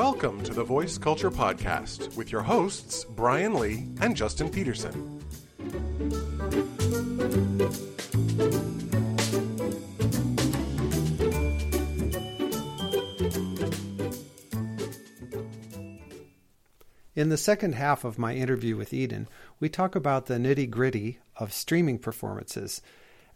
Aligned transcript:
Welcome 0.00 0.42
to 0.44 0.54
the 0.54 0.64
Voice 0.64 0.96
Culture 0.96 1.30
Podcast 1.30 2.16
with 2.16 2.32
your 2.32 2.40
hosts, 2.40 3.04
Brian 3.04 3.52
Lee 3.52 3.86
and 4.00 4.16
Justin 4.16 4.48
Peterson. 4.48 5.20
In 17.14 17.28
the 17.28 17.36
second 17.36 17.74
half 17.74 18.02
of 18.02 18.18
my 18.18 18.34
interview 18.34 18.78
with 18.78 18.94
Eden, 18.94 19.28
we 19.60 19.68
talk 19.68 19.94
about 19.94 20.24
the 20.24 20.38
nitty 20.38 20.70
gritty 20.70 21.18
of 21.36 21.52
streaming 21.52 21.98
performances 21.98 22.80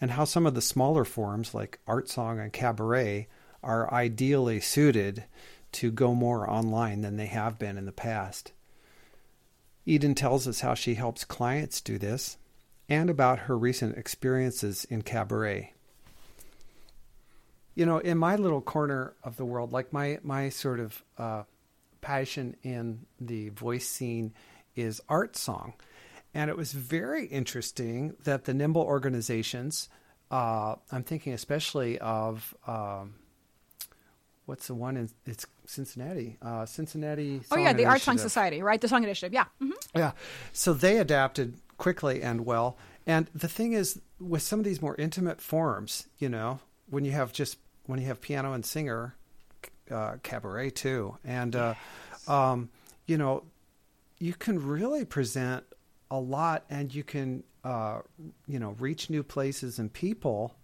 and 0.01 0.13
how 0.13 0.25
some 0.25 0.47
of 0.47 0.55
the 0.55 0.63
smaller 0.63 1.05
forms 1.05 1.53
like 1.53 1.79
art 1.87 2.09
song 2.09 2.41
and 2.41 2.55
cabaret 2.55 3.29
are 3.63 3.93
ideally 3.93 4.61
suited 4.61 5.25
to 5.75 5.91
go 5.91 6.15
more 6.15 6.49
online 6.49 7.03
than 7.03 7.17
they 7.17 7.27
have 7.27 7.59
been 7.59 7.77
in 7.77 7.87
the 7.87 7.93
past. 7.93 8.53
Eden 9.87 10.15
tells 10.15 10.49
us 10.49 10.61
how 10.61 10.75
she 10.75 10.95
helps 10.95 11.25
clients 11.25 11.81
do 11.81 11.99
this 11.99 12.37
and 12.89 13.11
about 13.11 13.41
her 13.41 13.57
recent 13.57 13.97
experiences 13.97 14.85
in 14.87 15.03
cabaret. 15.03 15.73
You 17.75 17.87
know, 17.87 17.99
in 17.99 18.19
my 18.19 18.37
little 18.37 18.61
corner 18.61 19.15
of 19.23 19.37
the 19.37 19.45
world, 19.45 19.73
like 19.73 19.93
my, 19.93 20.19
my 20.23 20.49
sort 20.49 20.81
of 20.81 21.03
uh, 21.19 21.43
passion 22.01 22.57
in 22.63 23.07
the 23.21 23.49
voice 23.49 23.89
scene 23.89 24.33
is 24.77 25.03
art 25.09 25.37
song. 25.37 25.75
And 26.35 26.51
it 26.51 26.57
was 26.57 26.73
very 26.73 27.27
interesting 27.27 28.15
that 28.25 28.45
the 28.45 28.55
Nimble 28.55 28.83
organizations, 28.83 29.89
uh, 30.31 30.77
I'm 30.91 31.03
thinking 31.03 31.33
especially 31.33 31.99
of 31.99 32.55
um, 32.67 33.15
what's 34.47 34.67
the 34.67 34.75
one 34.75 34.97
in 34.97 35.11
it's 35.27 35.47
Cincinnati, 35.67 36.37
uh, 36.43 36.67
Cincinnati. 36.67 37.41
oh 37.51 37.57
yeah, 37.57 37.73
the 37.73 37.87
Art 37.87 38.01
Song 38.01 38.19
Society, 38.19 38.63
right? 38.63 38.81
The 38.81 38.89
Song 38.89 39.03
Initiative. 39.03 39.33
Yeah. 39.33 39.45
hmm 39.61 39.71
Yeah. 39.95 40.13
So 40.53 40.73
they 40.73 40.99
adapted 40.99 41.55
quickly 41.79 42.23
and 42.23 42.45
well. 42.45 42.77
And 43.07 43.29
the 43.35 43.49
thing 43.49 43.73
is, 43.73 44.01
with 44.19 44.43
some 44.43 44.59
of 44.59 44.65
these 44.65 44.81
more 44.81 44.95
intimate 44.97 45.41
forms, 45.41 46.07
you 46.19 46.29
know, 46.29 46.61
when 46.89 47.05
you 47.05 47.13
have 47.13 47.33
just 47.33 47.59
when 47.87 48.01
you 48.01 48.07
have 48.07 48.21
piano 48.21 48.53
and 48.53 48.65
singer, 48.65 49.15
uh, 49.91 50.17
cabaret 50.23 50.71
too, 50.71 51.19
and 51.25 51.55
uh, 51.57 51.75
um, 52.27 52.71
you 53.07 53.19
know, 53.19 53.43
you 54.19 54.33
can 54.33 54.59
really 54.65 55.05
present 55.05 55.65
a 56.11 56.19
lot, 56.19 56.65
and 56.71 56.95
you 56.95 57.03
can 57.05 57.45
uh, 57.65 58.01
you 58.47 58.59
know 58.59 58.75
reach 58.79 59.11
new 59.11 59.23
places 59.23 59.79
and 59.79 59.93
people. 59.93 60.55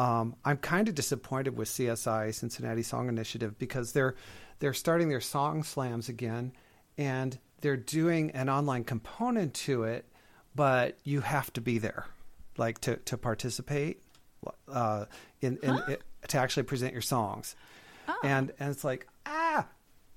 Um, 0.00 0.34
I'm 0.46 0.56
kind 0.56 0.88
of 0.88 0.94
disappointed 0.94 1.58
with 1.58 1.68
CSI 1.68 2.32
Cincinnati 2.32 2.82
Song 2.82 3.10
Initiative 3.10 3.58
because 3.58 3.92
they're 3.92 4.14
they're 4.58 4.72
starting 4.72 5.10
their 5.10 5.20
song 5.20 5.62
slams 5.62 6.08
again, 6.08 6.52
and 6.96 7.38
they're 7.60 7.76
doing 7.76 8.30
an 8.30 8.48
online 8.48 8.84
component 8.84 9.52
to 9.52 9.84
it, 9.84 10.06
but 10.54 10.96
you 11.04 11.20
have 11.20 11.52
to 11.52 11.60
be 11.60 11.76
there, 11.76 12.06
like 12.56 12.78
to 12.80 12.96
to 12.96 13.18
participate, 13.18 14.02
uh, 14.72 15.04
in, 15.42 15.58
in 15.62 15.74
it, 15.86 16.02
to 16.28 16.38
actually 16.38 16.62
present 16.62 16.94
your 16.94 17.02
songs, 17.02 17.54
and 18.24 18.52
and 18.58 18.70
it's 18.70 18.84
like 18.84 19.06
ah, 19.26 19.66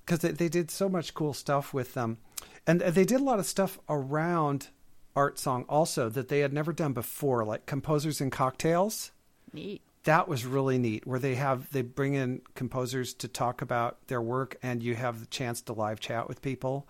because 0.06 0.20
they, 0.20 0.32
they 0.32 0.48
did 0.48 0.72
so 0.72 0.88
much 0.88 1.14
cool 1.14 1.34
stuff 1.34 1.74
with 1.74 1.94
them, 1.94 2.20
and 2.66 2.80
they 2.80 3.04
did 3.04 3.20
a 3.20 3.24
lot 3.26 3.38
of 3.38 3.46
stuff 3.46 3.78
around 3.90 4.70
art 5.14 5.38
song 5.38 5.66
also 5.68 6.08
that 6.08 6.30
they 6.30 6.40
had 6.40 6.54
never 6.54 6.72
done 6.72 6.94
before, 6.94 7.44
like 7.44 7.66
composers 7.66 8.22
and 8.22 8.32
cocktails 8.32 9.12
Neat. 9.54 9.82
that 10.04 10.28
was 10.28 10.46
really 10.46 10.78
neat 10.78 11.06
where 11.08 11.20
they 11.20 11.36
have 11.36 11.70
they 11.72 11.82
bring 11.82 12.14
in 12.16 12.42
composers 12.56 13.14
to 13.16 13.28
talk 13.28 13.62
about 13.62 13.98
their 14.08 14.22
work 14.22 14.58
and 14.64 14.82
you 14.84 14.96
have 14.96 15.20
the 15.20 15.26
chance 15.28 15.62
to 15.62 15.74
live 15.74 16.00
chat 16.00 16.28
with 16.28 16.42
people 16.42 16.88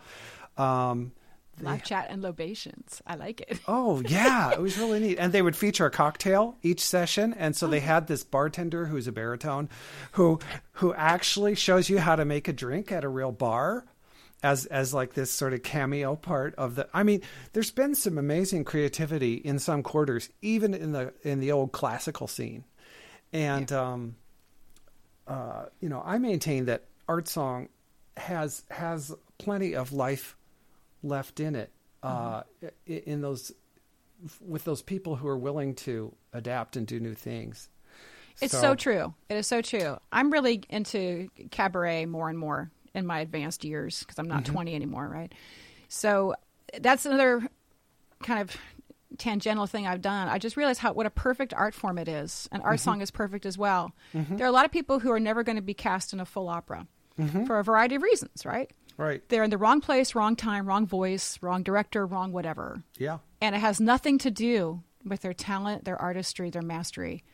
um, 0.58 1.12
they- 1.58 1.66
Live 1.66 1.84
chat 1.84 2.08
and 2.10 2.24
lobations. 2.24 3.02
I 3.06 3.14
like 3.16 3.42
it. 3.42 3.60
oh 3.68 4.02
yeah 4.08 4.52
it 4.52 4.60
was 4.62 4.78
really 4.78 5.00
neat 5.00 5.20
and 5.20 5.32
they 5.32 5.42
would 5.44 5.56
feature 5.56 5.86
a 5.86 5.92
cocktail 5.92 6.58
each 6.64 6.80
session 6.82 7.34
and 7.38 7.56
so 7.56 7.68
they 7.68 7.80
had 7.82 8.08
this 8.08 8.24
bartender 8.24 8.88
who's 8.88 9.08
a 9.08 9.12
baritone 9.12 9.70
who 10.14 10.40
who 10.74 10.94
actually 10.96 11.54
shows 11.54 11.90
you 11.90 12.00
how 12.00 12.16
to 12.16 12.26
make 12.26 12.48
a 12.48 12.54
drink 12.54 12.92
at 12.92 13.04
a 13.04 13.10
real 13.10 13.32
bar 13.32 13.86
as 14.44 14.66
as 14.66 14.94
like 14.94 15.14
this 15.14 15.32
sort 15.32 15.54
of 15.54 15.64
cameo 15.64 16.16
part 16.16 16.54
of 16.56 16.76
the 16.76 16.88
I 16.94 17.04
mean 17.04 17.22
there's 17.54 17.72
been 17.72 17.96
some 17.96 18.18
amazing 18.18 18.66
creativity 18.66 19.36
in 19.36 19.58
some 19.58 19.82
quarters 19.82 20.30
even 20.42 20.74
in 20.74 20.92
the 20.92 21.14
in 21.24 21.40
the 21.40 21.54
old 21.54 21.72
classical 21.72 22.28
scene. 22.28 22.66
And 23.32 23.72
um 23.72 24.16
uh 25.28 25.66
you 25.80 25.90
know 25.90 26.04
I 26.06 26.18
maintain 26.18 26.66
that 26.66 26.84
art 27.08 27.28
song 27.28 27.70
has 28.18 28.64
has 28.70 29.16
plenty 29.38 29.76
of 29.76 29.94
life 29.94 30.36
left 31.02 31.40
in 31.40 31.56
it 31.56 31.72
uh 32.04 32.44
in 32.86 33.22
those 33.22 33.54
with 34.42 34.66
those 34.66 34.82
people 34.82 35.16
who 35.16 35.28
are 35.28 35.38
willing 35.38 35.76
to 35.76 36.14
adapt 36.34 36.76
and 36.76 36.86
do 36.86 37.00
new 37.00 37.14
things. 37.14 37.70
It's 38.42 38.58
so, 38.58 38.74
true. 38.74 39.14
It 39.30 39.36
is 39.36 39.48
so 39.48 39.62
true. 39.62 39.98
I'm 40.12 40.32
really 40.32 40.64
into 40.70 41.30
cabaret 41.52 42.06
more 42.06 42.30
and 42.30 42.40
more 42.40 42.72
in 42.94 43.06
my 43.06 43.20
advanced 43.20 43.64
years 43.64 44.00
because 44.00 44.20
I'm 44.20 44.28
not 44.28 44.44
mm-hmm. 44.44 44.54
20 44.54 44.76
anymore, 44.76 45.08
right? 45.08 45.32
So 45.88 46.36
that's 46.80 47.06
another 47.06 47.48
kind 48.24 48.42
of 48.42 48.56
tangential 49.18 49.68
thing 49.68 49.86
I've 49.86 50.02
done. 50.02 50.28
I 50.28 50.38
just 50.38 50.58
realized 50.58 50.80
how 50.80 50.94
what 50.94 51.06
a 51.06 51.12
perfect 51.12 51.54
art 51.54 51.74
form 51.74 51.98
it 51.98 52.08
is, 52.08 52.50
and 52.52 52.64
art 52.64 52.76
mm-hmm. 52.76 52.84
song 52.84 53.02
is 53.02 53.12
perfect 53.12 53.46
as 53.46 53.58
well. 53.58 53.94
Mm-hmm. 54.16 54.38
There 54.38 54.46
are 54.46 54.50
a 54.50 54.54
lot 54.54 54.66
of 54.66 54.72
people 54.72 55.00
who 55.00 55.12
are 55.12 55.20
never 55.20 55.44
going 55.44 55.56
to 55.58 55.62
be 55.62 55.74
cast 55.74 56.14
in 56.14 56.20
a 56.20 56.26
full 56.26 56.50
opera 56.50 56.88
for 57.46 57.60
a 57.60 57.64
variety 57.64 57.94
of 57.96 58.02
reasons, 58.02 58.44
right? 58.44 58.72
right 58.98 59.22
They're 59.30 59.44
in 59.44 59.52
the 59.52 59.58
wrong 59.58 59.82
place, 59.82 60.16
wrong 60.16 60.36
time, 60.36 60.66
wrong 60.66 60.88
voice, 60.88 61.38
wrong 61.42 61.62
director, 61.62 62.08
wrong 62.08 62.32
whatever. 62.32 62.82
yeah 62.98 63.20
and 63.44 63.56
it 63.56 63.60
has 63.60 63.82
nothing 63.82 64.18
to 64.20 64.32
do 64.32 64.84
with 65.04 65.20
their 65.22 65.34
talent, 65.34 65.84
their 65.84 66.02
artistry, 66.02 66.50
their 66.50 66.62
mastery. 66.62 67.26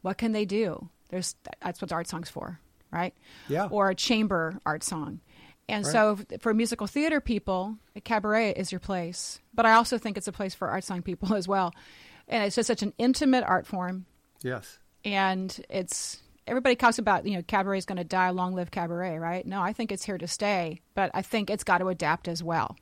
What 0.00 0.18
can 0.18 0.32
they 0.32 0.44
do? 0.44 0.88
There's 1.08 1.36
that's 1.62 1.80
what 1.80 1.90
the 1.90 1.94
art 1.94 2.08
song's 2.08 2.28
for, 2.28 2.58
right? 2.92 3.14
Yeah. 3.48 3.68
Or 3.70 3.90
a 3.90 3.94
chamber 3.94 4.58
art 4.66 4.84
song. 4.84 5.20
And 5.68 5.86
so 5.86 6.18
for 6.40 6.52
musical 6.52 6.86
theater 6.86 7.20
people, 7.20 7.78
a 7.96 8.00
cabaret 8.00 8.52
is 8.52 8.70
your 8.70 8.80
place. 8.80 9.40
But 9.54 9.64
I 9.64 9.72
also 9.72 9.96
think 9.96 10.18
it's 10.18 10.28
a 10.28 10.32
place 10.32 10.54
for 10.54 10.68
art 10.68 10.84
song 10.84 11.02
people 11.02 11.34
as 11.34 11.48
well. 11.48 11.72
And 12.28 12.44
it's 12.44 12.56
just 12.56 12.66
such 12.66 12.82
an 12.82 12.92
intimate 12.98 13.44
art 13.44 13.66
form 13.66 14.06
yes 14.44 14.78
and 15.04 15.64
it's 15.68 16.20
everybody 16.46 16.74
talks 16.74 16.98
about 16.98 17.26
you 17.26 17.36
know 17.36 17.42
cabaret 17.42 17.78
is 17.78 17.86
going 17.86 17.96
to 17.96 18.04
die 18.04 18.30
long 18.30 18.54
live 18.54 18.70
cabaret 18.70 19.18
right 19.18 19.46
no 19.46 19.60
i 19.60 19.72
think 19.72 19.92
it's 19.92 20.04
here 20.04 20.18
to 20.18 20.26
stay 20.26 20.80
but 20.94 21.10
i 21.14 21.22
think 21.22 21.50
it's 21.50 21.64
got 21.64 21.78
to 21.78 21.88
adapt 21.88 22.28
as 22.28 22.42
well 22.42 22.76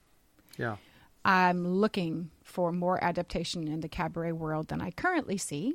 yeah 0.59 0.76
I'm 1.25 1.69
looking 1.69 2.31
for 2.43 2.72
more 2.72 3.03
adaptation 3.03 3.69
in 3.69 3.81
the 3.81 3.88
cabaret 3.88 4.32
world 4.32 4.69
than 4.69 4.81
I 4.81 4.91
currently 4.91 5.37
see 5.37 5.75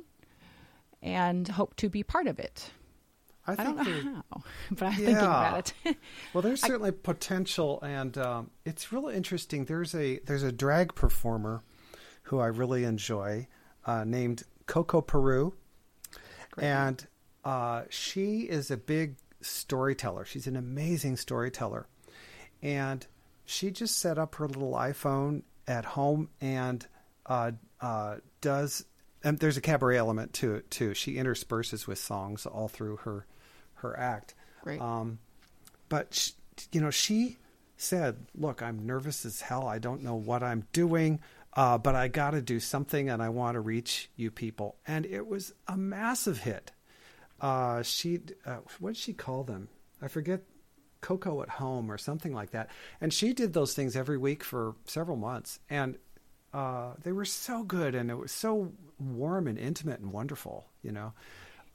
and 1.00 1.46
hope 1.46 1.76
to 1.76 1.88
be 1.88 2.02
part 2.02 2.26
of 2.26 2.38
it. 2.38 2.70
I, 3.46 3.52
I 3.52 3.54
think 3.56 3.68
don't 3.68 3.76
know 3.76 3.84
there- 3.84 4.02
how, 4.02 4.42
but 4.72 4.82
I'm 4.86 4.92
thinking 4.94 5.16
about 5.16 5.72
it. 5.84 5.96
Well, 6.32 6.42
there's 6.42 6.60
certainly 6.60 6.92
potential, 6.92 7.80
and 7.82 8.16
um, 8.18 8.50
it's 8.64 8.92
really 8.92 9.14
interesting. 9.14 9.64
There's 9.64 9.94
a 9.94 10.18
there's 10.20 10.42
a 10.42 10.52
drag 10.52 10.94
performer 10.94 11.62
who 12.24 12.40
I 12.40 12.46
really 12.46 12.84
enjoy, 12.84 13.46
uh, 13.86 14.04
named 14.04 14.42
Coco 14.66 15.00
Peru, 15.00 15.54
and 16.58 17.06
uh, 17.44 17.82
she 17.88 18.40
is 18.40 18.70
a 18.70 18.76
big 18.76 19.16
storyteller. 19.40 20.24
She's 20.24 20.46
an 20.46 20.56
amazing 20.56 21.16
storyteller, 21.16 21.86
and 22.62 23.06
she 23.44 23.70
just 23.70 23.98
set 23.98 24.18
up 24.18 24.34
her 24.36 24.48
little 24.48 24.72
iPhone 24.72 25.42
at 25.68 25.84
home 25.84 26.28
and 26.40 26.86
uh, 27.26 27.52
uh, 27.80 28.16
does. 28.40 28.84
And 29.24 29.38
there's 29.38 29.56
a 29.56 29.60
cabaret 29.60 29.96
element 29.96 30.32
to 30.34 30.54
it 30.54 30.70
too. 30.70 30.94
She 30.94 31.16
intersperses 31.16 31.86
with 31.86 31.98
songs 31.98 32.46
all 32.46 32.68
through 32.68 32.96
her 32.98 33.26
her 33.76 33.98
act. 33.98 34.34
Great. 34.62 34.80
Um, 34.80 35.18
but 35.88 36.14
sh 36.14 36.30
you 36.72 36.80
know, 36.80 36.90
she 36.90 37.36
said, 37.76 38.26
"Look, 38.34 38.62
I'm 38.62 38.86
nervous 38.86 39.26
as 39.26 39.42
hell. 39.42 39.66
I 39.66 39.78
don't 39.78 40.02
know 40.02 40.14
what 40.14 40.42
I'm 40.42 40.66
doing, 40.72 41.20
uh, 41.52 41.78
but 41.78 41.94
I 41.94 42.08
got 42.08 42.30
to 42.30 42.40
do 42.40 42.60
something, 42.60 43.10
and 43.10 43.22
I 43.22 43.28
want 43.28 43.54
to 43.54 43.60
reach 43.60 44.08
you 44.16 44.30
people." 44.30 44.76
And 44.86 45.04
it 45.06 45.26
was 45.26 45.52
a 45.68 45.76
massive 45.76 46.38
hit. 46.38 46.72
Uh, 47.40 47.82
she, 47.82 48.20
uh, 48.46 48.58
what 48.80 48.94
did 48.94 48.96
she 48.96 49.12
call 49.12 49.44
them? 49.44 49.68
I 50.00 50.08
forget. 50.08 50.42
Coco 51.02 51.42
at 51.42 51.48
home 51.48 51.92
or 51.92 51.98
something 51.98 52.32
like 52.32 52.50
that. 52.50 52.68
And 53.00 53.12
she 53.12 53.32
did 53.32 53.52
those 53.52 53.74
things 53.74 53.94
every 53.94 54.18
week 54.18 54.42
for 54.42 54.74
several 54.86 55.16
months, 55.16 55.60
and 55.70 55.98
uh, 56.52 56.94
they 57.00 57.12
were 57.12 57.26
so 57.26 57.62
good, 57.62 57.94
and 57.94 58.10
it 58.10 58.16
was 58.16 58.32
so 58.32 58.72
warm 58.98 59.46
and 59.46 59.58
intimate 59.58 60.00
and 60.00 60.10
wonderful. 60.12 60.66
You 60.82 60.92
know. 60.92 61.12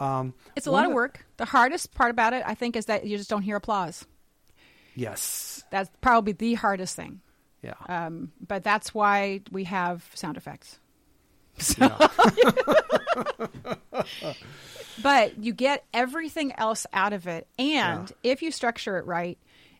Um, 0.02 0.34
It's 0.56 0.68
a 0.68 0.72
lot 0.72 0.86
of 0.86 0.92
work. 0.94 1.26
The 1.38 1.46
hardest 1.46 1.94
part 1.94 2.10
about 2.12 2.34
it, 2.34 2.44
I 2.46 2.56
think, 2.56 2.76
is 2.76 2.86
that 2.88 3.06
you 3.06 3.18
just 3.18 3.30
don't 3.30 3.42
hear 3.44 3.56
applause. 3.56 4.06
Yes. 4.96 5.64
That's 5.72 5.90
probably 6.02 6.34
the 6.34 6.56
hardest 6.56 6.96
thing. 6.96 7.22
Yeah. 7.62 7.76
Um, 7.88 8.32
but 8.46 8.64
that's 8.64 8.94
why 8.94 9.42
we 9.52 9.66
have 9.66 10.04
sound 10.16 10.38
effects. 10.38 10.80
yeah. 11.78 12.08
But 15.02 15.40
you 15.44 15.54
get 15.54 15.86
everything 15.94 16.52
else 16.58 16.86
out 16.94 17.14
of 17.14 17.26
it. 17.28 17.48
And 17.58 18.10
Yeah. 18.10 18.32
if 18.32 18.42
you 18.42 18.52
structure 18.52 18.98
it 18.98 19.06
right, 19.06 19.38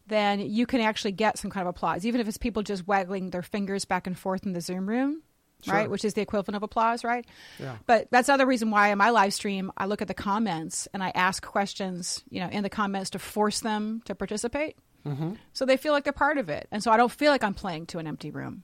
then 0.08 0.40
you 0.40 0.66
can 0.66 0.82
actually 0.82 1.12
get 1.12 1.38
some 1.38 1.52
kind 1.52 1.68
of 1.68 1.76
applause, 1.76 2.06
even 2.06 2.22
if 2.22 2.28
it's 2.28 2.38
people 2.38 2.64
just 2.64 2.88
waggling 2.88 3.30
their 3.30 3.42
fingers 3.44 3.86
back 3.86 4.08
and 4.08 4.18
forth 4.18 4.46
in 4.46 4.54
the 4.54 4.62
Zoom 4.62 4.88
room, 4.90 5.22
Sure. 5.64 5.74
right? 5.74 5.90
Which 5.90 6.06
is 6.06 6.14
the 6.14 6.22
equivalent 6.22 6.56
of 6.56 6.64
applause, 6.64 7.04
right? 7.04 7.26
Yeah. 7.60 7.78
But 7.86 8.08
that's 8.12 8.30
another 8.30 8.46
reason 8.46 8.72
why 8.72 8.90
in 8.90 8.98
my 8.98 9.10
live 9.10 9.34
stream, 9.34 9.72
I 9.78 9.86
look 9.86 10.02
at 10.02 10.08
the 10.08 10.14
comments 10.14 10.88
and 10.94 11.04
I 11.04 11.12
ask 11.14 11.44
questions, 11.46 12.24
you 12.30 12.40
know, 12.40 12.50
in 12.50 12.64
the 12.64 12.70
comments 12.70 13.12
to 13.12 13.20
force 13.20 13.60
them 13.62 14.02
to 14.06 14.16
participate. 14.16 14.76
Mm-hmm. 15.06 15.34
So 15.54 15.66
they 15.66 15.78
feel 15.78 15.94
like 15.94 16.04
they're 16.04 16.14
part 16.14 16.38
of 16.38 16.50
it. 16.50 16.68
And 16.72 16.84
so 16.84 16.92
I 16.92 16.98
don't 16.98 17.12
feel 17.12 17.32
like 17.32 17.44
I'm 17.44 17.54
playing 17.54 17.88
to 17.88 18.00
an 18.00 18.08
empty 18.08 18.32
room. 18.32 18.64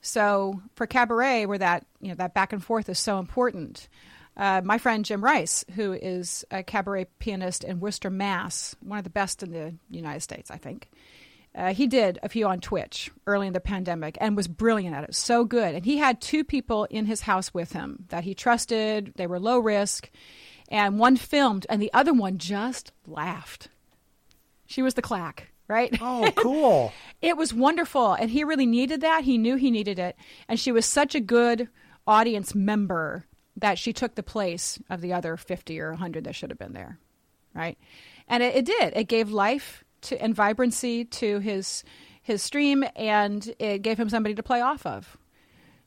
So 0.00 0.60
for 0.74 0.86
cabaret, 0.86 1.46
where 1.46 1.58
that 1.58 1.86
you 2.00 2.08
know 2.08 2.16
that 2.16 2.34
back 2.34 2.52
and 2.52 2.62
forth 2.62 2.88
is 2.88 2.98
so 2.98 3.18
important, 3.20 3.88
uh, 4.36 4.60
my 4.64 4.78
friend 4.78 5.04
Jim 5.04 5.22
Rice, 5.22 5.64
who 5.76 5.92
is 5.92 6.44
a 6.50 6.62
cabaret 6.62 7.06
pianist 7.18 7.62
in 7.64 7.80
Worcester, 7.80 8.10
Mass, 8.10 8.74
one 8.80 8.98
of 8.98 9.04
the 9.04 9.10
best 9.10 9.42
in 9.42 9.52
the 9.52 9.74
United 9.90 10.20
States, 10.20 10.50
I 10.50 10.56
think. 10.56 10.88
Uh, 11.54 11.74
he 11.74 11.86
did 11.86 12.18
a 12.22 12.28
few 12.28 12.46
on 12.46 12.60
Twitch 12.60 13.10
early 13.26 13.46
in 13.46 13.52
the 13.52 13.60
pandemic 13.60 14.16
and 14.20 14.36
was 14.36 14.48
brilliant 14.48 14.96
at 14.96 15.04
it, 15.04 15.14
so 15.14 15.44
good. 15.44 15.74
And 15.74 15.84
he 15.84 15.98
had 15.98 16.20
two 16.20 16.44
people 16.44 16.84
in 16.84 17.04
his 17.06 17.22
house 17.22 17.52
with 17.52 17.72
him 17.72 18.06
that 18.08 18.24
he 18.24 18.34
trusted. 18.34 19.12
They 19.16 19.26
were 19.26 19.38
low 19.38 19.58
risk, 19.58 20.10
and 20.68 20.98
one 20.98 21.16
filmed, 21.16 21.66
and 21.68 21.82
the 21.82 21.92
other 21.92 22.14
one 22.14 22.38
just 22.38 22.92
laughed. 23.06 23.68
She 24.64 24.80
was 24.80 24.94
the 24.94 25.02
claque, 25.02 25.52
right? 25.68 25.94
Oh, 26.00 26.30
cool. 26.36 26.92
it 27.20 27.36
was 27.36 27.52
wonderful 27.52 28.14
and 28.14 28.30
he 28.30 28.44
really 28.44 28.64
needed 28.66 29.02
that 29.02 29.24
he 29.24 29.36
knew 29.36 29.56
he 29.56 29.70
needed 29.70 29.98
it 29.98 30.16
and 30.48 30.58
she 30.58 30.72
was 30.72 30.86
such 30.86 31.14
a 31.14 31.20
good 31.20 31.68
audience 32.06 32.54
member 32.54 33.26
that 33.56 33.78
she 33.78 33.92
took 33.92 34.14
the 34.14 34.22
place 34.22 34.78
of 34.88 35.02
the 35.02 35.12
other 35.12 35.36
50 35.36 35.78
or 35.80 35.90
100 35.90 36.24
that 36.24 36.34
should 36.34 36.50
have 36.50 36.58
been 36.58 36.72
there 36.72 36.98
right 37.54 37.76
and 38.28 38.42
it, 38.42 38.56
it 38.56 38.64
did 38.64 38.92
it 38.96 39.04
gave 39.04 39.30
life 39.30 39.84
to 40.02 40.20
and 40.20 40.34
vibrancy 40.34 41.04
to 41.04 41.38
his 41.38 41.84
his 42.22 42.42
stream 42.42 42.84
and 42.94 43.54
it 43.58 43.82
gave 43.82 43.98
him 43.98 44.08
somebody 44.08 44.34
to 44.34 44.42
play 44.42 44.60
off 44.60 44.86
of 44.86 45.16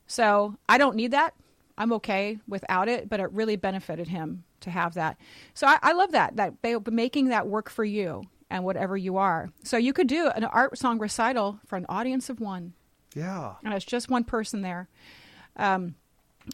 so 0.06 0.56
i 0.68 0.78
don't 0.78 0.96
need 0.96 1.12
that 1.12 1.34
i'm 1.78 1.92
okay 1.92 2.38
without 2.46 2.88
it 2.88 3.08
but 3.08 3.20
it 3.20 3.30
really 3.32 3.56
benefited 3.56 4.08
him 4.08 4.44
to 4.60 4.70
have 4.70 4.94
that 4.94 5.16
so 5.54 5.66
i, 5.66 5.78
I 5.82 5.92
love 5.92 6.12
that 6.12 6.36
that 6.36 6.54
they 6.62 6.76
making 6.90 7.28
that 7.28 7.46
work 7.46 7.70
for 7.70 7.84
you 7.84 8.24
and 8.50 8.64
whatever 8.64 8.96
you 8.96 9.16
are 9.16 9.50
so 9.64 9.76
you 9.76 9.92
could 9.92 10.06
do 10.06 10.28
an 10.28 10.44
art 10.44 10.76
song 10.78 10.98
recital 10.98 11.58
for 11.66 11.76
an 11.76 11.86
audience 11.88 12.28
of 12.28 12.40
one 12.40 12.74
yeah. 13.16 13.54
and 13.64 13.72
it's 13.74 13.84
just 13.84 14.10
one 14.10 14.24
person 14.24 14.60
there. 14.60 14.88
Um, 15.56 15.94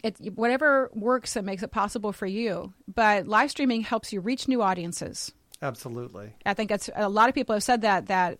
it 0.01 0.17
whatever 0.33 0.89
works 0.93 1.33
that 1.33 1.43
makes 1.43 1.61
it 1.61 1.71
possible 1.71 2.13
for 2.13 2.25
you. 2.25 2.73
But 2.91 3.27
live 3.27 3.51
streaming 3.51 3.81
helps 3.81 4.11
you 4.11 4.21
reach 4.21 4.47
new 4.47 4.61
audiences. 4.61 5.33
Absolutely. 5.63 6.33
I 6.45 6.53
think 6.53 6.71
it's 6.71 6.89
a 6.93 7.07
lot 7.07 7.29
of 7.29 7.35
people 7.35 7.55
have 7.55 7.63
said 7.63 7.81
that 7.81 8.07
that 8.07 8.37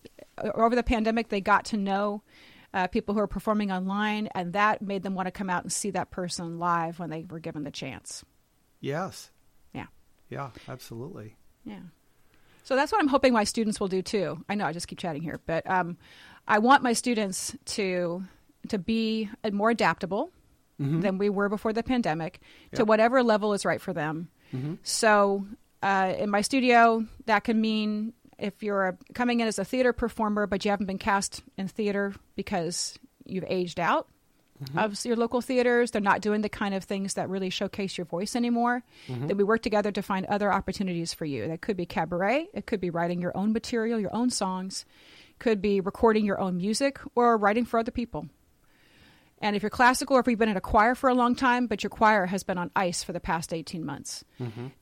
over 0.54 0.75
the 0.75 0.84
pandemic 0.84 1.30
they 1.30 1.42
got 1.42 1.66
to 1.66 1.78
know 1.78 2.22
uh, 2.74 2.88
people 2.88 3.14
who 3.14 3.22
are 3.22 3.28
performing 3.28 3.72
online, 3.72 4.28
and 4.36 4.54
that 4.54 4.81
made 4.81 5.04
them 5.04 5.16
want 5.16 5.28
to 5.28 5.31
come 5.31 5.50
out 5.50 5.64
and 5.64 5.72
see 5.72 5.92
that 5.92 6.12
person 6.12 6.60
live 6.60 7.00
when 7.00 7.10
they 7.10 7.25
were 7.30 7.40
given 7.40 7.64
the 7.64 7.72
chance. 7.72 8.25
Yes. 8.81 9.31
Yeah, 9.74 9.86
Yeah, 10.30 10.50
absolutely. 10.68 11.36
yeah. 11.64 11.80
So 12.64 12.75
that's 12.75 12.92
what 12.92 13.02
I'm 13.02 13.08
hoping 13.10 13.34
my 13.34 13.44
students 13.44 13.80
will 13.80 13.90
do 13.90 14.02
too. 14.02 14.44
I 14.50 14.56
know 14.56 14.66
I 14.66 14.74
just 14.74 14.88
keep 14.88 14.98
chatting 14.98 15.22
here, 15.22 15.40
but 15.46 15.70
um, 15.70 15.98
I 16.48 16.60
want 16.60 16.81
my 16.84 16.94
students 16.94 17.56
to 17.66 18.24
to 18.70 18.78
be 18.80 19.30
more 19.52 19.70
adaptable 19.70 20.31
than 21.02 21.18
we 21.18 21.30
were 21.30 21.48
before 21.48 21.72
the 21.72 21.84
pandemic 21.84 22.42
to 22.74 22.84
whatever 22.84 23.24
level 23.24 23.54
is 23.54 23.64
right 23.64 23.80
for 23.80 23.94
them. 23.94 24.30
So 24.84 25.46
uh, 25.84 26.16
in 26.18 26.30
my 26.30 26.42
studio, 26.42 27.06
that 27.26 27.44
can 27.44 27.60
mean 27.60 28.14
if 28.40 28.64
you're 28.64 28.98
coming 29.14 29.40
in 29.42 29.48
as 29.48 29.60
a 29.60 29.66
theater 29.66 29.94
performer, 29.94 30.48
but 30.48 30.66
you 30.66 30.72
haven't 30.72 30.88
been 30.88 30.98
cast 30.98 31.44
in 31.58 31.68
theater 31.68 32.14
because 32.36 32.98
you've 33.26 33.46
aged 33.48 33.80
out 33.80 34.08
of 34.78 35.06
your 35.06 35.16
local 35.16 35.42
theaters, 35.42 35.92
they're 35.92 36.02
not 36.02 36.22
doing 36.22 36.42
the 36.42 36.50
kind 36.50 36.74
of 36.74 36.84
things 36.84 37.16
that 37.16 37.30
really 37.30 37.50
showcase 37.50 37.98
your 37.98 38.06
voice 38.06 38.36
anymore. 38.36 38.84
That 39.28 39.38
we 39.38 39.44
work 39.44 39.62
together 39.62 39.92
to 39.92 40.02
find 40.02 40.26
other 40.26 40.52
opportunities 40.54 41.14
for 41.14 41.26
you. 41.26 41.48
That 41.48 41.62
could 41.62 41.78
be 41.78 41.86
cabaret, 41.86 42.48
it 42.54 42.66
could 42.66 42.80
be 42.80 42.90
writing 42.90 43.22
your 43.22 43.36
own 43.36 43.52
material, 43.54 44.00
your 44.00 44.16
own 44.16 44.30
songs, 44.30 44.86
could 45.40 45.62
be 45.62 45.82
recording 45.82 46.26
your 46.26 46.40
own 46.40 46.58
music, 46.58 47.00
or 47.16 47.36
writing 47.38 47.66
for 47.66 47.80
other 47.80 47.92
people. 47.92 48.28
And 49.44 49.56
if 49.56 49.62
you're 49.62 49.69
classical, 49.69 50.16
or 50.16 50.22
if 50.22 50.28
you've 50.28 50.40
been 50.40 50.50
in 50.50 50.57
a 50.57 50.62
choir 50.62 50.95
for 50.95 51.10
a 51.10 51.13
long 51.13 51.36
time, 51.36 51.68
but 51.68 51.84
your 51.84 51.90
choir 51.90 52.25
has 52.25 52.44
been 52.44 52.57
on 52.57 52.72
ice 52.75 53.04
for 53.04 53.12
the 53.13 53.19
past 53.19 53.54
18 53.54 53.86
months, 53.86 54.24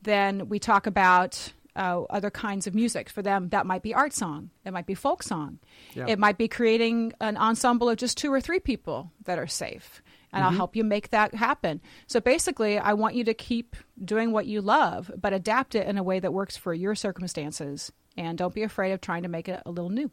then 0.03 0.47
we 0.49 0.59
talk 0.59 0.87
about 0.87 1.51
uh, 1.75 2.03
other 2.09 2.29
kinds 2.29 2.67
of 2.67 2.75
music. 2.75 3.09
For 3.09 3.21
them, 3.21 3.49
that 3.49 3.65
might 3.65 3.81
be 3.81 3.93
art 3.93 4.13
song, 4.13 4.51
it 4.65 4.71
might 4.71 4.85
be 4.85 4.93
folk 4.93 5.23
song, 5.23 5.59
Yeah. 5.95 6.05
it 6.07 6.19
might 6.19 6.37
be 6.37 6.47
creating 6.47 7.13
an 7.19 7.37
ensemble 7.37 7.89
of 7.89 7.97
just 7.97 8.17
two 8.17 8.31
or 8.31 8.39
three 8.41 8.59
people 8.59 9.11
that 9.25 9.39
are 9.39 9.47
safe. 9.47 10.01
And 10.33 10.43
I'll 10.45 10.51
help 10.51 10.75
you 10.77 10.83
make 10.85 11.09
that 11.09 11.33
happen. 11.35 11.81
So 12.07 12.21
basically, 12.21 12.77
I 12.79 12.93
want 12.93 13.15
you 13.15 13.23
to 13.25 13.33
keep 13.33 13.75
doing 14.03 14.31
what 14.31 14.45
you 14.45 14.61
love, 14.61 15.11
but 15.19 15.33
adapt 15.33 15.75
it 15.75 15.87
in 15.87 15.97
a 15.97 16.03
way 16.03 16.19
that 16.21 16.31
works 16.33 16.55
for 16.55 16.73
your 16.73 16.95
circumstances. 16.95 17.91
And 18.15 18.37
don't 18.37 18.53
be 18.53 18.63
afraid 18.63 18.91
of 18.93 19.01
trying 19.01 19.23
to 19.23 19.29
make 19.29 19.49
it 19.49 19.61
a 19.65 19.71
little 19.71 19.89
new. 19.89 20.09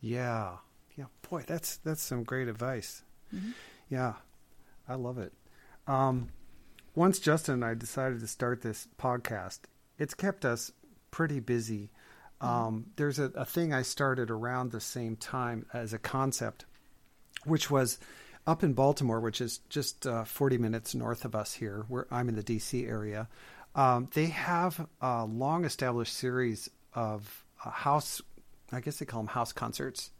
Yeah. 0.00 0.56
Yeah. 0.96 1.06
Boy, 1.28 1.44
that's 1.46 1.76
that's 1.78 2.02
some 2.02 2.24
great 2.24 2.48
advice. 2.48 3.02
Yeah. 3.88 4.14
I 4.88 4.94
love 4.94 5.18
it. 5.18 5.32
Um, 5.86 6.28
once 6.94 7.18
Justin 7.18 7.54
and 7.54 7.64
I 7.64 7.74
decided 7.74 8.20
to 8.20 8.26
start 8.26 8.62
this 8.62 8.88
podcast, 8.98 9.60
it's 9.98 10.14
kept 10.14 10.44
us 10.44 10.72
pretty 11.10 11.40
busy. 11.40 11.90
Um, 12.40 12.86
there's 12.96 13.18
a, 13.18 13.24
a 13.34 13.44
thing 13.44 13.72
I 13.72 13.82
started 13.82 14.30
around 14.30 14.70
the 14.70 14.80
same 14.80 15.16
time 15.16 15.66
as 15.72 15.92
a 15.92 15.98
concept, 15.98 16.64
which 17.44 17.70
was 17.70 17.98
up 18.46 18.62
in 18.62 18.72
Baltimore, 18.72 19.20
which 19.20 19.40
is 19.40 19.58
just 19.68 20.06
uh, 20.06 20.24
40 20.24 20.58
minutes 20.58 20.94
north 20.94 21.24
of 21.24 21.34
us 21.34 21.52
here, 21.54 21.84
where 21.88 22.06
I'm 22.10 22.28
in 22.28 22.36
the 22.36 22.42
D.C. 22.42 22.86
area. 22.86 23.28
Um, 23.74 24.08
they 24.14 24.26
have 24.26 24.86
a 25.00 25.24
long 25.24 25.64
established 25.64 26.14
series 26.14 26.70
of 26.94 27.44
uh, 27.64 27.70
house, 27.70 28.22
I 28.72 28.80
guess 28.80 28.98
they 28.98 29.06
call 29.06 29.20
them 29.20 29.28
house 29.28 29.52
concerts. 29.52 30.10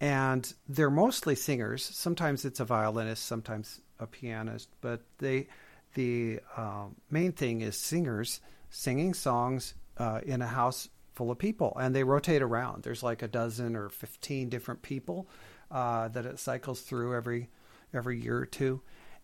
And 0.00 0.52
they're 0.66 0.90
mostly 0.90 1.34
singers. 1.34 1.82
Sometimes 1.84 2.44
it's 2.44 2.60
a 2.60 2.64
violinist, 2.64 3.26
sometimes 3.26 3.80
a 3.98 4.06
pianist, 4.06 4.70
but 4.80 5.02
they, 5.18 5.48
the 5.94 6.40
um, 6.56 6.96
main 7.10 7.32
thing 7.32 7.60
is 7.60 7.76
singers 7.76 8.40
singing 8.70 9.12
songs 9.12 9.74
uh, 9.98 10.20
in 10.24 10.40
a 10.40 10.46
house 10.46 10.88
full 11.12 11.30
of 11.30 11.38
people, 11.38 11.76
and 11.78 11.94
they 11.94 12.02
rotate 12.02 12.40
around. 12.40 12.82
There's 12.82 13.02
like 13.02 13.22
a 13.22 13.28
dozen 13.28 13.76
or 13.76 13.90
fifteen 13.90 14.48
different 14.48 14.80
people 14.80 15.28
uh, 15.70 16.08
that 16.08 16.24
it 16.24 16.38
cycles 16.38 16.80
through 16.80 17.14
every 17.14 17.50
every 17.92 18.18
year 18.18 18.38
or 18.38 18.46
two, 18.46 18.80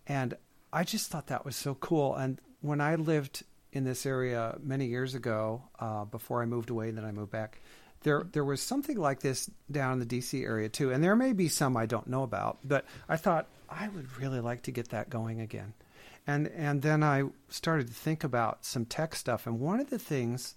and 0.07 0.35
I 0.73 0.85
just 0.85 1.11
thought 1.11 1.29
that 1.29 1.47
was 1.47 1.57
so 1.57 1.75
cool. 1.77 2.15
And 2.17 2.39
when 2.61 2.83
I 2.83 2.97
lived 2.97 3.45
in 3.73 3.85
this 3.85 4.05
area 4.05 4.59
many 4.62 4.87
years 4.87 5.15
ago, 5.15 5.62
uh, 5.79 6.05
before 6.05 6.43
I 6.43 6.47
moved 6.47 6.69
away, 6.69 6.89
and 6.91 6.99
then 6.99 7.05
I 7.07 7.12
moved 7.12 7.31
back, 7.31 7.62
there 8.03 8.25
there 8.33 8.45
was 8.45 8.61
something 8.61 8.97
like 8.97 9.21
this 9.21 9.50
down 9.71 9.95
in 9.95 9.99
the 10.00 10.07
DC 10.07 10.43
area 10.43 10.69
too, 10.69 10.93
and 10.93 11.03
there 11.03 11.17
may 11.17 11.33
be 11.33 11.49
some 11.49 11.76
I 11.76 11.87
don't 11.87 12.07
know 12.07 12.23
about, 12.23 12.59
but 12.65 12.85
I 13.09 13.17
thought 13.17 13.49
I 13.69 13.88
would 13.88 14.19
really 14.19 14.41
like 14.41 14.62
to 14.62 14.71
get 14.71 14.91
that 14.91 15.11
going 15.11 15.41
again. 15.41 15.75
And 16.26 16.49
and 16.49 16.83
then 16.83 17.03
I 17.03 17.25
started 17.49 17.88
to 17.88 17.95
think 17.95 18.25
about 18.25 18.65
some 18.65 18.85
tech 18.85 19.15
stuff, 19.15 19.47
and 19.47 19.61
one 19.61 19.81
of 19.81 19.91
the 19.91 19.99
things 19.99 20.55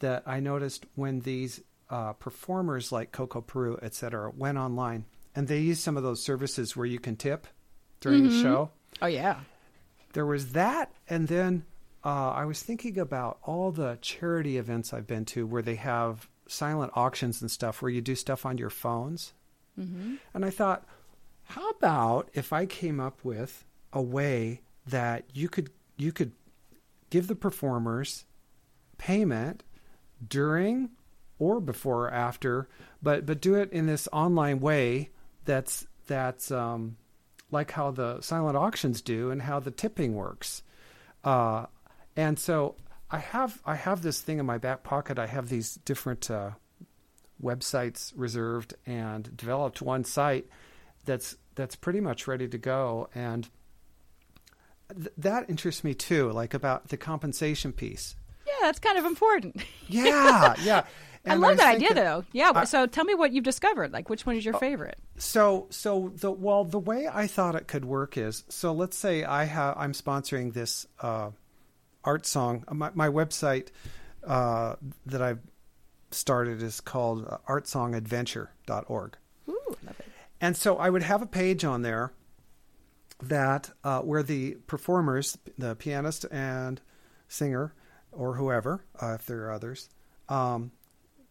that 0.00 0.22
I 0.26 0.40
noticed 0.40 0.86
when 0.94 1.20
these 1.20 1.60
uh, 1.88 2.12
performers 2.14 2.92
like 2.92 3.12
Coco 3.12 3.40
Peru, 3.40 3.78
et 3.82 3.94
cetera, 3.94 4.30
went 4.30 4.58
online, 4.58 5.04
and 5.34 5.48
they 5.48 5.60
used 5.60 5.82
some 5.82 5.96
of 5.96 6.02
those 6.02 6.22
services 6.22 6.76
where 6.76 6.86
you 6.86 6.98
can 6.98 7.16
tip 7.16 7.46
during 8.00 8.24
the 8.24 8.42
show. 8.42 8.70
Oh, 9.00 9.06
yeah. 9.06 9.40
There 10.12 10.26
was 10.26 10.52
that, 10.52 10.92
and 11.08 11.28
then 11.28 11.64
uh, 12.04 12.30
I 12.30 12.44
was 12.44 12.62
thinking 12.62 12.98
about 12.98 13.38
all 13.42 13.70
the 13.72 13.98
charity 14.00 14.58
events 14.58 14.92
I've 14.92 15.06
been 15.06 15.24
to 15.26 15.46
where 15.46 15.62
they 15.62 15.74
have 15.76 16.28
silent 16.48 16.92
auctions 16.94 17.40
and 17.40 17.50
stuff 17.50 17.82
where 17.82 17.90
you 17.90 18.00
do 18.00 18.14
stuff 18.14 18.46
on 18.46 18.58
your 18.58 18.70
phones. 18.70 19.32
Mm-hmm. 19.78 20.16
And 20.34 20.44
I 20.44 20.50
thought, 20.50 20.84
how 21.44 21.68
about 21.70 22.30
if 22.34 22.52
I 22.52 22.66
came 22.66 23.00
up 23.00 23.24
with 23.24 23.64
a 23.92 24.02
way 24.02 24.60
that 24.86 25.24
you 25.32 25.48
could 25.48 25.70
you 25.96 26.12
could 26.12 26.32
give 27.10 27.26
the 27.26 27.34
performers 27.34 28.24
payment 28.98 29.62
during 30.26 30.90
or 31.38 31.60
before 31.60 32.06
or 32.06 32.10
after, 32.10 32.68
but 33.02 33.26
but 33.26 33.40
do 33.40 33.54
it 33.54 33.72
in 33.72 33.86
this 33.86 34.08
online 34.12 34.60
way 34.60 35.10
that's 35.44 35.86
that's 36.06 36.50
um, 36.50 36.96
like 37.50 37.70
how 37.72 37.90
the 37.90 38.20
silent 38.20 38.56
auctions 38.56 39.00
do 39.00 39.30
and 39.30 39.42
how 39.42 39.60
the 39.60 39.70
tipping 39.70 40.14
works. 40.14 40.62
Uh, 41.24 41.66
and 42.16 42.38
so 42.38 42.76
I 43.10 43.18
have 43.18 43.60
I 43.64 43.76
have 43.76 44.02
this 44.02 44.20
thing 44.20 44.38
in 44.38 44.46
my 44.46 44.58
back 44.58 44.82
pocket. 44.82 45.18
I 45.18 45.26
have 45.26 45.48
these 45.48 45.76
different 45.76 46.30
uh, 46.30 46.50
websites 47.42 48.12
reserved 48.16 48.74
and 48.86 49.36
developed 49.36 49.82
one 49.82 50.04
site 50.04 50.46
that's 51.04 51.36
that's 51.54 51.76
pretty 51.76 52.00
much 52.00 52.26
ready 52.26 52.48
to 52.48 52.58
go 52.58 53.08
and 53.14 53.48
th- 54.94 55.08
that 55.18 55.48
interests 55.48 55.84
me 55.84 55.94
too 55.94 56.30
like 56.32 56.54
about 56.54 56.88
the 56.88 56.96
compensation 56.96 57.72
piece 57.72 58.16
Yeah, 58.46 58.52
that's 58.62 58.78
kind 58.78 58.98
of 58.98 59.04
important. 59.04 59.62
yeah 59.88 60.54
yeah 60.62 60.84
I 61.28 61.34
love 61.34 61.50
was 61.52 61.58
that 61.58 61.74
idea, 61.74 61.92
though. 61.92 62.24
Yeah. 62.32 62.52
I- 62.54 62.64
so 62.66 62.86
tell 62.86 63.04
me 63.04 63.14
what 63.16 63.32
you've 63.32 63.42
discovered. 63.42 63.92
Like, 63.92 64.08
which 64.08 64.24
one 64.24 64.36
is 64.36 64.44
your 64.44 64.54
Oh, 64.54 64.58
favorite? 64.60 64.96
So, 65.18 65.66
so 65.70 66.12
the 66.14 66.30
well, 66.30 66.62
the 66.64 66.78
way 66.78 67.08
I 67.12 67.26
thought 67.26 67.56
it 67.56 67.66
could 67.66 67.84
work 67.84 68.16
is 68.16 68.44
so. 68.48 68.72
Let's 68.72 68.96
say 68.96 69.24
I 69.24 69.42
have 69.42 69.76
I'm 69.76 69.92
sponsoring 69.92 70.52
this 70.52 70.86
uh, 71.00 71.30
art 72.06 72.24
song. 72.24 72.64
My, 72.70 72.90
my 72.94 73.08
website 73.08 73.68
uh, 74.24 74.76
that 75.04 75.20
I've 75.20 75.40
started 76.10 76.62
is 76.62 76.80
called 76.80 77.26
uh, 77.28 77.38
artsongadventure.org. 77.48 79.16
Ooh, 79.48 79.60
love 79.68 80.00
it. 80.00 80.06
And 80.40 80.56
so 80.56 80.76
I 80.76 80.88
would 80.90 81.02
have 81.02 81.22
a 81.22 81.26
page 81.26 81.64
on 81.64 81.82
there 81.82 82.12
that 83.22 83.70
uh, 83.84 84.00
where 84.00 84.22
the 84.22 84.54
performers, 84.66 85.38
the 85.58 85.74
pianist 85.74 86.26
and 86.30 86.80
singer, 87.28 87.74
or 88.12 88.36
whoever, 88.36 88.84
uh, 89.00 89.14
if 89.14 89.26
there 89.26 89.44
are 89.44 89.52
others, 89.52 89.88
um, 90.28 90.72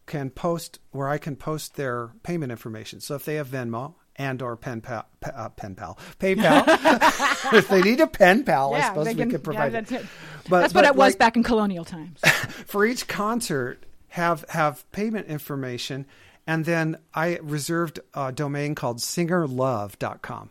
can 0.06 0.30
post 0.30 0.78
where 0.90 1.08
I 1.08 1.18
can 1.18 1.36
post 1.36 1.76
their 1.76 2.12
payment 2.22 2.52
information. 2.52 3.00
So 3.00 3.14
if 3.16 3.24
they 3.24 3.36
have 3.36 3.48
Venmo 3.48 3.94
and 4.16 4.40
or 4.42 4.56
pen 4.56 4.80
pal, 4.80 5.06
pa, 5.20 5.30
uh, 5.34 5.48
pen 5.50 5.74
pal, 5.74 5.98
PayPal, 6.18 6.64
if 7.52 7.68
they 7.68 7.82
need 7.82 8.00
a 8.00 8.06
pen 8.06 8.44
pal, 8.44 8.74
I 8.74 8.82
suppose 8.88 9.04
they 9.06 9.14
we 9.14 9.30
could 9.30 9.44
provide 9.44 9.72
yeah, 9.72 9.78
it. 9.80 9.86
that's 9.88 10.02
it. 10.04 10.08
But- 10.48 10.60
That's 10.60 10.74
what 10.74 10.82
but 10.82 10.90
it 10.90 10.96
was 10.96 11.12
like- 11.14 11.18
back 11.18 11.36
in 11.36 11.42
colonial 11.42 11.84
times. 11.84 12.20
for 12.66 12.84
each 12.86 13.06
concert 13.08 13.84
have 14.08 14.44
have 14.48 14.90
payment 14.92 15.26
information 15.26 16.06
and 16.46 16.64
then 16.64 16.96
i 17.12 17.38
reserved 17.42 17.98
a 18.14 18.30
domain 18.32 18.74
called 18.74 18.98
singerlove.com 18.98 20.50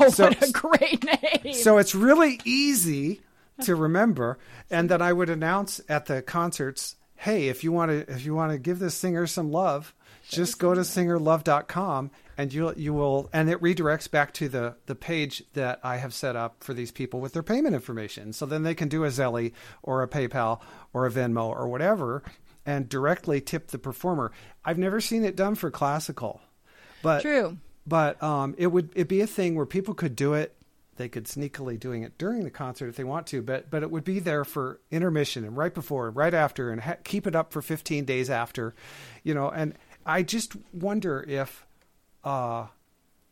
Oh, 0.00 0.08
So- 0.08 0.24
what 0.28 0.48
a 0.48 0.52
great 0.52 1.04
name! 1.04 1.52
so 1.54 1.78
it's 1.78 1.94
really 1.94 2.40
easy 2.44 3.20
to 3.62 3.74
remember 3.74 4.38
and 4.70 4.88
then 4.88 5.02
i 5.02 5.12
would 5.12 5.28
announce 5.28 5.80
at 5.88 6.06
the 6.06 6.22
concerts 6.22 6.96
hey 7.16 7.48
if 7.48 7.62
you 7.64 7.72
want 7.72 7.90
to 7.90 8.12
if 8.12 8.24
you 8.24 8.34
want 8.34 8.52
to 8.52 8.58
give 8.58 8.78
this 8.78 8.94
singer 8.94 9.26
some 9.26 9.50
love 9.52 9.94
just 10.34 10.58
go 10.58 10.74
to 10.74 10.80
singerlove.com 10.80 12.10
and 12.36 12.52
you 12.52 12.72
you 12.76 12.92
will 12.92 13.28
and 13.32 13.48
it 13.48 13.60
redirects 13.60 14.10
back 14.10 14.32
to 14.34 14.48
the 14.48 14.76
the 14.86 14.94
page 14.94 15.42
that 15.54 15.80
I 15.82 15.96
have 15.96 16.12
set 16.14 16.36
up 16.36 16.62
for 16.62 16.74
these 16.74 16.90
people 16.90 17.20
with 17.20 17.32
their 17.32 17.42
payment 17.42 17.74
information. 17.74 18.32
So 18.32 18.46
then 18.46 18.62
they 18.62 18.74
can 18.74 18.88
do 18.88 19.04
a 19.04 19.08
Zelly 19.08 19.52
or 19.82 20.02
a 20.02 20.08
PayPal 20.08 20.60
or 20.92 21.06
a 21.06 21.10
Venmo 21.10 21.48
or 21.48 21.68
whatever 21.68 22.22
and 22.66 22.88
directly 22.88 23.40
tip 23.40 23.68
the 23.68 23.78
performer. 23.78 24.32
I've 24.64 24.78
never 24.78 25.00
seen 25.00 25.24
it 25.24 25.36
done 25.36 25.54
for 25.54 25.70
classical. 25.70 26.40
But 27.02 27.22
True. 27.22 27.58
but 27.86 28.22
um, 28.22 28.54
it 28.58 28.68
would 28.68 28.90
it 28.94 29.08
be 29.08 29.20
a 29.20 29.26
thing 29.26 29.54
where 29.54 29.66
people 29.66 29.94
could 29.94 30.16
do 30.16 30.34
it. 30.34 30.56
They 30.96 31.08
could 31.08 31.24
sneakily 31.24 31.78
doing 31.78 32.04
it 32.04 32.16
during 32.18 32.44
the 32.44 32.50
concert 32.50 32.88
if 32.88 32.96
they 32.96 33.04
want 33.04 33.26
to, 33.28 33.42
but 33.42 33.68
but 33.68 33.82
it 33.82 33.90
would 33.90 34.04
be 34.04 34.20
there 34.20 34.44
for 34.44 34.80
intermission 34.90 35.44
and 35.44 35.56
right 35.56 35.74
before 35.74 36.06
and 36.06 36.16
right 36.16 36.32
after, 36.32 36.70
and 36.70 36.80
ha- 36.80 36.96
keep 37.04 37.26
it 37.26 37.34
up 37.34 37.52
for 37.52 37.60
15 37.60 38.04
days 38.04 38.30
after, 38.30 38.74
you 39.22 39.34
know. 39.34 39.50
And 39.50 39.74
I 40.06 40.22
just 40.22 40.54
wonder 40.72 41.24
if 41.26 41.66
uh, 42.22 42.66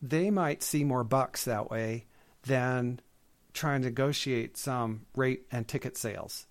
they 0.00 0.30
might 0.30 0.62
see 0.62 0.84
more 0.84 1.04
bucks 1.04 1.44
that 1.44 1.70
way 1.70 2.06
than 2.44 3.00
trying 3.52 3.82
to 3.82 3.88
negotiate 3.88 4.56
some 4.56 5.02
rate 5.14 5.42
and 5.52 5.68
ticket 5.68 5.96
sales. 5.96 6.46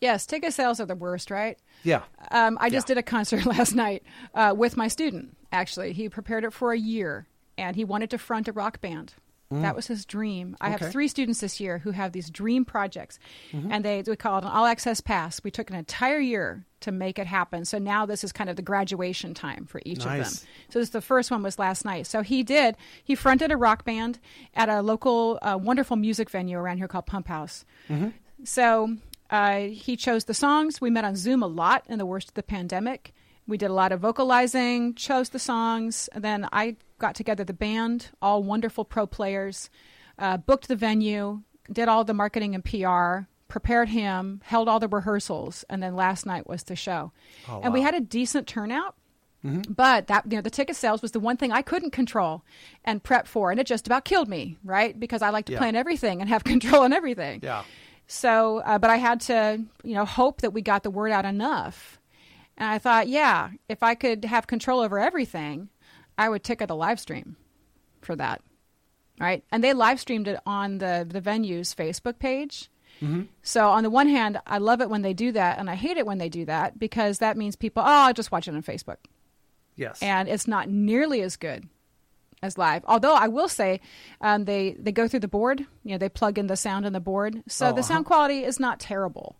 Yes, 0.00 0.26
ticket 0.26 0.52
sales 0.52 0.78
are 0.80 0.86
the 0.86 0.94
worst, 0.96 1.30
right? 1.30 1.58
Yeah, 1.82 2.02
Um, 2.30 2.58
I 2.60 2.68
just 2.68 2.88
Yeah. 2.88 2.96
did 2.96 2.98
a 2.98 3.02
concert 3.02 3.46
last 3.46 3.74
night 3.74 4.02
uh, 4.34 4.52
with 4.56 4.76
my 4.76 4.88
student. 4.88 5.36
Actually, 5.52 5.92
he 5.94 6.08
prepared 6.08 6.44
it 6.44 6.52
for 6.52 6.72
a 6.72 6.78
year, 6.78 7.26
and 7.56 7.76
he 7.76 7.84
wanted 7.84 8.10
to 8.10 8.18
front 8.18 8.48
a 8.48 8.52
rock 8.52 8.80
band. 8.80 9.14
That 9.48 9.76
was 9.76 9.86
his 9.86 10.04
dream. 10.04 10.56
I 10.60 10.66
Mm. 10.66 10.68
Okay. 10.68 10.74
Mm-hmm. 10.74 10.84
have 10.84 10.92
three 10.92 11.08
students 11.08 11.40
this 11.40 11.60
year 11.60 11.78
who 11.78 11.92
have 11.92 12.10
these 12.10 12.28
dream 12.30 12.64
projects, 12.64 13.20
and 13.52 13.84
they 13.84 14.02
we 14.04 14.16
call 14.16 14.38
it 14.38 14.44
an 14.44 14.50
all 14.50 14.66
access 14.66 15.00
pass. 15.00 15.40
We 15.44 15.52
took 15.52 15.70
an 15.70 15.76
entire 15.76 16.18
year 16.18 16.66
to 16.86 16.92
make 16.92 17.18
it 17.18 17.26
happen. 17.26 17.64
So 17.64 17.78
now 17.78 18.06
this 18.06 18.24
is 18.24 18.32
kind 18.32 18.48
of 18.48 18.56
the 18.56 18.62
graduation 18.62 19.34
time 19.34 19.66
for 19.66 19.80
each 19.84 19.98
of 19.98 20.04
them. 20.04 20.48
So 20.70 20.78
this 20.78 20.90
the 20.90 21.00
first 21.00 21.30
one 21.30 21.42
was 21.42 21.58
last 21.58 21.84
night. 21.84 22.06
So 22.06 22.22
he 22.22 22.42
did. 22.42 22.76
He 23.04 23.14
fronted 23.14 23.52
a 23.52 23.56
rock 23.56 23.84
band 23.84 24.18
at 24.54 24.68
a 24.68 24.80
local 24.82 25.38
uh, 25.42 25.58
wonderful 25.60 25.96
music 25.96 26.30
venue 26.30 26.56
around 26.58 26.78
here 26.78 26.88
called 26.88 27.06
Pump 27.06 27.28
House. 27.28 27.64
So 28.44 28.96
uh, 29.30 29.58
he 29.60 29.96
chose 29.96 30.24
the 30.24 30.34
songs. 30.34 30.80
We 30.80 30.90
met 30.90 31.04
on 31.04 31.16
Zoom 31.16 31.42
a 31.42 31.46
lot 31.46 31.84
in 31.88 31.98
the 31.98 32.06
worst 32.06 32.28
of 32.28 32.34
the 32.34 32.42
pandemic. 32.42 33.12
We 33.48 33.58
did 33.58 33.70
a 33.70 33.74
lot 33.74 33.92
of 33.92 34.00
vocalizing, 34.00 34.94
chose 34.94 35.28
the 35.30 35.38
songs, 35.38 36.08
and 36.12 36.24
then 36.24 36.48
I 36.52 36.76
got 36.98 37.14
together 37.14 37.44
the 37.44 37.52
band, 37.52 38.08
all 38.20 38.42
wonderful 38.42 38.84
pro 38.84 39.06
players, 39.06 39.70
uh, 40.18 40.36
booked 40.38 40.66
the 40.68 40.76
venue, 40.76 41.42
did 41.70 41.88
all 41.88 42.04
the 42.04 42.14
marketing 42.14 42.54
and 42.54 42.64
PR, 42.64 43.28
prepared 43.48 43.88
him, 43.90 44.40
held 44.44 44.68
all 44.68 44.80
the 44.80 44.88
rehearsals, 44.88 45.64
and 45.70 45.82
then 45.82 45.94
last 45.94 46.26
night 46.26 46.46
was 46.48 46.64
the 46.64 46.76
show. 46.76 47.12
Oh, 47.48 47.60
and 47.62 47.72
we 47.72 47.82
had 47.82 47.94
a 47.94 48.00
decent 48.00 48.46
turnout. 48.46 48.94
But 49.68 50.08
that 50.08 50.24
you 50.28 50.36
know 50.36 50.42
the 50.42 50.50
ticket 50.50 50.74
sales 50.74 51.02
was 51.02 51.12
the 51.12 51.20
one 51.20 51.36
thing 51.36 51.52
I 51.52 51.62
couldn't 51.62 51.92
control 51.92 52.42
and 52.84 53.00
prep 53.00 53.28
for, 53.28 53.52
and 53.52 53.60
it 53.60 53.66
just 53.68 53.86
about 53.86 54.04
killed 54.04 54.26
me, 54.28 54.56
right? 54.64 54.98
Because 54.98 55.22
I 55.22 55.30
like 55.30 55.44
to 55.46 55.52
Yeah. 55.52 55.58
plan 55.58 55.76
everything 55.76 56.20
and 56.20 56.28
have 56.28 56.42
control 56.52 56.82
on 56.82 56.92
everything. 56.92 57.38
yeah, 57.44 57.62
So, 58.08 58.58
uh, 58.58 58.78
but 58.78 58.90
I 58.90 58.96
had 58.96 59.20
to, 59.22 59.62
you 59.84 59.94
know, 59.94 60.04
hope 60.04 60.40
that 60.40 60.50
we 60.52 60.62
got 60.62 60.82
the 60.82 60.90
word 60.90 61.12
out 61.12 61.24
enough. 61.24 62.00
And 62.56 62.68
I 62.68 62.78
thought, 62.78 63.06
yeah, 63.06 63.50
if 63.68 63.84
I 63.84 63.94
could 63.94 64.24
have 64.24 64.48
control 64.48 64.80
over 64.80 64.98
everything, 64.98 65.68
I 66.18 66.28
would 66.28 66.42
ticket 66.42 66.68
a 66.70 66.74
live 66.74 66.98
stream 66.98 67.36
for 68.02 68.16
that. 68.16 68.42
Right. 69.20 69.44
And 69.52 69.62
they 69.62 69.74
live 69.74 70.00
streamed 70.00 70.26
it 70.26 70.40
on 70.44 70.78
the, 70.78 71.06
the 71.08 71.20
venue's 71.20 71.72
Facebook 71.72 72.18
page. 72.18 72.68
So, 73.42 73.68
on 73.68 73.82
the 73.82 73.90
one 73.90 74.08
hand, 74.08 74.40
I 74.46 74.58
love 74.58 74.80
it 74.80 74.88
when 74.90 75.02
they 75.02 75.12
do 75.14 75.32
that, 75.32 75.58
and 75.58 75.68
I 75.68 75.74
hate 75.74 75.96
it 75.96 76.06
when 76.06 76.18
they 76.18 76.28
do 76.28 76.44
that 76.46 76.78
because 76.78 77.18
that 77.18 77.36
means 77.36 77.54
people, 77.56 77.82
oh, 77.82 77.86
I'll 77.86 78.14
just 78.14 78.32
watch 78.32 78.48
it 78.48 78.54
on 78.54 78.62
Facebook 78.62 78.96
yes, 79.76 80.02
and 80.02 80.28
it's 80.28 80.48
not 80.48 80.68
nearly 80.68 81.20
as 81.22 81.36
good 81.36 81.68
as 82.42 82.58
live. 82.58 82.84
Although 82.86 83.14
I 83.14 83.28
will 83.28 83.48
say, 83.48 83.80
um, 84.20 84.44
they 84.44 84.72
they 84.78 84.92
go 84.92 85.08
through 85.08 85.20
the 85.20 85.28
board. 85.28 85.60
You 85.84 85.92
know, 85.92 85.98
they 85.98 86.08
plug 86.08 86.38
in 86.38 86.46
the 86.46 86.56
sound 86.56 86.86
in 86.86 86.92
the 86.92 87.00
board, 87.00 87.42
so 87.48 87.68
Oh, 87.68 87.72
the 87.72 87.82
sound 87.82 88.06
quality 88.06 88.44
is 88.44 88.58
not 88.60 88.80
terrible, 88.80 89.36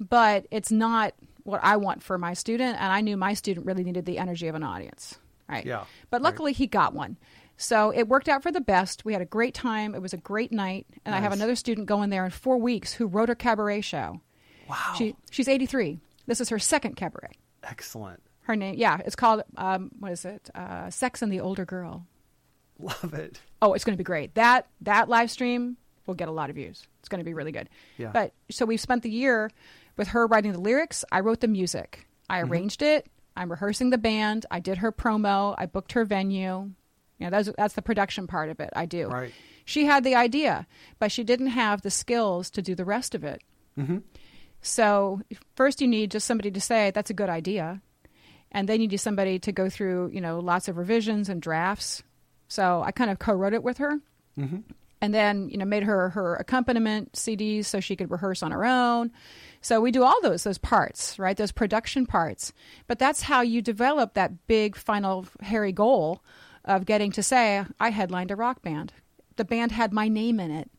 but 0.00 0.46
it's 0.50 0.70
not 0.70 1.14
what 1.44 1.60
I 1.62 1.76
want 1.76 2.02
for 2.02 2.16
my 2.18 2.34
student. 2.34 2.76
And 2.80 2.92
I 2.92 3.00
knew 3.02 3.16
my 3.16 3.34
student 3.34 3.66
really 3.66 3.84
needed 3.84 4.04
the 4.06 4.18
energy 4.18 4.48
of 4.48 4.54
an 4.54 4.62
audience, 4.62 5.18
right? 5.48 5.64
Yeah, 5.66 5.84
But 6.10 6.18
right. 6.22 6.24
luckily, 6.24 6.52
he 6.52 6.66
got 6.66 6.94
one. 6.94 7.18
So 7.56 7.90
it 7.94 8.08
worked 8.08 8.28
out 8.28 8.42
for 8.42 8.50
the 8.50 8.60
best. 8.60 9.04
We 9.04 9.12
had 9.12 9.22
a 9.22 9.26
great 9.26 9.54
time. 9.54 9.94
It 9.94 10.02
was 10.02 10.12
a 10.12 10.16
great 10.18 10.50
night, 10.52 10.86
and 11.04 11.14
I 11.14 11.20
have 11.20 11.32
another 11.32 11.54
student 11.54 11.86
going 11.86 12.10
there 12.10 12.24
in 12.24 12.30
four 12.30 12.56
weeks 12.58 12.92
who 12.94 13.06
wrote 13.06 13.30
a 13.30 13.34
cabaret 13.36 13.82
show. 13.82 14.20
wow, 14.68 14.94
She 14.96 15.14
she's 15.30 15.48
eighty 15.48 15.66
three. 15.66 15.98
This 16.26 16.40
is 16.40 16.48
her 16.48 16.58
second 16.58 16.96
cabaret. 16.96 17.32
excellent, 17.62 18.20
Her 18.42 18.56
name, 18.56 18.74
yeah, 18.78 18.98
it's 19.04 19.14
called 19.16 19.42
um, 19.56 19.90
what 20.00 20.10
is 20.12 20.24
it? 20.24 20.50
Uh, 20.54 20.90
Sex 20.90 21.22
and 21.22 21.32
the 21.32 21.40
Older 21.40 21.64
Girl. 21.64 22.06
love 22.78 23.14
it. 23.14 23.40
Oh, 23.62 23.72
it's 23.74 23.84
going 23.84 23.94
to 23.94 23.98
be 23.98 24.04
great. 24.04 24.34
That 24.34 24.66
that 24.80 25.08
live 25.08 25.30
stream 25.30 25.76
will 26.06 26.14
get 26.14 26.28
a 26.28 26.32
lot 26.32 26.50
of 26.50 26.56
views. 26.56 26.86
It's 27.00 27.08
going 27.08 27.20
to 27.20 27.24
be 27.24 27.34
really 27.34 27.52
good. 27.52 27.68
Yeah. 27.98 28.10
But 28.12 28.32
so 28.50 28.66
we've 28.66 28.80
spent 28.80 29.02
the 29.02 29.10
year 29.10 29.50
with 29.96 30.08
her 30.08 30.26
writing 30.26 30.52
the 30.52 30.60
lyrics. 30.60 31.04
I 31.12 31.20
wrote 31.20 31.40
the 31.40 31.48
music. 31.48 32.08
I 32.28 32.40
Mm-hmm. 32.40 32.50
arranged 32.52 32.82
it. 32.82 33.06
I'm 33.36 33.50
rehearsing 33.50 33.90
the 33.90 33.98
band. 33.98 34.46
I 34.50 34.60
did 34.60 34.78
her 34.78 34.90
promo. 34.92 35.54
I 35.58 35.66
booked 35.66 35.92
her 35.92 36.04
venue. 36.04 36.70
You 37.24 37.30
know, 37.30 37.36
that's 37.42 37.56
that's 37.56 37.74
the 37.74 37.82
production 37.82 38.26
part 38.26 38.50
of 38.50 38.60
it. 38.60 38.70
I 38.76 38.84
do. 38.86 39.08
Right. 39.08 39.32
She 39.64 39.86
had 39.86 40.04
the 40.04 40.14
idea, 40.14 40.66
but 40.98 41.10
she 41.10 41.24
didn't 41.24 41.46
have 41.48 41.80
the 41.80 41.90
skills 41.90 42.50
to 42.50 42.60
do 42.60 42.74
the 42.74 42.84
rest 42.84 43.14
of 43.14 43.24
it. 43.24 43.40
Mm-hmm. 43.78 43.98
So 44.60 45.20
first, 45.56 45.80
you 45.80 45.88
need 45.88 46.10
just 46.10 46.26
somebody 46.26 46.50
to 46.50 46.60
say 46.60 46.90
that's 46.90 47.10
a 47.10 47.14
good 47.14 47.30
idea, 47.30 47.80
and 48.52 48.68
then 48.68 48.80
you 48.80 48.88
need 48.88 48.98
somebody 48.98 49.38
to 49.38 49.52
go 49.52 49.68
through, 49.70 50.10
you 50.12 50.20
know, 50.20 50.38
lots 50.40 50.68
of 50.68 50.76
revisions 50.76 51.28
and 51.30 51.40
drafts. 51.40 52.02
So 52.48 52.82
I 52.84 52.90
kind 52.92 53.10
of 53.10 53.18
co-wrote 53.18 53.54
it 53.54 53.62
with 53.62 53.78
her, 53.78 54.00
Mm-hmm. 54.38 54.58
and 55.00 55.14
then 55.14 55.48
you 55.48 55.56
know 55.56 55.64
made 55.64 55.84
her 55.84 56.10
her 56.10 56.34
accompaniment 56.36 57.12
CDs 57.12 57.66
so 57.66 57.80
she 57.80 57.96
could 57.96 58.10
rehearse 58.10 58.42
on 58.42 58.50
her 58.50 58.64
own. 58.66 59.12
So 59.62 59.80
we 59.80 59.92
do 59.92 60.02
all 60.02 60.20
those 60.22 60.44
those 60.44 60.58
parts, 60.58 61.18
right? 61.18 61.36
Those 61.36 61.52
production 61.52 62.04
parts. 62.04 62.52
But 62.86 62.98
that's 62.98 63.22
how 63.22 63.40
you 63.40 63.62
develop 63.62 64.12
that 64.14 64.46
big 64.46 64.76
final 64.76 65.26
hairy 65.40 65.72
goal 65.72 66.22
of 66.64 66.84
getting 66.86 67.12
to 67.12 67.22
say 67.22 67.64
I 67.78 67.90
headlined 67.90 68.30
a 68.30 68.36
rock 68.36 68.62
band. 68.62 68.92
The 69.36 69.44
band 69.44 69.72
had 69.72 69.92
my 69.92 70.08
name 70.08 70.38
in 70.40 70.50
it 70.50 70.70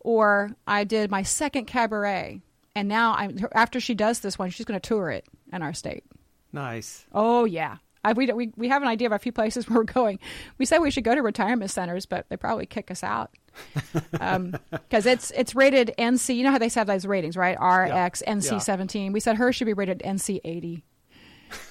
or 0.00 0.50
I 0.66 0.84
did 0.84 1.10
my 1.10 1.22
second 1.22 1.64
cabaret, 1.66 2.40
and 2.76 2.88
now 2.88 3.14
I'm 3.14 3.38
after 3.52 3.80
she 3.80 3.94
does 3.94 4.20
this 4.20 4.38
one, 4.38 4.50
she's 4.50 4.66
going 4.66 4.78
to 4.78 4.86
tour 4.88 5.10
it 5.10 5.24
in 5.52 5.62
our 5.62 5.72
state. 5.72 6.04
Nice. 6.52 7.06
Oh 7.12 7.44
yeah, 7.46 7.78
I, 8.04 8.12
we, 8.12 8.26
we 8.32 8.52
we 8.56 8.68
have 8.68 8.82
an 8.82 8.88
idea 8.88 9.06
of 9.08 9.12
a 9.12 9.18
few 9.18 9.32
places 9.32 9.66
where 9.68 9.78
we're 9.78 9.84
going. 9.84 10.18
We 10.58 10.66
said 10.66 10.78
we 10.78 10.90
should 10.90 11.04
go 11.04 11.14
to 11.14 11.22
retirement 11.22 11.70
centers, 11.70 12.04
but 12.06 12.26
they 12.28 12.36
probably 12.36 12.66
kick 12.66 12.90
us 12.90 13.02
out 13.02 13.30
um, 14.20 14.54
because 14.70 15.06
it's 15.06 15.30
it's 15.32 15.54
rated 15.54 15.94
NC. 15.98 16.36
You 16.36 16.44
know 16.44 16.50
how 16.50 16.58
they 16.58 16.68
have 16.68 16.86
those 16.86 17.06
ratings, 17.06 17.36
right? 17.36 17.56
RX, 17.58 18.22
NC 18.26 18.52
Yeah. 18.52 18.58
seventeen. 18.58 19.12
We 19.12 19.20
said 19.20 19.36
her 19.36 19.52
should 19.52 19.66
be 19.66 19.72
rated 19.72 20.00
NC 20.04 20.40
eighty. 20.44 20.84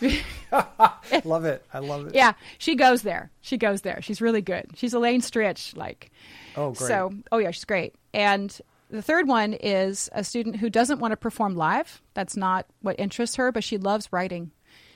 love 1.23 1.45
it. 1.45 1.65
I 1.73 1.79
love 1.79 2.07
it. 2.07 2.15
Yeah, 2.15 2.33
she 2.57 2.75
goes 2.75 3.01
there. 3.01 3.31
She 3.41 3.57
goes 3.57 3.81
there. 3.81 4.01
She's 4.01 4.21
really 4.21 4.41
good. 4.41 4.71
She's 4.75 4.93
Elaine 4.93 5.21
Stritch, 5.21 5.75
like. 5.75 6.11
Oh, 6.55 6.71
great. 6.71 6.87
So, 6.87 7.11
oh 7.31 7.37
yeah, 7.37 7.51
she's 7.51 7.65
great. 7.65 7.95
And 8.13 8.57
the 8.89 9.01
third 9.01 9.27
one 9.27 9.53
is 9.53 10.09
a 10.13 10.23
student 10.23 10.57
who 10.57 10.69
doesn't 10.69 10.99
want 10.99 11.13
to 11.13 11.17
perform 11.17 11.55
live. 11.55 12.01
That's 12.13 12.37
not 12.37 12.67
what 12.81 12.99
interests 12.99 13.37
her, 13.37 13.51
but 13.51 13.63
she 13.63 13.77
loves 13.77 14.07
writing. 14.11 14.51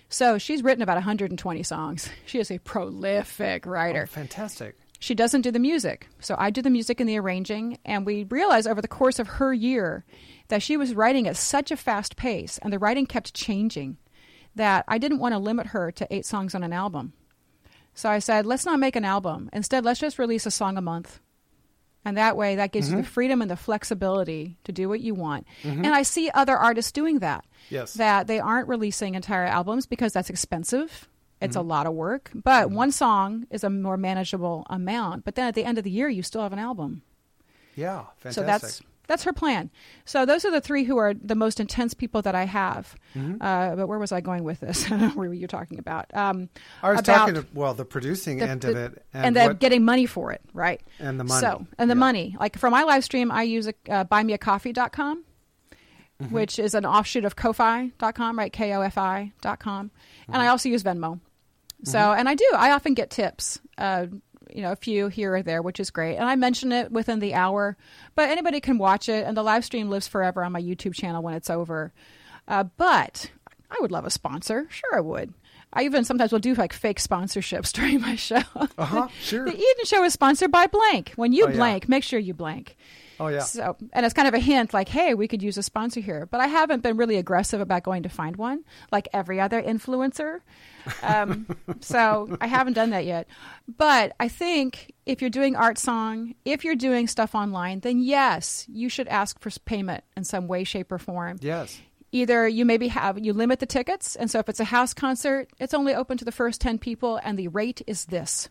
So 0.09 0.37
she's 0.37 0.63
written 0.63 0.81
about 0.81 0.95
120 0.95 1.63
songs. 1.63 2.09
She 2.25 2.39
is 2.39 2.51
a 2.51 2.59
prolific 2.59 3.65
writer. 3.65 4.03
Oh, 4.03 4.05
fantastic. 4.05 4.75
She 4.99 5.15
doesn't 5.15 5.41
do 5.41 5.51
the 5.51 5.59
music. 5.59 6.07
So 6.19 6.35
I 6.37 6.49
do 6.49 6.61
the 6.61 6.69
music 6.69 6.99
and 6.99 7.09
the 7.09 7.17
arranging. 7.17 7.79
And 7.85 8.05
we 8.05 8.23
realized 8.25 8.67
over 8.67 8.81
the 8.81 8.87
course 8.87 9.19
of 9.19 9.27
her 9.27 9.53
year 9.53 10.03
that 10.49 10.61
she 10.61 10.77
was 10.77 10.93
writing 10.93 11.27
at 11.27 11.37
such 11.37 11.71
a 11.71 11.77
fast 11.77 12.15
pace 12.15 12.57
and 12.59 12.71
the 12.71 12.79
writing 12.79 13.05
kept 13.05 13.33
changing 13.33 13.97
that 14.57 14.85
I 14.87 14.97
didn't 14.97 15.19
want 15.19 15.33
to 15.33 15.39
limit 15.39 15.67
her 15.67 15.91
to 15.93 16.07
eight 16.13 16.25
songs 16.25 16.53
on 16.53 16.63
an 16.63 16.73
album. 16.73 17.13
So 17.93 18.09
I 18.09 18.19
said, 18.19 18.45
let's 18.45 18.65
not 18.65 18.79
make 18.79 18.95
an 18.95 19.05
album. 19.05 19.49
Instead, 19.53 19.83
let's 19.85 19.99
just 19.99 20.19
release 20.19 20.45
a 20.45 20.51
song 20.51 20.77
a 20.77 20.81
month. 20.81 21.19
And 22.05 22.15
that 22.17 22.37
way, 22.37 22.55
that 22.55 22.71
gives 22.71 22.87
Mm-hmm. 22.87 22.97
you 22.97 23.03
the 23.03 23.09
freedom 23.09 23.41
and 23.41 23.49
the 23.51 23.55
flexibility 23.57 24.57
to 24.65 24.71
do 24.71 24.87
what 24.87 25.01
you 25.01 25.13
want. 25.13 25.45
And 25.63 25.87
I 25.87 26.03
see 26.03 26.29
other 26.33 26.55
artists 26.55 26.91
doing 26.91 27.19
that. 27.19 27.43
Yes. 27.69 27.95
That 27.95 28.27
they 28.27 28.39
aren't 28.39 28.67
releasing 28.69 29.15
entire 29.15 29.43
albums 29.45 29.85
because 29.87 30.13
that's 30.13 30.29
expensive. 30.29 31.07
It's 31.41 31.55
Mm-hmm. 31.57 31.65
a 31.65 31.69
lot 31.69 31.85
of 31.87 31.93
work. 31.93 32.31
But 32.33 32.71
one 32.71 32.91
song 32.91 33.45
is 33.51 33.63
a 33.63 33.69
more 33.69 33.97
manageable 33.97 34.65
amount. 34.69 35.25
But 35.25 35.35
then 35.35 35.47
at 35.47 35.55
the 35.55 35.65
end 35.65 35.77
of 35.77 35.83
the 35.83 35.91
year, 35.91 36.07
you 36.07 36.23
still 36.23 36.41
have 36.43 36.53
an 36.53 36.59
album. 36.59 37.01
Yeah, 37.75 38.05
fantastic. 38.17 38.33
So 38.33 38.43
that's 38.45 38.81
that's 39.07 39.23
her 39.23 39.33
plan. 39.33 39.71
So 40.05 40.25
those 40.25 40.45
are 40.45 40.51
the 40.51 40.61
three 40.61 40.83
who 40.83 40.97
are 40.97 41.13
the 41.13 41.35
most 41.35 41.59
intense 41.59 41.93
people 41.93 42.21
that 42.21 42.35
I 42.35 42.43
have. 42.45 42.95
Mm-hmm. 43.15 43.41
Uh, 43.41 43.75
but 43.75 43.87
where 43.87 43.99
was 43.99 44.11
I 44.11 44.21
going 44.21 44.43
with 44.43 44.59
this? 44.59 44.85
what 44.89 45.15
were 45.15 45.33
you 45.33 45.47
talking 45.47 45.79
about? 45.79 46.13
Um, 46.15 46.49
I 46.83 46.91
was 46.91 46.99
about 46.99 47.27
talking 47.27 47.45
well 47.53 47.73
the 47.73 47.85
producing 47.85 48.37
the- 48.39 48.47
end 48.49 48.61
the- 48.61 48.69
of 48.71 48.75
it 48.77 49.05
and, 49.13 49.25
and, 49.27 49.35
then 49.35 49.55
getting 49.55 49.83
money 49.83 50.05
for 50.05 50.31
it, 50.31 50.41
right? 50.53 50.81
and 50.99 51.19
the 51.19 51.23
money. 51.23 51.41
So, 51.41 51.65
and 51.77 51.89
the 51.89 51.95
Yeah. 51.95 51.99
money. 51.99 52.35
Like 52.39 52.57
for 52.57 52.69
my 52.69 52.83
live 52.83 53.03
stream, 53.03 53.31
I 53.31 53.43
use 53.43 53.67
a, 53.67 53.73
uh, 53.89 54.03
buymeacoffee.com, 54.05 55.23
Mm-hmm. 56.21 56.33
which 56.33 56.57
is 56.57 56.73
an 56.73 56.83
offshoot 56.83 57.25
of 57.25 57.35
Ko-Fi.com, 57.35 58.39
right? 58.39 58.51
K-O-F-I.com. 58.51 59.79
And 59.79 59.91
Mm-hmm. 59.91 60.35
I 60.35 60.47
also 60.47 60.67
use 60.67 60.81
Venmo. 60.83 61.19
So, 61.83 61.99
and 62.11 62.27
I 62.27 62.33
do. 62.33 62.43
I 62.55 62.71
often 62.71 62.95
get 62.95 63.11
tips, 63.11 63.59
uh, 63.77 64.07
you 64.53 64.61
know, 64.61 64.71
a 64.71 64.75
few 64.75 65.07
here 65.07 65.35
or 65.35 65.41
there, 65.41 65.61
which 65.61 65.79
is 65.79 65.89
great. 65.91 66.15
And 66.17 66.25
I 66.25 66.35
mention 66.35 66.71
it 66.71 66.91
within 66.91 67.19
the 67.19 67.33
hour, 67.33 67.77
but 68.15 68.29
anybody 68.29 68.59
can 68.59 68.77
watch 68.77 69.09
it. 69.09 69.25
And 69.25 69.35
the 69.37 69.43
live 69.43 69.65
stream 69.65 69.89
lives 69.89 70.07
forever 70.07 70.43
on 70.43 70.51
my 70.51 70.61
YouTube 70.61 70.93
channel 70.93 71.21
when 71.23 71.33
it's 71.33 71.49
over. 71.49 71.93
Uh, 72.47 72.63
but 72.63 73.31
I 73.69 73.75
would 73.81 73.91
love 73.91 74.05
a 74.05 74.09
sponsor. 74.09 74.67
Sure, 74.69 74.95
I 74.95 75.01
would. 75.01 75.33
I 75.73 75.83
even 75.83 76.05
sometimes 76.05 76.31
will 76.31 76.39
do 76.39 76.53
like 76.53 76.71
fake 76.73 76.99
sponsorships 76.99 77.71
during 77.73 77.99
my 78.01 78.15
show. 78.15 78.41
Uh 78.77 78.85
huh. 78.85 79.07
Sure. 79.21 79.45
The 79.45 79.53
Eden 79.53 79.85
Show 79.85 80.03
is 80.03 80.13
sponsored 80.13 80.51
by 80.51 80.67
blank. 80.67 81.11
When 81.17 81.33
you 81.33 81.45
Oh, 81.45 81.49
yeah. 81.49 81.55
blank, 81.55 81.89
make 81.89 82.03
sure 82.03 82.19
you 82.19 82.33
blank. 82.33 82.77
Oh 83.19 83.27
yeah. 83.29 83.39
So, 83.39 83.75
and 83.93 84.05
it's 84.05 84.13
kind 84.13 84.27
of 84.27 84.33
a 84.35 84.39
hint 84.39 84.73
like, 84.73 84.87
hey, 84.89 85.13
we 85.15 85.27
could 85.27 85.41
use 85.41 85.57
a 85.57 85.63
sponsor 85.63 85.99
here. 85.99 86.27
But 86.29 86.39
I 86.39 86.47
haven't 86.47 86.83
been 86.83 86.97
really 86.97 87.17
aggressive 87.17 87.59
about 87.59 87.81
going 87.83 88.03
to 88.03 88.09
find 88.09 88.35
one, 88.37 88.63
like 88.91 89.07
every 89.11 89.39
other 89.41 89.61
influencer. 89.61 90.39
Um, 91.03 91.47
so 91.81 92.37
I 92.41 92.47
haven't 92.47 92.73
done 92.73 92.89
that 92.91 93.05
yet. 93.05 93.27
But 93.77 94.13
I 94.19 94.27
think 94.27 94.93
if 95.05 95.21
you're 95.21 95.29
doing 95.29 95.55
art 95.55 95.77
song, 95.77 96.35
if 96.45 96.63
you're 96.63 96.75
doing 96.75 97.07
stuff 97.07 97.35
online, 97.35 97.79
then 97.81 97.99
yes, 97.99 98.65
you 98.69 98.89
should 98.89 99.07
ask 99.07 99.39
for 99.39 99.49
payment 99.65 100.03
in 100.15 100.23
some 100.23 100.47
way, 100.47 100.63
shape, 100.63 100.91
or 100.91 100.97
form 100.99 101.37
Yes. 101.41 101.79
either 102.11 102.47
you 102.47 102.65
maybe 102.65 102.87
have 102.87 103.19
you 103.19 103.33
limit 103.33 103.59
the 103.59 103.65
tickets 103.65 104.15
and 104.15 104.31
so 104.31 104.39
if 104.39 104.47
it's 104.47 104.59
a 104.61 104.63
house 104.65 104.93
concert 104.93 105.49
it's 105.59 105.73
only 105.73 105.93
open 105.93 106.17
to 106.17 106.23
the 106.25 106.31
first 106.31 106.61
10 106.61 106.77
people 106.79 107.19
and 107.23 107.37
the 107.37 107.49
rate 107.49 107.81
is 107.85 108.05
this 108.05 108.49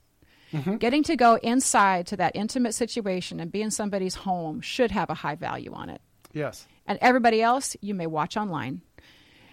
getting 0.78 1.02
to 1.02 1.16
go 1.16 1.36
inside 1.42 2.06
to 2.06 2.16
that 2.16 2.32
intimate 2.36 2.74
situation 2.74 3.40
and 3.40 3.50
be 3.50 3.62
in 3.62 3.70
somebody's 3.70 4.14
home 4.14 4.60
should 4.60 4.90
have 4.90 5.08
a 5.10 5.14
high 5.14 5.34
value 5.34 5.72
on 5.72 5.88
it 5.88 6.00
Yes. 6.34 6.66
and 6.86 6.98
everybody 7.00 7.40
else 7.42 7.76
you 7.80 7.94
may 7.94 8.06
watch 8.06 8.36
online 8.36 8.82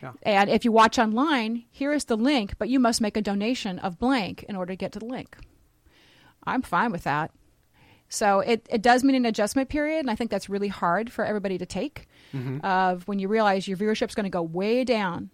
Yeah. 0.03 0.11
and 0.23 0.49
if 0.49 0.65
you 0.65 0.71
watch 0.71 0.99
online 0.99 1.63
here 1.71 1.91
is 1.93 2.05
the 2.05 2.17
link 2.17 2.53
but 2.59 2.67
you 2.69 2.77
must 2.79 2.99
make 3.01 3.15
a 3.17 3.21
donation 3.21 3.79
of 3.79 3.97
blank 3.97 4.43
in 4.49 4.55
order 4.55 4.73
to 4.73 4.77
get 4.77 4.91
to 4.91 4.99
the 4.99 5.05
link 5.05 5.37
i'm 6.43 6.61
fine 6.61 6.91
with 6.91 7.03
that 7.05 7.31
so 8.09 8.41
it, 8.41 8.67
it 8.69 8.81
does 8.83 9.03
mean 9.03 9.15
an 9.15 9.25
adjustment 9.25 9.69
period 9.69 9.99
and 10.01 10.11
i 10.11 10.15
think 10.15 10.29
that's 10.29 10.49
really 10.49 10.67
hard 10.67 11.11
for 11.11 11.23
everybody 11.25 11.57
to 11.57 11.65
take 11.65 12.07
of 12.63 13.07
when 13.07 13.19
you 13.19 13.27
realize 13.27 13.67
your 13.67 13.77
viewership 13.77 14.09
is 14.09 14.15
going 14.15 14.23
to 14.25 14.29
go 14.29 14.41
way 14.41 14.83
down 14.83 15.29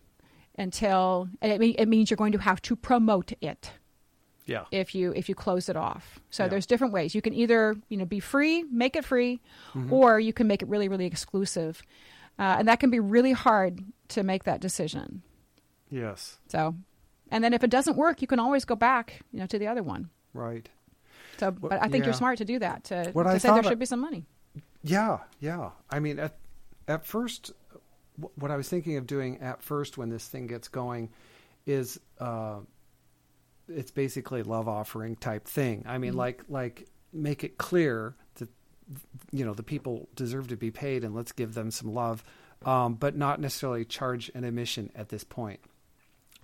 until 0.58 1.30
and 1.42 1.52
it, 1.52 1.60
mean, 1.60 1.76
it 1.78 1.88
means 1.88 2.10
you're 2.10 2.18
going 2.18 2.34
to 2.34 2.38
have 2.40 2.62
to 2.64 2.76
promote 2.76 3.32
it 3.42 3.72
Yeah. 4.46 4.66
if 4.72 4.94
you 4.94 5.14
if 5.16 5.30
you 5.30 5.36
close 5.36 5.70
it 5.70 5.78
off. 5.78 6.20
So 6.30 6.44
Yeah. 6.44 6.50
there's 6.50 6.66
different 6.66 6.94
ways. 6.94 7.16
You 7.16 7.22
can 7.22 7.34
either 7.34 7.76
you 7.88 7.98
know 7.98 8.06
be 8.06 8.20
free, 8.20 8.64
make 8.64 8.96
it 8.98 9.06
free, 9.06 9.40
Mm-hmm. 9.74 9.94
or 9.94 10.20
you 10.20 10.34
can 10.34 10.48
make 10.48 10.62
it 10.62 10.68
really 10.68 10.90
really 10.90 11.06
exclusive, 11.06 11.82
uh, 12.40 12.56
and 12.58 12.68
that 12.68 12.80
can 12.80 12.90
be 12.90 13.00
really 13.00 13.34
hard 13.34 13.84
to 14.10 14.24
make 14.24 14.46
that 14.46 14.62
decision. 14.62 15.22
Yes. 15.92 16.38
So, 16.48 16.76
and 17.30 17.44
then 17.44 17.54
if 17.54 17.64
it 17.64 17.70
doesn't 17.70 17.98
work, 17.98 18.22
you 18.22 18.28
can 18.28 18.40
always 18.40 18.66
go 18.66 18.76
back 18.76 19.20
you 19.32 19.40
know 19.40 19.46
to 19.48 19.60
the 19.60 19.68
other 19.68 19.84
one. 19.84 20.10
Right. 20.34 20.70
So, 21.38 21.52
Well, 21.52 21.70
but 21.70 21.84
I 21.84 21.88
think 21.88 22.06
you're 22.06 22.14
smart 22.14 22.38
to 22.40 22.46
do 22.46 22.60
that 22.60 22.86
to, 22.86 23.10
What 23.14 23.24
to 23.24 23.30
I 23.30 23.38
say 23.38 23.50
there 23.50 23.64
should 23.64 23.80
be 23.80 23.86
some 23.86 24.00
money. 24.00 24.26
Yeah, 24.84 25.20
yeah. 25.40 25.72
I 25.90 26.00
mean, 26.00 26.20
at 26.20 26.38
at 26.88 27.06
first, 27.06 27.52
what 28.36 28.52
I 28.52 28.58
was 28.58 28.68
thinking 28.68 28.98
of 28.98 29.06
doing 29.06 29.40
at 29.42 29.62
first 29.62 29.98
when 29.98 30.10
this 30.10 30.28
thing 30.28 30.48
gets 30.48 30.68
going 30.68 31.10
is 31.66 32.00
uh, 32.20 32.60
it's 33.68 33.92
basically 33.92 34.44
love 34.44 34.68
offering 34.68 35.16
type 35.16 35.48
thing. 35.48 35.84
I 35.88 35.98
mean, 35.98 36.14
like 36.14 36.44
like 36.50 36.88
make 37.14 37.44
it 37.44 37.58
clear 37.58 38.16
you 39.32 39.46
know 39.46 39.54
the 39.54 39.64
people 39.64 40.10
deserve 40.16 40.48
to 40.50 40.58
be 40.58 40.72
paid, 40.72 41.04
and 41.04 41.16
let's 41.16 41.32
give 41.32 41.54
them 41.54 41.72
some 41.72 41.94
love, 41.94 42.24
um, 42.66 42.96
but 42.96 43.16
not 43.16 43.40
necessarily 43.40 43.86
charge 43.86 44.30
an 44.34 44.44
admission 44.44 44.92
at 44.96 45.10
this 45.10 45.24
point. 45.24 45.60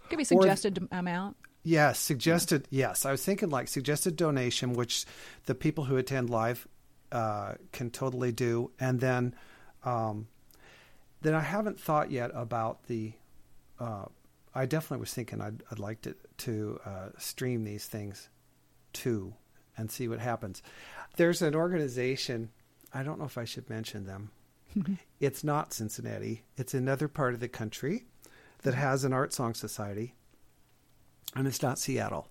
Could 0.10 0.18
be 0.18 0.24
suggested 0.24 0.88
amount. 0.92 1.38
Yes, 1.64 2.00
suggested. 2.00 2.68
Yes, 2.70 3.06
I 3.06 3.12
was 3.12 3.24
thinking 3.24 3.50
like 3.50 3.68
suggested 3.68 4.16
donation, 4.16 4.74
which 4.74 5.06
the 5.46 5.56
people 5.56 5.86
who 5.86 5.98
attend 5.98 6.30
live 6.30 6.68
uh, 7.12 7.56
can 7.72 7.90
totally 7.90 8.32
do, 8.32 8.72
and 8.80 9.00
then 9.00 9.36
um, 9.84 10.28
then 11.22 11.34
I 11.34 11.42
haven't 11.42 11.80
thought 11.80 12.12
yet 12.12 12.32
about 12.34 12.86
the. 12.86 13.14
Uh, 13.80 14.06
I 14.54 14.66
definitely 14.66 15.02
was 15.02 15.14
thinking 15.14 15.42
I'd, 15.42 15.64
I'd 15.72 15.80
like 15.80 16.02
to 16.02 16.16
to 16.38 16.80
uh, 16.86 17.10
stream 17.18 17.64
these 17.64 17.86
things 17.86 18.30
too 18.94 19.34
and 19.78 19.92
see 19.92 20.08
what 20.08 20.20
happens. 20.20 20.62
There's 21.18 21.42
an 21.42 21.56
organization. 21.56 22.50
I 22.94 23.04
don't 23.04 23.20
know 23.20 23.26
if 23.26 23.38
I 23.38 23.46
should 23.46 23.70
mention 23.70 24.06
them. 24.06 24.32
it's 25.20 25.44
not 25.44 25.74
Cincinnati. 25.74 26.44
It's 26.58 26.74
another 26.74 27.08
part 27.08 27.34
of 27.34 27.40
the 27.40 27.48
country 27.48 28.06
that 28.64 28.74
has 28.74 29.04
an 29.04 29.14
art 29.14 29.34
song 29.34 29.54
society 29.54 30.16
and 31.36 31.48
it's 31.48 31.62
not 31.62 31.78
Seattle. 31.78 32.28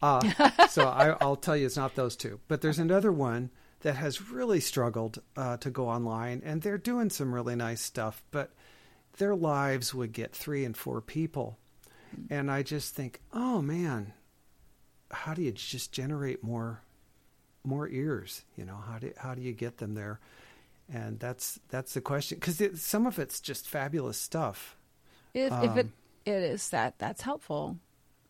Uh, 0.00 0.20
so 0.68 0.86
I, 0.86 1.16
I'll 1.20 1.36
tell 1.36 1.56
you, 1.56 1.66
it's 1.66 1.76
not 1.76 1.94
those 1.94 2.16
two. 2.16 2.40
But 2.48 2.60
there's 2.60 2.78
another 2.78 3.12
one 3.12 3.50
that 3.80 3.96
has 3.96 4.30
really 4.30 4.60
struggled 4.60 5.20
uh, 5.36 5.56
to 5.58 5.70
go 5.70 5.88
online, 5.88 6.40
and 6.44 6.62
they're 6.62 6.78
doing 6.78 7.10
some 7.10 7.34
really 7.34 7.56
nice 7.56 7.82
stuff, 7.82 8.22
but 8.30 8.52
their 9.18 9.34
lives 9.34 9.92
would 9.92 10.12
get 10.12 10.34
three 10.34 10.64
and 10.64 10.76
four 10.76 11.00
people. 11.00 11.58
And 12.30 12.50
I 12.50 12.62
just 12.62 12.94
think, 12.94 13.20
oh 13.32 13.60
man, 13.60 14.12
how 15.14 15.34
do 15.34 15.42
you 15.42 15.52
just 15.52 15.92
generate 15.92 16.42
more, 16.44 16.82
more 17.64 17.88
ears? 17.88 18.44
You 18.56 18.64
know, 18.64 18.76
how 18.76 18.98
do 18.98 19.12
how 19.16 19.34
do 19.34 19.40
you 19.42 19.52
get 19.52 19.78
them 19.78 19.94
there? 19.94 20.20
And 20.92 21.18
that's 21.18 21.58
that's 21.70 21.94
the 21.94 22.00
question 22.02 22.38
because 22.38 22.60
some 22.82 23.06
of 23.06 23.18
it's 23.18 23.40
just 23.40 23.68
fabulous 23.68 24.18
stuff. 24.18 24.76
If, 25.32 25.52
if 25.52 25.76
it 25.76 25.86
Um, 25.86 25.92
it 26.26 26.42
is 26.42 26.68
that 26.70 26.98
that's 26.98 27.22
helpful. 27.22 27.78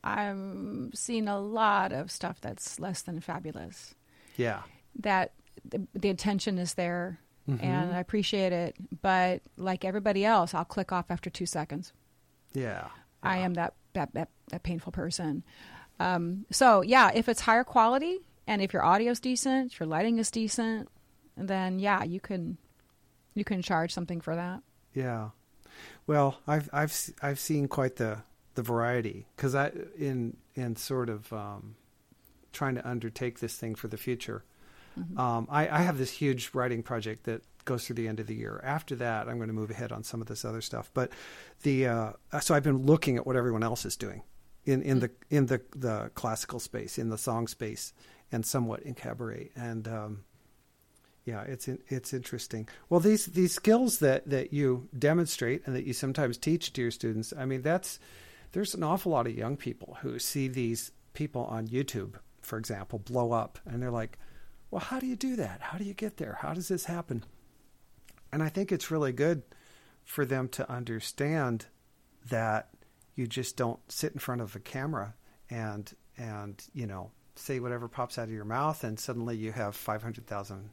I'm 0.03 0.93
seeing 0.95 1.29
a 1.29 1.41
lot 1.41 1.93
of 1.93 2.11
stuff 2.11 2.41
that's 2.41 2.79
less 2.79 3.03
than 3.03 3.21
fabulous. 3.21 3.95
Yeah, 4.37 4.63
That 5.01 5.33
the, 5.65 5.87
the 5.95 6.09
intention 6.11 6.59
is 6.59 6.75
there, 6.75 7.19
Mm-hmm. 7.49 7.63
and 7.65 7.95
I 7.95 8.01
appreciate 8.01 8.53
it. 8.53 8.75
But 9.03 9.43
like 9.59 9.85
everybody 9.85 10.25
else, 10.25 10.55
I'll 10.55 10.65
click 10.65 10.93
off 10.93 11.11
after 11.11 11.29
two 11.31 11.47
seconds. 11.47 11.93
yeah. 12.55 12.89
I 13.23 13.39
am 13.39 13.55
that 13.55 13.75
that 13.95 14.13
that, 14.15 14.29
that 14.51 14.63
painful 14.63 14.93
person. 14.93 15.43
Um, 16.01 16.47
so 16.51 16.83
yeah, 16.83 17.11
if 17.15 17.29
it's 17.29 17.41
higher 17.41 17.65
quality 17.65 18.19
and 18.47 18.61
if 18.61 18.73
your 18.73 18.85
audio's 18.85 19.21
decent, 19.21 19.73
if 19.73 19.81
your 19.81 19.87
lighting 19.87 20.19
is 20.19 20.31
decent, 20.31 20.89
then 21.37 21.79
yeah, 21.79 22.05
you 22.05 22.21
can 22.21 22.59
you 23.35 23.45
can 23.45 23.63
charge 23.63 23.93
something 23.93 24.21
for 24.21 24.37
that. 24.37 24.63
Yeah. 24.93 25.31
Well, 26.07 26.39
I've 26.47 26.69
I've 26.73 26.95
I've 27.23 27.41
seen 27.41 27.69
quite 27.69 27.97
the 27.97 28.19
the 28.55 28.63
variety 28.63 29.27
because 29.37 29.55
I 29.55 29.73
in 29.99 30.37
in 30.55 30.77
sort 30.77 31.09
of 31.11 31.33
um, 31.33 31.77
trying 32.53 32.77
to 32.77 32.89
undertake 32.89 33.41
this 33.41 33.57
thing 33.57 33.75
for 33.75 33.89
the 33.89 33.97
future. 33.97 34.45
Um, 35.17 35.49
I, 35.51 35.69
I 35.69 35.79
have 35.79 35.99
this 35.99 36.13
huge 36.13 36.51
writing 36.55 36.85
project 36.85 37.25
that 37.25 37.43
goes 37.65 37.85
through 37.85 37.97
the 37.97 38.07
end 38.07 38.21
of 38.21 38.29
the 38.29 38.35
year. 38.37 38.61
After 38.63 38.95
that, 38.95 39.29
I'm 39.29 39.39
going 39.39 39.49
to 39.49 39.55
move 39.55 39.73
ahead 39.73 39.91
on 39.91 40.05
some 40.05 40.21
of 40.21 40.29
this 40.29 40.45
other 40.45 40.61
stuff. 40.61 40.89
But 40.95 41.11
the 41.63 41.89
uh, 41.89 42.13
so 42.41 42.55
I've 42.55 42.63
been 42.63 42.87
looking 42.87 43.17
at 43.17 43.27
what 43.27 43.35
everyone 43.35 43.65
else 43.65 43.85
is 43.85 43.97
doing 43.97 44.23
in 44.65 44.83
in 44.83 45.01
the 45.01 45.11
in 45.31 45.47
the 45.47 45.61
the 45.75 46.11
classical 46.15 46.61
space, 46.61 46.99
in 46.99 47.09
the 47.09 47.19
song 47.19 47.49
space, 47.49 47.93
and 48.33 48.45
somewhat 48.45 48.83
in 48.83 48.95
cabaret. 48.95 49.51
And 49.55 49.87
um, 49.89 50.25
yeah, 51.25 51.43
it's 51.43 51.69
in, 51.69 51.79
it's 51.89 52.13
interesting. 52.13 52.69
Well, 52.89 53.01
these 53.01 53.27
these 53.27 53.53
skills 53.53 53.99
that 53.99 54.29
that 54.29 54.53
you 54.53 54.89
demonstrate 54.99 55.67
and 55.67 55.75
that 55.75 55.85
you 55.85 55.93
sometimes 55.93 56.39
teach 56.39 56.73
to 56.75 56.83
your 56.83 56.91
students, 56.91 57.33
I 57.37 57.45
mean, 57.45 57.63
that's 57.63 57.99
there's 58.53 58.75
an 58.75 58.83
awful 58.83 59.13
lot 59.13 59.27
of 59.27 59.35
young 59.35 59.57
people 59.57 59.99
who 60.03 60.19
see 60.19 60.49
these 60.49 60.93
people 61.13 61.45
on 61.45 61.69
YouTube, 61.69 62.15
for 62.43 62.59
example, 62.59 62.99
blow 62.99 63.33
up, 63.33 63.59
and 63.65 63.83
they're 63.83 63.91
like, 63.91 64.19
"Well, 64.71 64.81
how 64.81 64.99
do 64.99 65.07
you 65.07 65.17
do 65.17 65.37
that? 65.37 65.61
How 65.61 65.79
do 65.79 65.85
you 65.85 65.95
get 65.95 66.19
there? 66.19 66.39
How 66.41 66.53
does 66.53 66.69
this 66.69 66.85
happen?" 66.85 67.25
And 68.33 68.43
I 68.43 68.49
think 68.49 68.73
it's 68.73 68.91
really 68.91 69.13
good 69.13 69.43
for 70.05 70.27
them 70.27 70.49
to 70.51 70.71
understand 70.71 71.67
that 72.29 72.69
you 73.15 73.27
just 73.27 73.57
don't 73.57 73.81
sit 73.91 74.13
in 74.13 74.19
front 74.19 74.41
of 74.41 74.55
a 74.57 74.61
camera 74.61 75.15
and 75.51 75.95
and 76.17 76.65
you 76.73 76.87
know 76.87 77.11
say 77.37 77.61
whatever 77.61 77.89
pops 77.89 78.19
out 78.19 78.25
of 78.25 78.35
your 78.35 78.45
mouth 78.45 78.85
and 78.85 78.99
suddenly 78.99 79.37
you 79.37 79.51
have 79.53 79.75
500,000 79.75 80.71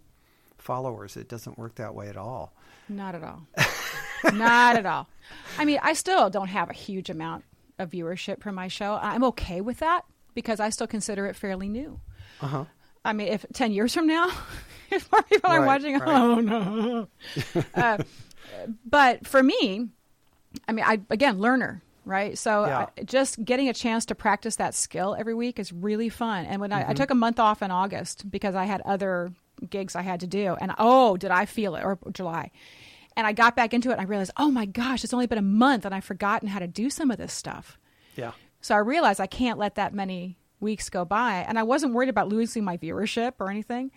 followers. 0.57 1.17
It 1.17 1.27
doesn't 1.27 1.57
work 1.57 1.75
that 1.75 1.95
way 1.95 2.07
at 2.07 2.17
all. 2.17 2.53
Not 2.87 3.15
at 3.15 3.23
all. 3.23 3.47
Not 4.33 4.75
at 4.75 4.85
all. 4.85 5.07
I 5.57 5.65
mean, 5.65 5.79
I 5.81 5.93
still 5.93 6.29
don't 6.29 6.49
have 6.49 6.69
a 6.69 6.73
huge 6.73 7.09
amount 7.09 7.43
of 7.79 7.89
viewership 7.89 8.41
for 8.41 8.51
my 8.51 8.67
show. 8.67 8.99
I'm 9.01 9.23
okay 9.25 9.61
with 9.61 9.79
that 9.79 10.03
because 10.35 10.59
I 10.59 10.69
still 10.69 10.87
consider 10.87 11.25
it 11.25 11.35
fairly 11.35 11.67
new. 11.67 11.99
Uh-huh. 12.41 12.65
I 13.03 13.13
mean, 13.13 13.29
if 13.29 13.45
10 13.53 13.71
years 13.71 13.93
from 13.93 14.07
now, 14.07 14.31
if 14.91 15.11
more 15.11 15.23
people 15.23 15.49
are 15.49 15.65
watching, 15.65 15.97
right. 15.97 16.07
oh 16.07 16.35
no. 16.35 17.07
uh, 17.73 17.97
but 18.85 19.25
for 19.25 19.41
me, 19.41 19.87
I 20.67 20.71
mean, 20.73 20.85
I 20.85 20.99
again, 21.09 21.39
learner, 21.39 21.81
right? 22.05 22.37
So 22.37 22.65
Yeah. 22.65 22.85
I, 22.97 23.03
just 23.03 23.43
getting 23.43 23.69
a 23.69 23.73
chance 23.73 24.05
to 24.07 24.15
practice 24.15 24.55
that 24.57 24.73
skill 24.75 25.15
every 25.17 25.33
week 25.33 25.59
is 25.59 25.71
really 25.71 26.09
fun. 26.09 26.45
And 26.45 26.61
when 26.61 26.71
I, 26.71 26.81
Mm-hmm. 26.81 26.91
I 26.91 26.93
took 26.93 27.11
a 27.11 27.15
month 27.15 27.39
off 27.39 27.61
in 27.61 27.71
August 27.71 28.29
because 28.29 28.55
I 28.55 28.65
had 28.65 28.81
other 28.81 29.31
gigs 29.69 29.95
I 29.95 30.01
had 30.01 30.19
to 30.21 30.27
do, 30.27 30.55
and 30.59 30.73
oh, 30.79 31.17
did 31.17 31.29
I 31.31 31.45
feel 31.45 31.75
it? 31.75 31.83
Or 31.83 31.99
July. 32.11 32.51
And 33.15 33.27
I 33.27 33.33
got 33.33 33.55
back 33.55 33.73
into 33.73 33.89
it 33.89 33.93
and 33.93 34.01
I 34.01 34.05
realized, 34.05 34.31
oh 34.37 34.49
my 34.49 34.65
gosh, 34.65 35.03
it's 35.03 35.13
only 35.13 35.27
been 35.27 35.37
a 35.37 35.43
month 35.43 35.85
and 35.85 35.93
I've 35.93 36.03
forgotten 36.05 36.47
how 36.47 36.59
to 36.59 36.67
do 36.67 36.89
some 36.89 37.11
of 37.11 37.17
this 37.17 37.33
stuff. 37.33 37.77
Yeah. 38.15 38.31
So 38.61 38.73
I 38.73 38.79
realized 38.79 39.19
I 39.19 39.27
can't 39.27 39.59
let 39.59 39.75
that 39.75 39.93
many 39.93 40.37
weeks 40.61 40.89
go 40.89 41.03
by. 41.03 41.45
And 41.47 41.59
I 41.59 41.63
wasn't 41.63 41.93
worried 41.93 42.09
about 42.09 42.29
losing 42.29 42.63
my 42.63 42.77
viewership 42.77 43.33
or 43.39 43.49
anything. 43.49 43.91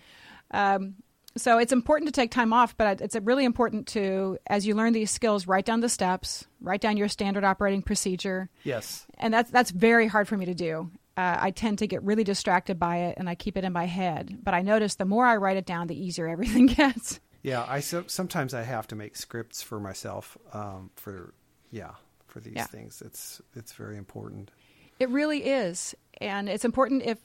Um, 0.51 0.97
so 1.37 1.59
it's 1.59 1.73
important 1.73 2.09
to 2.09 2.13
take 2.13 2.31
time 2.31 2.53
off, 2.53 2.77
but 2.77 3.01
it's 3.01 3.17
really 3.17 3.45
important 3.45 3.87
to, 3.89 4.39
as 4.47 4.67
you 4.67 4.75
learn 4.75 4.93
these 4.93 5.11
skills, 5.11 5.47
write 5.47 5.65
down 5.65 5.81
the 5.81 5.89
steps, 5.89 6.47
write 6.61 6.81
down 6.81 6.97
your 6.97 7.09
standard 7.09 7.45
operating 7.45 7.83
procedure. 7.83 8.49
Yes. 8.63 9.07
And 9.19 9.33
that's, 9.35 9.51
that's 9.51 9.71
very 9.71 10.07
hard 10.07 10.29
for 10.29 10.37
me 10.37 10.47
to 10.47 10.55
do. 10.55 10.91
Uh, 11.17 11.37
I 11.41 11.51
tend 11.51 11.79
to 11.79 11.87
get 11.87 12.03
really 12.03 12.25
distracted 12.25 12.79
by 12.79 12.97
it 12.99 13.17
and 13.19 13.29
I 13.29 13.35
keep 13.35 13.57
it 13.57 13.65
in 13.65 13.73
my 13.73 13.85
head. 13.87 14.39
But 14.43 14.55
I 14.55 14.63
notice 14.63 14.97
the 14.97 15.05
more 15.05 15.27
I 15.27 15.37
write 15.37 15.57
it 15.57 15.67
down, 15.67 15.87
the 15.87 15.99
easier 16.01 16.27
everything 16.29 16.67
gets. 16.67 17.21
Yeah, 17.43 17.65
I 17.69 17.81
so, 17.81 18.05
sometimes 18.07 18.55
I 18.55 18.63
have 18.63 18.87
to 18.89 18.97
make 18.97 19.17
scripts 19.17 19.63
for 19.63 19.79
myself 19.79 20.37
um, 20.53 20.91
for 20.97 21.35
yeah, 21.71 21.91
for 22.27 22.41
these 22.41 22.55
Yeah. 22.57 22.65
things. 22.67 23.03
It's 23.05 23.43
it's 23.55 23.75
very 23.75 23.99
important. 23.99 24.51
It 24.99 25.11
really 25.11 25.45
is, 25.45 25.95
and 26.23 26.49
it's 26.49 26.65
important 26.65 27.03
if 27.03 27.19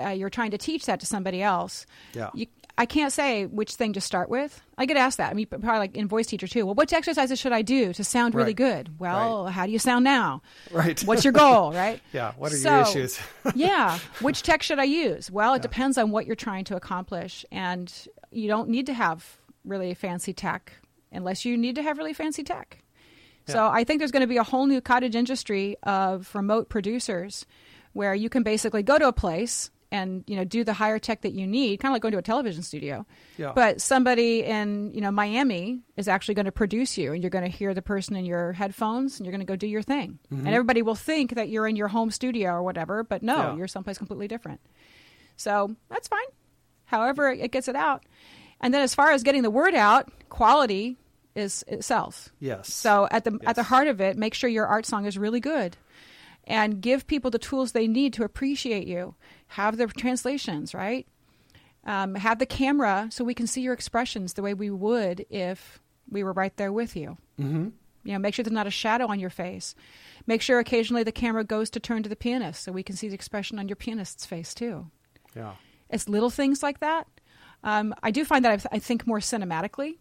uh, 0.00 0.08
you're 0.08 0.28
trying 0.30 0.50
to 0.50 0.58
teach 0.58 0.86
that 0.86 1.00
to 1.00 1.06
somebody 1.06 1.40
else. 1.40 1.86
Yeah. 2.14 2.30
You, 2.34 2.46
I 2.80 2.86
can't 2.86 3.12
say 3.12 3.44
which 3.44 3.74
thing 3.74 3.92
to 3.92 4.00
start 4.00 4.30
with. 4.30 4.62
I 4.78 4.86
get 4.86 4.96
asked 4.96 5.18
that. 5.18 5.30
I 5.30 5.34
mean, 5.34 5.46
probably 5.46 5.68
like 5.78 5.94
in 5.96 6.08
voice 6.08 6.26
teacher 6.26 6.46
too. 6.48 6.64
Well, 6.64 6.74
which 6.74 6.94
exercises 6.94 7.38
should 7.38 7.52
I 7.52 7.60
do 7.60 7.92
to 7.92 8.02
sound 8.02 8.34
really 8.34 8.48
Right. 8.50 8.56
good? 8.56 8.98
Well, 8.98 9.48
how 9.48 9.66
do 9.66 9.72
you 9.72 9.78
sound 9.78 10.02
now? 10.02 10.40
Right. 10.70 10.98
What's 11.02 11.22
your 11.22 11.34
goal, 11.34 11.72
right? 11.84 12.00
Yeah, 12.14 12.32
what 12.38 12.52
are 12.52 12.56
So, 12.56 12.70
your 12.70 12.80
issues? 12.82 13.20
yeah. 13.54 13.98
Which 14.22 14.42
tech 14.42 14.62
should 14.62 14.78
I 14.78 14.84
use? 14.84 15.30
Well, 15.30 15.52
it 15.52 15.60
depends 15.60 15.98
on 15.98 16.10
what 16.10 16.24
you're 16.26 16.36
trying 16.36 16.64
to 16.64 16.76
accomplish, 16.76 17.44
and 17.52 17.92
you 18.30 18.48
don't 18.48 18.70
need 18.70 18.86
to 18.86 18.94
have 18.94 19.36
really 19.66 19.92
fancy 19.92 20.32
tech 20.32 20.72
unless 21.12 21.44
you 21.44 21.58
need 21.58 21.74
to 21.74 21.82
have 21.82 21.98
really 21.98 22.14
fancy 22.14 22.42
tech. 22.42 22.78
So 23.46 23.66
I 23.68 23.84
think 23.84 23.98
there's 23.98 24.12
going 24.12 24.22
to 24.22 24.26
be 24.28 24.36
a 24.38 24.44
whole 24.44 24.66
new 24.66 24.80
cottage 24.80 25.16
industry 25.16 25.76
of 25.82 26.34
remote 26.34 26.68
producers 26.70 27.44
where 27.92 28.14
you 28.14 28.30
can 28.30 28.42
basically 28.42 28.82
go 28.82 28.96
to 28.96 29.08
a 29.08 29.12
place 29.12 29.70
and 29.92 30.22
you 30.26 30.36
know 30.36 30.44
do 30.44 30.62
the 30.64 30.72
higher 30.72 30.98
tech 30.98 31.22
that 31.22 31.32
you 31.32 31.46
need, 31.46 31.80
kind 31.80 31.90
of 31.90 31.94
like 31.94 32.02
going 32.02 32.12
to 32.12 32.18
a 32.18 32.22
television 32.22 32.62
studio. 32.62 33.04
Yeah. 33.36 33.52
But 33.54 33.80
somebody 33.80 34.44
in 34.44 34.92
you 34.94 35.00
know 35.00 35.10
Miami 35.10 35.80
is 35.96 36.08
actually 36.08 36.34
going 36.34 36.46
to 36.46 36.52
produce 36.52 36.96
you, 36.98 37.12
and 37.12 37.22
you're 37.22 37.30
going 37.30 37.44
to 37.44 37.50
hear 37.50 37.74
the 37.74 37.82
person 37.82 38.16
in 38.16 38.24
your 38.24 38.52
headphones, 38.52 39.18
and 39.18 39.26
you're 39.26 39.32
going 39.32 39.46
to 39.46 39.50
go 39.50 39.56
do 39.56 39.66
your 39.66 39.82
thing. 39.82 40.18
Mm-hmm. 40.32 40.46
And 40.46 40.54
everybody 40.54 40.82
will 40.82 40.94
think 40.94 41.34
that 41.34 41.48
you're 41.48 41.66
in 41.66 41.76
your 41.76 41.88
home 41.88 42.10
studio 42.10 42.50
or 42.52 42.62
whatever, 42.62 43.02
but 43.02 43.22
no, 43.22 43.36
Yeah. 43.36 43.56
you're 43.56 43.68
someplace 43.68 43.98
completely 43.98 44.28
different. 44.28 44.60
So 45.36 45.74
that's 45.88 46.08
fine. 46.08 46.20
However, 46.84 47.30
it 47.30 47.50
gets 47.50 47.68
it 47.68 47.76
out. 47.76 48.04
And 48.60 48.74
then 48.74 48.82
as 48.82 48.94
far 48.94 49.10
as 49.12 49.22
getting 49.22 49.42
the 49.42 49.50
word 49.50 49.74
out, 49.74 50.10
quality 50.28 50.98
is 51.34 51.64
itself. 51.68 52.28
yes. 52.40 52.72
So 52.74 53.06
at 53.10 53.24
the 53.24 53.38
at 53.46 53.54
the 53.56 53.62
heart 53.62 53.86
of 53.86 54.00
it, 54.00 54.16
make 54.16 54.34
sure 54.34 54.50
your 54.50 54.66
art 54.66 54.84
song 54.84 55.06
is 55.06 55.16
really 55.16 55.38
good, 55.40 55.76
and 56.50 56.80
give 56.80 57.06
people 57.06 57.30
the 57.30 57.38
tools 57.38 57.70
they 57.70 57.86
need 57.86 58.12
to 58.14 58.24
appreciate 58.24 58.88
you. 58.88 59.14
Have 59.46 59.76
the 59.76 59.86
translations 59.86 60.74
right. 60.74 61.06
Um, 61.84 62.16
have 62.16 62.40
the 62.40 62.44
camera 62.46 63.08
so 63.10 63.24
we 63.24 63.34
can 63.34 63.46
see 63.46 63.62
your 63.62 63.72
expressions 63.72 64.34
the 64.34 64.42
way 64.42 64.52
we 64.52 64.68
would 64.68 65.24
if 65.30 65.80
we 66.10 66.24
were 66.24 66.32
right 66.32 66.54
there 66.56 66.72
with 66.72 66.96
you. 66.96 67.16
mm-hmm. 67.38 67.68
You 68.02 68.12
know, 68.14 68.18
make 68.18 68.34
sure 68.34 68.42
there's 68.42 68.52
not 68.52 68.66
a 68.66 68.70
shadow 68.70 69.06
on 69.08 69.20
your 69.20 69.30
face. 69.30 69.74
Make 70.26 70.40
sure 70.40 70.58
occasionally 70.58 71.02
the 71.02 71.12
camera 71.12 71.44
goes 71.44 71.68
to 71.70 71.80
turn 71.80 72.02
to 72.02 72.08
the 72.08 72.16
pianist 72.16 72.64
so 72.64 72.72
we 72.72 72.82
can 72.82 72.96
see 72.96 73.08
the 73.08 73.14
expression 73.14 73.58
on 73.58 73.68
your 73.68 73.76
pianist's 73.76 74.24
face 74.24 74.54
too. 74.54 74.90
Yeah. 75.36 75.52
It's 75.90 76.08
little 76.08 76.30
things 76.30 76.62
like 76.62 76.80
that. 76.80 77.06
Um, 77.62 77.94
I 78.02 78.10
do 78.10 78.24
find 78.24 78.44
that 78.44 78.52
I, 78.52 78.56
th- 78.56 78.66
I 78.72 78.78
think 78.78 79.06
more 79.06 79.18
cinematically 79.18 79.98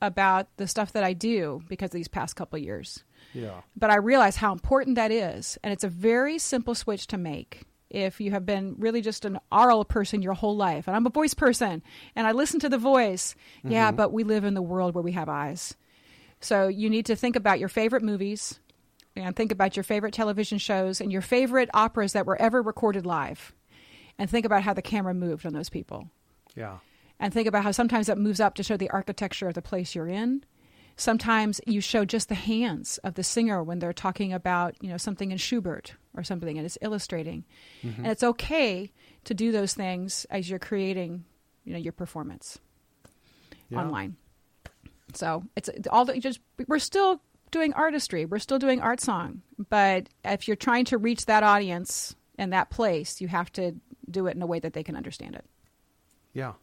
about 0.00 0.48
the 0.56 0.66
stuff 0.66 0.92
that 0.92 1.04
I 1.04 1.12
do 1.12 1.62
because 1.68 1.88
of 1.88 1.92
these 1.92 2.08
past 2.08 2.34
couple 2.34 2.58
years. 2.58 3.04
Yeah. 3.34 3.60
But 3.76 3.90
I 3.90 3.96
realize 3.96 4.36
how 4.36 4.52
important 4.52 4.96
that 4.96 5.10
is, 5.10 5.58
and 5.62 5.72
it's 5.72 5.84
a 5.84 5.88
very 5.88 6.38
simple 6.38 6.74
switch 6.74 7.06
to 7.08 7.18
make. 7.18 7.64
If 7.90 8.20
you 8.20 8.30
have 8.30 8.46
been 8.46 8.74
really 8.78 9.02
just 9.02 9.24
an 9.24 9.38
oral 9.52 9.84
person 9.84 10.22
your 10.22 10.32
whole 10.32 10.56
life, 10.56 10.86
and 10.88 10.96
I'm 10.96 11.06
a 11.06 11.10
voice 11.10 11.34
person, 11.34 11.82
and 12.16 12.26
I 12.26 12.32
listen 12.32 12.58
to 12.60 12.68
the 12.68 12.78
voice, 12.78 13.34
yeah, 13.62 13.88
mm-hmm. 13.88 13.96
but 13.96 14.12
we 14.12 14.24
live 14.24 14.44
in 14.44 14.54
the 14.54 14.62
world 14.62 14.94
where 14.94 15.02
we 15.02 15.12
have 15.12 15.28
eyes. 15.28 15.74
So 16.40 16.68
you 16.68 16.90
need 16.90 17.06
to 17.06 17.16
think 17.16 17.36
about 17.36 17.60
your 17.60 17.68
favorite 17.68 18.02
movies, 18.02 18.58
and 19.16 19.36
think 19.36 19.52
about 19.52 19.76
your 19.76 19.84
favorite 19.84 20.14
television 20.14 20.58
shows, 20.58 21.00
and 21.00 21.12
your 21.12 21.22
favorite 21.22 21.70
operas 21.74 22.14
that 22.14 22.26
were 22.26 22.40
ever 22.40 22.62
recorded 22.62 23.06
live, 23.06 23.52
and 24.18 24.28
think 24.28 24.46
about 24.46 24.62
how 24.62 24.74
the 24.74 24.82
camera 24.82 25.14
moved 25.14 25.46
on 25.46 25.52
those 25.52 25.70
people 25.70 26.08
Yeah. 26.56 26.78
and 27.20 27.32
think 27.32 27.46
about 27.46 27.62
how 27.62 27.70
sometimes 27.70 28.08
that 28.08 28.18
moves 28.18 28.40
up 28.40 28.54
to 28.56 28.62
show 28.64 28.76
the 28.76 28.90
architecture 28.90 29.46
of 29.48 29.54
the 29.54 29.62
place 29.62 29.94
you're 29.94 30.08
in. 30.08 30.44
Sometimes 30.96 31.60
you 31.66 31.80
show 31.80 32.04
just 32.04 32.28
the 32.28 32.34
hands 32.36 32.98
of 32.98 33.14
the 33.14 33.24
singer 33.24 33.62
when 33.62 33.80
they're 33.80 33.92
talking 33.92 34.32
about, 34.32 34.76
you 34.80 34.88
know, 34.88 34.96
something 34.96 35.32
in 35.32 35.38
Schubert 35.38 35.94
or 36.16 36.22
something 36.22 36.56
and 36.56 36.64
it's 36.64 36.78
illustrating. 36.80 37.44
Mm-hmm. 37.82 38.02
And 38.02 38.12
it's 38.12 38.22
okay 38.22 38.92
to 39.24 39.34
do 39.34 39.50
those 39.50 39.74
things 39.74 40.24
as 40.30 40.48
you're 40.48 40.58
creating, 40.60 41.24
you 41.64 41.72
know, 41.72 41.78
your 41.78 41.92
performance 41.92 42.58
Yeah. 43.70 43.80
online. 43.80 44.16
So 45.14 45.44
it's 45.56 45.68
all 45.90 46.04
that 46.04 46.16
you 46.16 46.22
just 46.22 46.40
we're 46.68 46.78
still 46.78 47.20
doing 47.50 47.72
artistry, 47.74 48.24
we're 48.24 48.38
still 48.40 48.58
doing 48.58 48.80
art 48.80 49.00
song, 49.00 49.42
but 49.68 50.08
if 50.24 50.48
you're 50.48 50.56
trying 50.56 50.84
to 50.86 50.98
reach 50.98 51.26
that 51.26 51.42
audience 51.42 52.14
in 52.38 52.50
that 52.50 52.70
place, 52.70 53.20
you 53.20 53.28
have 53.28 53.50
to 53.52 53.74
do 54.10 54.26
it 54.26 54.34
in 54.34 54.42
a 54.42 54.46
way 54.46 54.58
that 54.58 54.72
they 54.72 54.82
can 54.82 54.96
understand 54.96 55.34
it. 55.36 55.44
Yeah. 56.32 56.54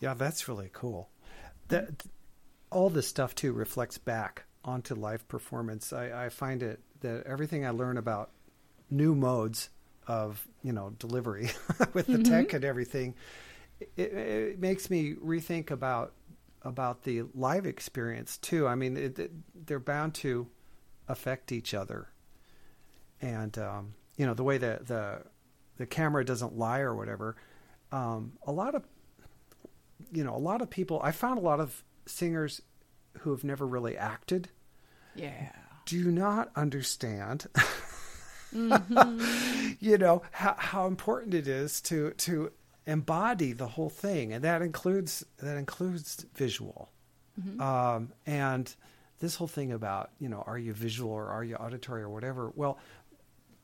Yeah, 0.00 0.14
that's 0.14 0.48
really 0.48 0.70
cool. 0.72 1.10
That 1.68 1.90
all 2.70 2.90
this 2.90 3.06
stuff 3.06 3.34
too 3.34 3.52
reflects 3.52 3.98
back 3.98 4.44
onto 4.64 4.94
live 4.94 5.26
performance. 5.28 5.92
I, 5.92 6.26
I 6.26 6.28
find 6.28 6.62
it 6.62 6.80
that 7.00 7.24
everything 7.26 7.64
I 7.64 7.70
learn 7.70 7.96
about 7.96 8.30
new 8.90 9.14
modes 9.14 9.70
of 10.06 10.46
you 10.62 10.72
know 10.72 10.90
delivery 10.98 11.50
with 11.92 12.06
the 12.06 12.22
tech 12.22 12.52
and 12.52 12.64
everything, 12.64 13.14
it, 13.96 14.12
it 14.12 14.58
makes 14.58 14.90
me 14.90 15.14
rethink 15.14 15.70
about 15.70 16.12
about 16.62 17.02
the 17.04 17.22
live 17.34 17.66
experience 17.66 18.36
too. 18.38 18.66
I 18.66 18.74
mean, 18.74 18.96
it, 18.96 19.18
it, 19.18 19.32
they're 19.66 19.78
bound 19.78 20.14
to 20.16 20.48
affect 21.06 21.52
each 21.52 21.74
other, 21.74 22.08
and 23.20 23.56
um, 23.58 23.94
you 24.16 24.26
know 24.26 24.34
the 24.34 24.44
way 24.44 24.58
that 24.58 24.86
the 24.86 25.22
the 25.76 25.86
camera 25.86 26.24
doesn't 26.24 26.58
lie 26.58 26.80
or 26.80 26.94
whatever. 26.94 27.36
Um, 27.92 28.32
a 28.46 28.52
lot 28.52 28.74
of 28.74 28.84
you 30.12 30.24
know 30.24 30.34
a 30.34 30.38
lot 30.38 30.62
of 30.62 30.70
people. 30.70 31.00
I 31.02 31.12
found 31.12 31.38
a 31.38 31.42
lot 31.42 31.60
of 31.60 31.84
singers 32.08 32.62
who 33.20 33.30
have 33.30 33.44
never 33.44 33.66
really 33.66 33.96
acted 33.96 34.48
Yeah. 35.14 35.52
do 35.86 36.10
not 36.10 36.50
understand 36.56 37.46
Mm-hmm. 38.54 39.74
you 39.80 39.98
know 39.98 40.22
how, 40.30 40.54
how 40.56 40.86
important 40.86 41.34
it 41.34 41.46
is 41.46 41.80
to 41.82 42.12
to 42.12 42.50
embody 42.86 43.52
the 43.52 43.66
whole 43.68 43.90
thing 43.90 44.32
and 44.32 44.42
that 44.44 44.62
includes 44.62 45.24
that 45.38 45.56
includes 45.56 46.24
visual 46.34 46.90
Mm-hmm. 47.38 47.60
um, 47.60 48.12
and 48.26 48.74
this 49.20 49.36
whole 49.36 49.46
thing 49.46 49.70
about 49.70 50.10
you 50.18 50.28
know 50.28 50.42
are 50.46 50.58
you 50.58 50.72
visual 50.72 51.12
or 51.12 51.26
are 51.28 51.44
you 51.44 51.54
auditory 51.56 52.02
or 52.02 52.08
whatever 52.08 52.50
well 52.56 52.78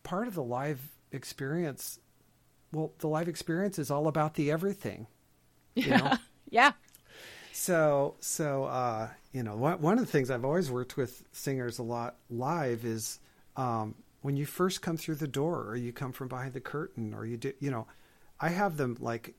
part 0.05 0.29
of 0.29 0.35
the 0.35 0.43
live 0.45 0.81
experience 1.11 1.99
well 2.73 2.93
the 2.99 3.09
live 3.09 3.27
experience 3.29 3.79
is 3.81 3.91
all 3.91 4.07
about 4.07 4.35
the 4.35 4.51
everything 4.53 5.07
you 5.75 5.89
know 5.91 6.13
Yeah. 6.51 6.73
So, 7.57 8.17
so 8.19 8.65
uh, 8.65 9.11
you 9.33 9.45
know, 9.45 9.55
one, 9.55 9.81
one 9.81 9.99
of 9.99 10.05
the 10.05 10.11
things 10.11 10.29
I've 10.29 10.45
always 10.45 10.73
worked 10.73 10.97
with 10.97 11.23
singers 11.31 11.79
a 11.79 11.85
lot 11.85 12.17
live 12.29 12.85
is 12.85 13.21
um, 13.57 13.95
when 14.23 14.37
you 14.37 14.45
first 14.45 14.83
come 14.83 14.97
through 14.97 15.15
the 15.15 15.29
door, 15.29 15.63
or 15.63 15.77
you 15.77 15.93
come 15.93 16.11
from 16.11 16.27
behind 16.27 16.53
the 16.53 16.61
curtain, 16.61 17.15
or 17.15 17.25
you 17.25 17.37
do, 17.37 17.53
you 17.61 17.71
know, 17.71 17.87
I 18.41 18.49
have 18.49 18.77
them 18.77 18.97
like, 18.99 19.35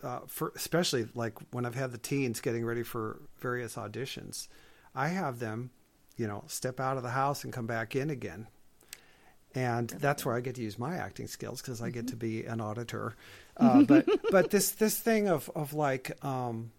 uh, 0.00 0.20
for 0.28 0.52
especially 0.54 1.08
like 1.16 1.34
when 1.52 1.66
I've 1.66 1.74
had 1.74 1.90
the 1.90 1.98
teens 1.98 2.40
getting 2.40 2.64
ready 2.64 2.84
for 2.84 3.20
various 3.40 3.74
auditions, 3.74 4.46
I 4.94 5.08
have 5.08 5.40
them, 5.40 5.70
you 6.16 6.28
know, 6.28 6.44
step 6.46 6.78
out 6.78 6.96
of 6.96 7.02
the 7.02 7.10
house 7.10 7.42
and 7.42 7.52
come 7.52 7.66
back 7.66 7.96
in 7.96 8.10
again. 8.10 8.46
And 9.56 9.88
that's 9.88 10.24
where 10.24 10.36
I 10.36 10.40
get 10.40 10.54
to 10.54 10.62
use 10.62 10.78
my 10.78 10.94
acting 10.94 11.26
skills 11.26 11.62
because 11.62 11.82
I 11.82 11.90
get 11.90 12.06
to 12.08 12.16
be 12.16 12.44
an 12.44 12.60
auditor. 12.60 13.16
Uh, 13.56 13.82
but 13.82 14.06
but 14.30 14.50
this 14.50 14.70
this 14.70 15.00
thing 15.00 15.28
of 15.28 15.50
of 15.56 15.74
like 15.74 16.22
um, 16.24 16.70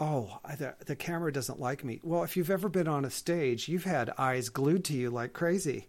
oh, 0.00 0.38
the, 0.58 0.74
the 0.86 0.96
camera 0.96 1.32
doesn't 1.32 1.60
like 1.60 1.84
me. 1.84 2.00
Well, 2.02 2.24
if 2.24 2.36
you've 2.36 2.50
ever 2.50 2.68
been 2.68 2.88
on 2.88 3.04
a 3.04 3.10
stage, 3.10 3.68
you've 3.68 3.84
had 3.84 4.10
eyes 4.18 4.48
glued 4.48 4.84
to 4.86 4.92
you 4.94 5.10
like 5.10 5.32
crazy. 5.32 5.88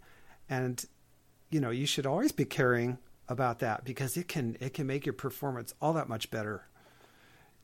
And, 0.50 0.84
you 1.50 1.60
know, 1.60 1.72
you 1.72 1.86
should 1.86 2.06
always 2.06 2.32
be 2.32 2.46
caring 2.46 2.98
about 3.28 3.60
that 3.60 3.84
because 3.84 4.18
it 4.18 4.28
can, 4.28 4.58
it 4.60 4.74
can 4.74 4.86
make 4.86 5.06
your 5.06 5.14
performance 5.14 5.74
all 5.82 5.94
that 5.94 6.08
much 6.08 6.30
better. 6.30 6.68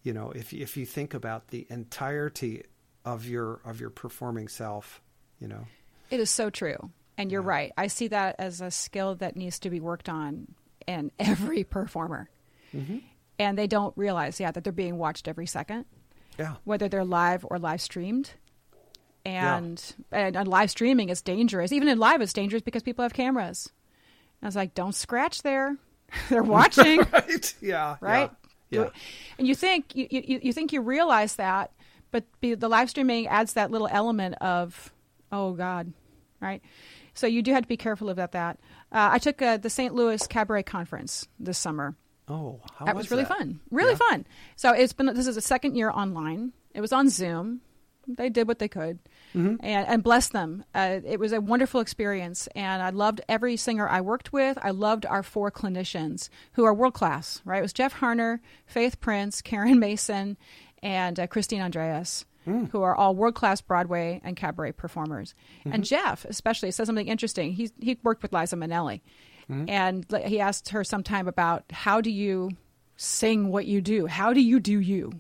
You 0.04 0.14
know, 0.14 0.32
if, 0.32 0.52
if 0.52 0.78
you 0.78 0.86
think 0.86 1.14
about 1.14 1.50
the 1.50 1.68
entirety 1.70 2.64
of 3.06 3.28
your, 3.28 3.62
of 3.64 3.80
your 3.80 3.92
performing 3.92 4.48
self, 4.48 5.02
you 5.40 5.48
know. 5.48 5.68
It 6.10 6.20
is 6.20 6.32
so 6.32 6.50
true. 6.50 6.92
And 7.18 7.32
you're 7.32 7.44
yeah. 7.44 7.50
right. 7.50 7.72
I 7.78 7.88
see 7.88 8.08
that 8.08 8.36
as 8.40 8.62
a 8.62 8.72
skill 8.72 9.16
that 9.16 9.36
needs 9.36 9.60
to 9.60 9.70
be 9.70 9.80
worked 9.80 10.10
on 10.10 10.48
in 10.88 11.12
every 11.20 11.64
performer. 11.64 12.30
Mm-hmm. 12.76 12.98
And 13.38 13.58
they 13.58 13.68
don't 13.68 13.96
realize, 13.96 14.40
yeah, 14.40 14.52
that 14.52 14.64
they're 14.64 14.74
being 14.74 14.98
watched 14.98 15.28
every 15.28 15.46
second 15.46 15.86
yeah. 16.42 16.56
whether 16.64 16.88
they're 16.88 17.06
live 17.06 17.46
or 17.50 17.60
live 17.60 17.82
streamed. 17.82 18.32
And, 19.24 19.82
yeah. 20.12 20.20
and, 20.20 20.36
and 20.36 20.48
live 20.48 20.72
streaming 20.72 21.10
is 21.10 21.22
dangerous. 21.22 21.72
Even 21.72 21.88
in 21.88 22.00
live, 22.00 22.22
it's 22.22 22.34
dangerous 22.34 22.64
because 22.64 22.84
people 22.84 23.04
have 23.04 23.14
cameras. 23.14 23.70
And 24.42 24.48
I 24.48 24.48
was 24.48 24.56
like, 24.56 24.74
don't 24.74 24.96
scratch 24.96 25.44
there. 25.44 25.78
they're 26.30 26.44
watching. 26.44 27.00
right. 27.14 27.56
Yeah. 27.62 27.98
Right. 28.02 28.32
Yeah. 28.70 28.82
yeah. 28.82 28.90
And 29.38 29.48
you 29.48 29.56
think 29.56 29.96
you, 29.96 30.08
you, 30.10 30.40
you 30.42 30.54
think 30.54 30.74
you 30.74 30.82
realize 30.82 31.36
that, 31.36 31.72
but 32.12 32.26
the 32.42 32.56
live 32.56 32.90
streaming 32.90 33.28
adds 33.28 33.54
that 33.54 33.72
little 33.72 33.88
element 33.90 34.36
of, 34.42 34.92
oh 35.32 35.54
God, 35.54 35.94
right? 36.40 36.62
So 37.14 37.28
you 37.28 37.42
do 37.42 37.54
have 37.54 37.64
to 37.64 37.68
be 37.68 37.78
careful 37.78 38.10
about 38.10 38.32
that. 38.32 38.60
Uh, 38.92 39.10
I 39.12 39.20
took 39.20 39.42
uh, 39.42 39.58
the 39.58 39.70
St. 39.70 39.94
Louis 39.94 40.26
Cabaret 40.28 40.64
Conference 40.64 41.28
this 41.40 41.58
summer, 41.58 41.96
Oh, 42.28 42.62
that 42.86 42.96
was, 42.96 43.06
was 43.06 43.12
really 43.12 43.24
that? 43.24 43.38
fun. 43.38 43.60
Really 43.72 43.92
yeah. 43.92 44.10
fun. 44.10 44.26
So 44.56 44.72
it's 44.72 44.94
been 44.94 45.08
this 45.08 45.28
is 45.28 45.36
the 45.36 45.42
second 45.42 45.76
year 45.76 45.90
online. 45.90 46.54
It 46.74 46.82
was 46.82 46.94
on 46.94 47.10
Zoom. 47.10 47.62
They 48.08 48.30
did 48.30 48.48
what 48.48 48.60
they 48.60 48.68
could, 48.68 49.00
mm-hmm. 49.36 49.56
and 49.60 49.88
and 49.88 50.04
bless 50.04 50.30
them. 50.30 50.64
Uh, 50.74 51.00
it 51.06 51.20
was 51.20 51.34
a 51.34 51.42
wonderful 51.42 51.82
experience, 51.82 52.48
and 52.56 52.82
I 52.82 52.90
loved 52.90 53.22
every 53.30 53.58
singer 53.58 53.88
I 53.88 54.02
worked 54.02 54.34
with. 54.34 54.58
I 54.62 54.72
loved 54.72 55.06
our 55.06 55.24
four 55.24 55.52
clinicians 55.52 56.30
who 56.54 56.64
are 56.64 56.74
world 56.74 56.94
class. 56.94 57.42
Right, 57.46 57.60
it 57.60 57.62
was 57.62 57.74
Jeff 57.74 57.96
Harner, 57.96 58.40
Faith 58.66 59.00
Prince, 59.00 59.42
Karen 59.42 59.80
Mason, 59.80 60.38
and 60.82 61.20
uh, 61.20 61.28
Christine 61.28 61.62
Andreas. 61.62 62.26
Mm. 62.48 62.72
Who 62.72 62.82
are 62.82 62.96
all 62.96 63.14
world 63.14 63.36
class 63.36 63.62
Broadway 63.62 64.20
and 64.24 64.36
cabaret 64.36 64.72
performers. 64.72 65.36
Mm-hmm. 65.60 65.74
And 65.74 65.84
Jeff, 65.84 66.26
especially, 66.26 66.72
says 66.72 66.88
something 66.88 67.08
interesting. 67.08 67.54
He, 67.54 67.70
he 67.80 68.00
worked 68.02 68.24
with 68.24 68.34
Liza 68.34 68.56
Minnelli. 68.56 69.02
Mm-hmm. 69.50 69.70
And 69.70 70.06
he 70.26 70.40
asked 70.40 70.70
her 70.70 70.84
sometime 70.84 71.28
about 71.28 71.64
how 71.72 72.02
do 72.02 72.10
you 72.12 72.52
sing 72.96 73.50
what 73.50 73.66
you 73.66 73.82
do? 73.82 74.08
How 74.08 74.34
do 74.34 74.42
you 74.42 74.60
do 74.60 74.80
you? 74.80 75.12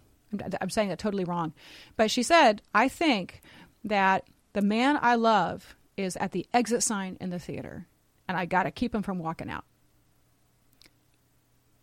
I'm 0.62 0.70
saying 0.70 0.90
that 0.90 1.00
totally 1.00 1.26
wrong. 1.26 1.54
But 1.98 2.10
she 2.12 2.24
said, 2.24 2.62
I 2.74 2.88
think 2.88 3.42
that 3.84 4.28
the 4.54 4.62
man 4.62 4.98
I 5.02 5.16
love 5.16 5.76
is 5.98 6.16
at 6.18 6.32
the 6.32 6.46
exit 6.54 6.84
sign 6.84 7.18
in 7.20 7.30
the 7.30 7.40
theater, 7.40 7.88
and 8.28 8.38
I 8.38 8.46
got 8.46 8.64
to 8.64 8.72
keep 8.72 8.96
him 8.96 9.02
from 9.02 9.20
walking 9.20 9.50
out. 9.50 9.66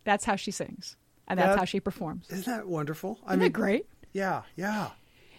That's 0.03 0.25
how 0.25 0.35
she 0.35 0.51
sings, 0.51 0.95
and 1.27 1.37
that's 1.37 1.49
that, 1.49 1.59
how 1.59 1.65
she 1.65 1.79
performs. 1.79 2.25
Isn't 2.29 2.45
that 2.45 2.67
wonderful? 2.67 3.19
I 3.25 3.33
isn't 3.33 3.41
mean, 3.41 3.51
great? 3.51 3.85
Yeah, 4.13 4.43
yeah. 4.55 4.89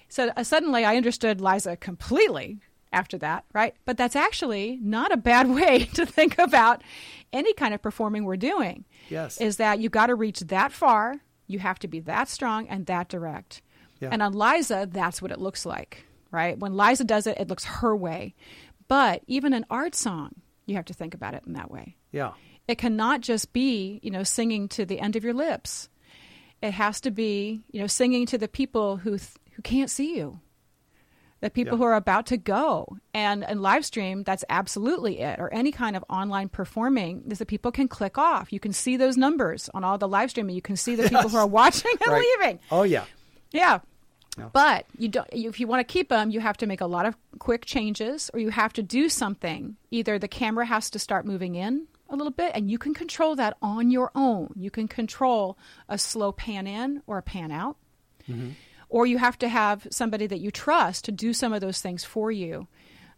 So 0.09 0.31
uh, 0.37 0.45
suddenly 0.45 0.85
I 0.85 0.97
understood 0.97 1.41
Liza 1.41 1.77
completely 1.77 2.61
after 2.93 3.19
that, 3.19 3.45
right? 3.53 3.75
But 3.85 3.97
that's 3.97 4.17
actually 4.17 4.79
not 4.83 5.13
a 5.13 5.17
bad 5.17 5.49
way 5.55 5.85
to 5.95 6.07
think 6.07 6.39
about 6.39 6.83
any 7.33 7.53
kind 7.55 7.75
of 7.75 7.83
performing 7.83 8.25
we're 8.25 8.37
doing. 8.37 8.85
Yes. 9.09 9.41
Is 9.41 9.57
that 9.59 9.81
you 9.81 9.89
got 9.89 10.07
to 10.07 10.15
reach 10.15 10.41
that 10.41 10.73
far, 10.73 11.17
you 11.47 11.59
have 11.59 11.79
to 11.81 11.89
be 11.89 12.01
that 12.01 12.29
strong 12.29 12.69
and 12.69 12.87
that 12.87 13.09
direct. 13.09 13.63
Yeah. 14.01 14.09
And 14.13 14.23
on 14.23 14.33
Liza, 14.33 14.89
that's 14.91 15.21
what 15.21 15.31
it 15.31 15.41
looks 15.41 15.67
like, 15.67 16.05
right? 16.31 16.59
When 16.59 16.77
Liza 16.77 17.05
does 17.05 17.27
it, 17.27 17.39
it 17.39 17.49
looks 17.49 17.65
her 17.65 17.95
way. 17.95 18.35
But 18.89 19.23
even 19.27 19.53
an 19.53 19.67
art 19.71 19.95
song, 19.95 20.35
you 20.67 20.77
have 20.77 20.87
to 20.87 20.95
think 20.95 21.15
about 21.15 21.35
it 21.35 21.45
in 21.47 21.53
that 21.53 21.71
way. 21.71 21.97
Yeah. 22.11 22.33
It 22.67 22.79
cannot 22.79 23.21
just 23.21 23.53
be, 23.53 24.01
you 24.03 24.11
know, 24.11 24.23
singing 24.23 24.69
to 24.69 24.87
the 24.87 25.01
end 25.01 25.17
of 25.17 25.25
your 25.25 25.35
lips. 25.35 25.89
It 26.63 26.73
has 26.73 27.01
to 27.03 27.11
be, 27.11 27.63
you 27.71 27.81
know, 27.81 27.87
singing 27.87 28.27
to 28.27 28.39
the 28.39 28.49
people 28.49 28.97
who 28.97 29.11
th- 29.19 29.31
who 29.53 29.63
can't 29.63 29.91
see 29.91 30.17
you 30.17 30.41
the 31.41 31.51
people 31.51 31.75
yeah. 31.75 31.79
who 31.79 31.85
are 31.85 31.95
about 31.95 32.27
to 32.27 32.37
go 32.37 32.97
and 33.15 33.45
and 33.45 33.63
live 33.63 33.85
stream 33.85 34.23
that's 34.25 34.45
absolutely 34.49 35.21
it 35.21 35.39
or 35.39 35.53
any 35.53 35.73
kind 35.73 35.97
of 35.97 36.05
online 36.09 36.49
performing 36.49 37.23
is 37.31 37.39
that 37.39 37.47
people 37.47 37.73
can 37.73 37.89
click 37.89 38.19
off 38.19 38.53
you 38.53 38.61
can 38.61 38.73
see 38.73 38.97
those 38.97 39.17
numbers 39.17 39.71
on 39.75 39.85
all 39.85 39.99
the 39.99 40.09
live 40.09 40.31
streaming 40.31 40.55
you 40.55 40.63
can 40.63 40.77
see 40.77 40.95
the 40.95 41.03
people 41.09 41.29
who 41.29 41.37
are 41.37 41.47
watching 41.47 41.93
and 42.05 42.13
right. 42.13 42.25
leaving 42.41 42.59
oh 42.71 42.83
yeah 42.83 43.05
yeah 43.53 43.81
But 44.53 44.87
you 44.97 45.09
don't. 45.09 45.29
if 45.33 45.61
you 45.61 45.67
want 45.67 45.87
to 45.87 45.93
keep 45.93 46.09
them, 46.09 46.31
you 46.31 46.41
have 46.41 46.57
to 46.59 46.67
make 46.67 46.81
a 46.81 46.87
lot 46.87 47.05
of 47.05 47.17
quick 47.39 47.65
changes, 47.67 48.31
or 48.33 48.41
you 48.41 48.51
have 48.51 48.73
to 48.75 48.83
do 48.83 49.09
something. 49.09 49.77
Either 49.91 50.19
the 50.19 50.29
camera 50.29 50.65
has 50.65 50.89
to 50.91 50.99
start 50.99 51.27
moving 51.27 51.57
in 51.57 51.89
a 52.09 52.17
little 52.17 52.31
bit, 52.33 52.53
and 52.55 52.71
you 52.71 52.79
can 52.79 52.95
control 52.95 53.37
that 53.37 53.57
on 53.61 53.91
your 53.91 54.11
own. 54.15 54.53
You 54.57 54.71
can 54.71 54.89
control 54.89 55.59
a 55.89 55.99
slow 55.99 56.33
pan 56.33 56.67
in 56.67 57.03
or 57.07 57.19
a 57.19 57.23
pan 57.23 57.51
out. 57.51 57.77
Mm-hmm 58.29 58.51
or 58.91 59.07
you 59.07 59.19
have 59.19 59.39
to 59.39 59.49
have 59.49 59.87
somebody 59.91 60.27
that 60.27 60.41
you 60.41 60.51
trust 60.51 61.07
to 61.07 61.13
do 61.13 61.33
some 61.33 61.53
of 61.53 61.61
those 61.61 61.81
things 61.81 62.05
for 62.05 62.31
you 62.31 62.69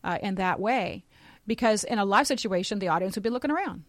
uh, 0.05 0.19
in 0.23 0.37
that 0.37 0.61
way. 0.61 1.05
Because 1.47 1.83
in 1.83 1.99
a 1.99 2.05
live 2.05 2.29
situation, 2.29 2.79
the 2.79 2.89
audience 2.89 3.17
would 3.17 3.25
be 3.25 3.31
looking 3.31 3.51
around 3.51 3.83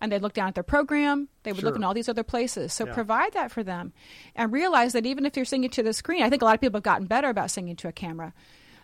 and 0.00 0.12
they'd 0.12 0.22
look 0.22 0.34
down 0.34 0.48
at 0.48 0.54
their 0.54 0.62
program. 0.62 1.28
They 1.42 1.52
would 1.52 1.60
sure. 1.60 1.70
look 1.70 1.76
in 1.76 1.82
all 1.82 1.94
these 1.94 2.08
other 2.08 2.22
places. 2.22 2.72
So 2.72 2.86
yeah. 2.86 2.94
provide 2.94 3.32
that 3.32 3.50
for 3.50 3.64
them 3.64 3.92
and 4.36 4.52
realize 4.52 4.92
that 4.92 5.06
even 5.06 5.26
if 5.26 5.34
you're 5.34 5.44
singing 5.44 5.70
to 5.70 5.82
the 5.82 5.92
screen, 5.92 6.22
I 6.22 6.30
think 6.30 6.42
a 6.42 6.44
lot 6.44 6.54
of 6.54 6.60
people 6.60 6.78
have 6.78 6.84
gotten 6.84 7.06
better 7.06 7.28
about 7.28 7.50
singing 7.50 7.74
to 7.76 7.88
a 7.88 7.92
camera. 7.92 8.32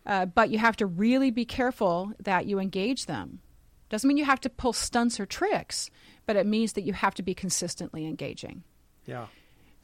Uh, 0.04 0.26
but 0.26 0.50
you 0.50 0.58
have 0.58 0.76
to 0.76 0.86
really 0.86 1.30
be 1.30 1.44
careful 1.44 2.12
that 2.22 2.46
you 2.46 2.58
engage 2.58 3.06
them. 3.06 3.40
Doesn't 3.88 4.06
mean 4.08 4.16
you 4.16 4.24
have 4.24 4.40
to 4.40 4.50
pull 4.50 4.72
stunts 4.72 5.20
or 5.20 5.26
tricks, 5.26 5.90
but 6.26 6.36
it 6.36 6.46
means 6.46 6.72
that 6.72 6.82
you 6.82 6.92
have 6.92 7.14
to 7.14 7.22
be 7.22 7.34
consistently 7.34 8.06
engaging. 8.06 8.64
Yeah. 9.04 9.26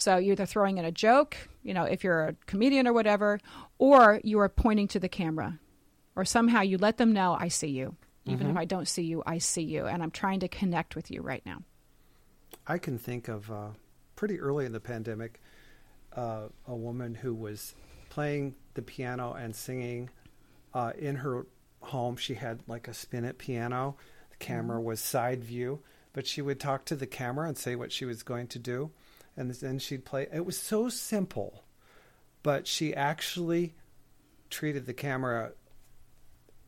So 0.03 0.17
you're 0.17 0.33
either 0.33 0.47
throwing 0.47 0.79
in 0.79 0.85
a 0.85 0.91
joke, 0.91 1.37
you 1.63 1.73
know, 1.73 1.85
if 1.85 2.03
you're 2.03 2.29
a 2.29 2.33
comedian 2.47 2.89
or 2.89 2.93
whatever, 2.93 3.39
or 3.79 4.21
you 4.25 4.41
are 4.41 4.49
pointing 4.49 4.89
to 4.89 4.99
the 4.99 5.09
camera, 5.09 5.61
or 6.17 6.25
somehow 6.25 6.63
you 6.63 6.77
let 6.77 6.97
them 6.97 7.13
know, 7.13 7.37
I 7.39 7.49
see 7.49 7.69
you. 7.69 7.95
Even 8.25 8.41
mm-hmm. 8.41 8.51
if 8.51 8.57
I 8.57 8.65
don't 8.65 8.89
see 8.89 9.03
you, 9.03 9.23
I 9.27 9.39
see 9.39 9.63
you, 9.63 9.87
and 9.87 10.03
I'm 10.03 10.11
trying 10.11 10.41
to 10.41 10.49
connect 10.49 10.97
with 10.97 11.11
you 11.11 11.23
right 11.23 11.43
now. 11.47 11.63
I 12.67 12.79
can 12.79 12.99
think 12.99 13.29
of 13.29 13.51
uh, 13.51 13.69
pretty 14.17 14.41
early 14.41 14.67
in 14.67 14.73
the 14.73 14.81
pandemic 14.81 15.41
uh, 16.17 16.49
a 16.67 16.75
woman 16.75 17.15
who 17.15 17.35
was 17.35 17.75
playing 18.11 18.57
the 18.75 18.83
piano 18.83 19.33
and 19.33 19.55
singing 19.55 20.11
uh, 20.75 20.93
in 20.99 21.17
her 21.17 21.47
home. 21.81 22.17
She 22.17 22.35
had 22.35 22.61
like 22.67 22.89
a 22.89 22.95
spinet 22.95 23.39
piano. 23.39 23.97
The 24.31 24.37
camera 24.37 24.79
mm-hmm. 24.79 24.87
was 24.87 25.01
side 25.01 25.45
view, 25.45 25.81
but 26.13 26.27
she 26.27 26.43
would 26.43 26.59
talk 26.59 26.85
to 26.87 26.97
the 26.97 27.07
camera 27.07 27.47
and 27.47 27.57
say 27.57 27.77
what 27.77 27.93
she 27.93 28.05
was 28.05 28.25
going 28.25 28.49
to 28.49 28.59
do 28.59 28.91
and 29.37 29.51
then 29.51 29.79
she'd 29.79 30.05
play. 30.05 30.27
It 30.33 30.45
was 30.45 30.59
so 30.59 30.89
simple, 30.89 31.65
but 32.43 32.67
she 32.67 32.95
actually 32.95 33.75
treated 34.51 34.87
the 34.87 34.95
camera 34.95 35.53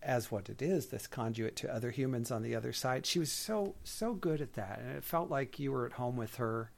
as 0.03 0.31
what 0.31 0.51
it 0.51 0.61
is 0.61 0.87
this 0.87 1.07
conduit 1.07 1.57
to 1.57 1.75
other 1.75 1.91
humans 1.91 2.31
on 2.31 2.43
the 2.43 2.55
other 2.55 2.73
side. 2.73 3.07
She 3.07 3.19
was 3.19 3.33
so 3.33 3.75
so 3.85 4.13
good 4.13 4.41
at 4.41 4.55
that 4.55 4.81
and 4.81 4.97
it 4.97 5.05
felt 5.05 5.31
like 5.31 5.59
you 5.59 5.73
were 5.73 5.87
at 5.87 5.93
home 5.93 6.17
with 6.17 6.37
her 6.37 6.71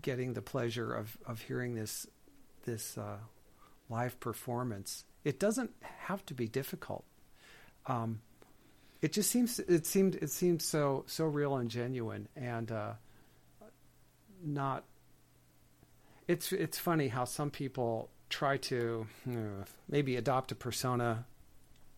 getting 0.00 0.32
the 0.32 0.42
pleasure 0.42 0.92
of 0.92 1.16
of 1.26 1.42
hearing 1.42 1.74
this 1.74 2.06
this 2.64 2.96
uh, 2.96 3.18
live 3.88 4.18
performance. 4.20 5.04
It 5.22 5.38
doesn't 5.38 5.70
have 5.82 6.24
to 6.26 6.34
be 6.34 6.48
difficult. 6.48 7.04
Um, 7.86 8.20
it 9.02 9.12
just 9.12 9.30
seems 9.30 9.58
it 9.58 9.86
seemed 9.86 10.16
it 10.16 10.30
seemed 10.30 10.62
so 10.62 11.04
so 11.06 11.26
real 11.26 11.56
and 11.56 11.70
genuine 11.70 12.28
and 12.34 12.72
uh, 12.72 12.92
not. 14.44 14.84
It's 16.28 16.52
it's 16.52 16.78
funny 16.78 17.08
how 17.08 17.24
some 17.24 17.50
people 17.50 18.10
try 18.30 18.56
to 18.56 19.06
uh, 19.30 19.64
maybe 19.88 20.16
adopt 20.16 20.52
a 20.52 20.54
persona 20.54 21.26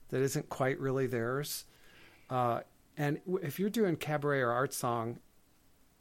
that 0.08 0.20
isn't 0.20 0.48
quite 0.48 0.78
really 0.80 1.06
theirs. 1.06 1.64
Uh, 2.28 2.60
and 2.96 3.20
if 3.42 3.58
you're 3.58 3.70
doing 3.70 3.96
cabaret 3.96 4.40
or 4.40 4.50
art 4.50 4.72
song, 4.74 5.18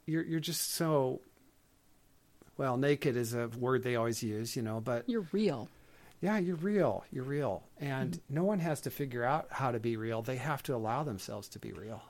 you're 0.06 0.24
you're 0.24 0.40
just 0.40 0.72
so 0.74 1.20
well, 2.56 2.76
naked 2.76 3.16
is 3.16 3.34
a 3.34 3.48
word 3.48 3.82
they 3.82 3.96
always 3.96 4.22
use, 4.22 4.56
you 4.56 4.62
know, 4.62 4.80
but 4.80 5.04
You're 5.08 5.26
real. 5.30 5.68
yeah, 6.22 6.38
you're 6.38 6.56
real. 6.56 7.04
You're 7.12 7.24
real. 7.24 7.62
And 7.78 8.18
no 8.30 8.44
one 8.44 8.60
has 8.60 8.80
to 8.82 8.90
figure 8.90 9.24
out 9.24 9.48
how 9.50 9.72
to 9.72 9.78
be 9.78 9.96
real. 9.98 10.22
They 10.22 10.36
have 10.36 10.62
to 10.64 10.74
allow 10.74 11.02
themselves 11.04 11.48
to 11.48 11.58
be 11.58 11.72
real. 11.72 12.02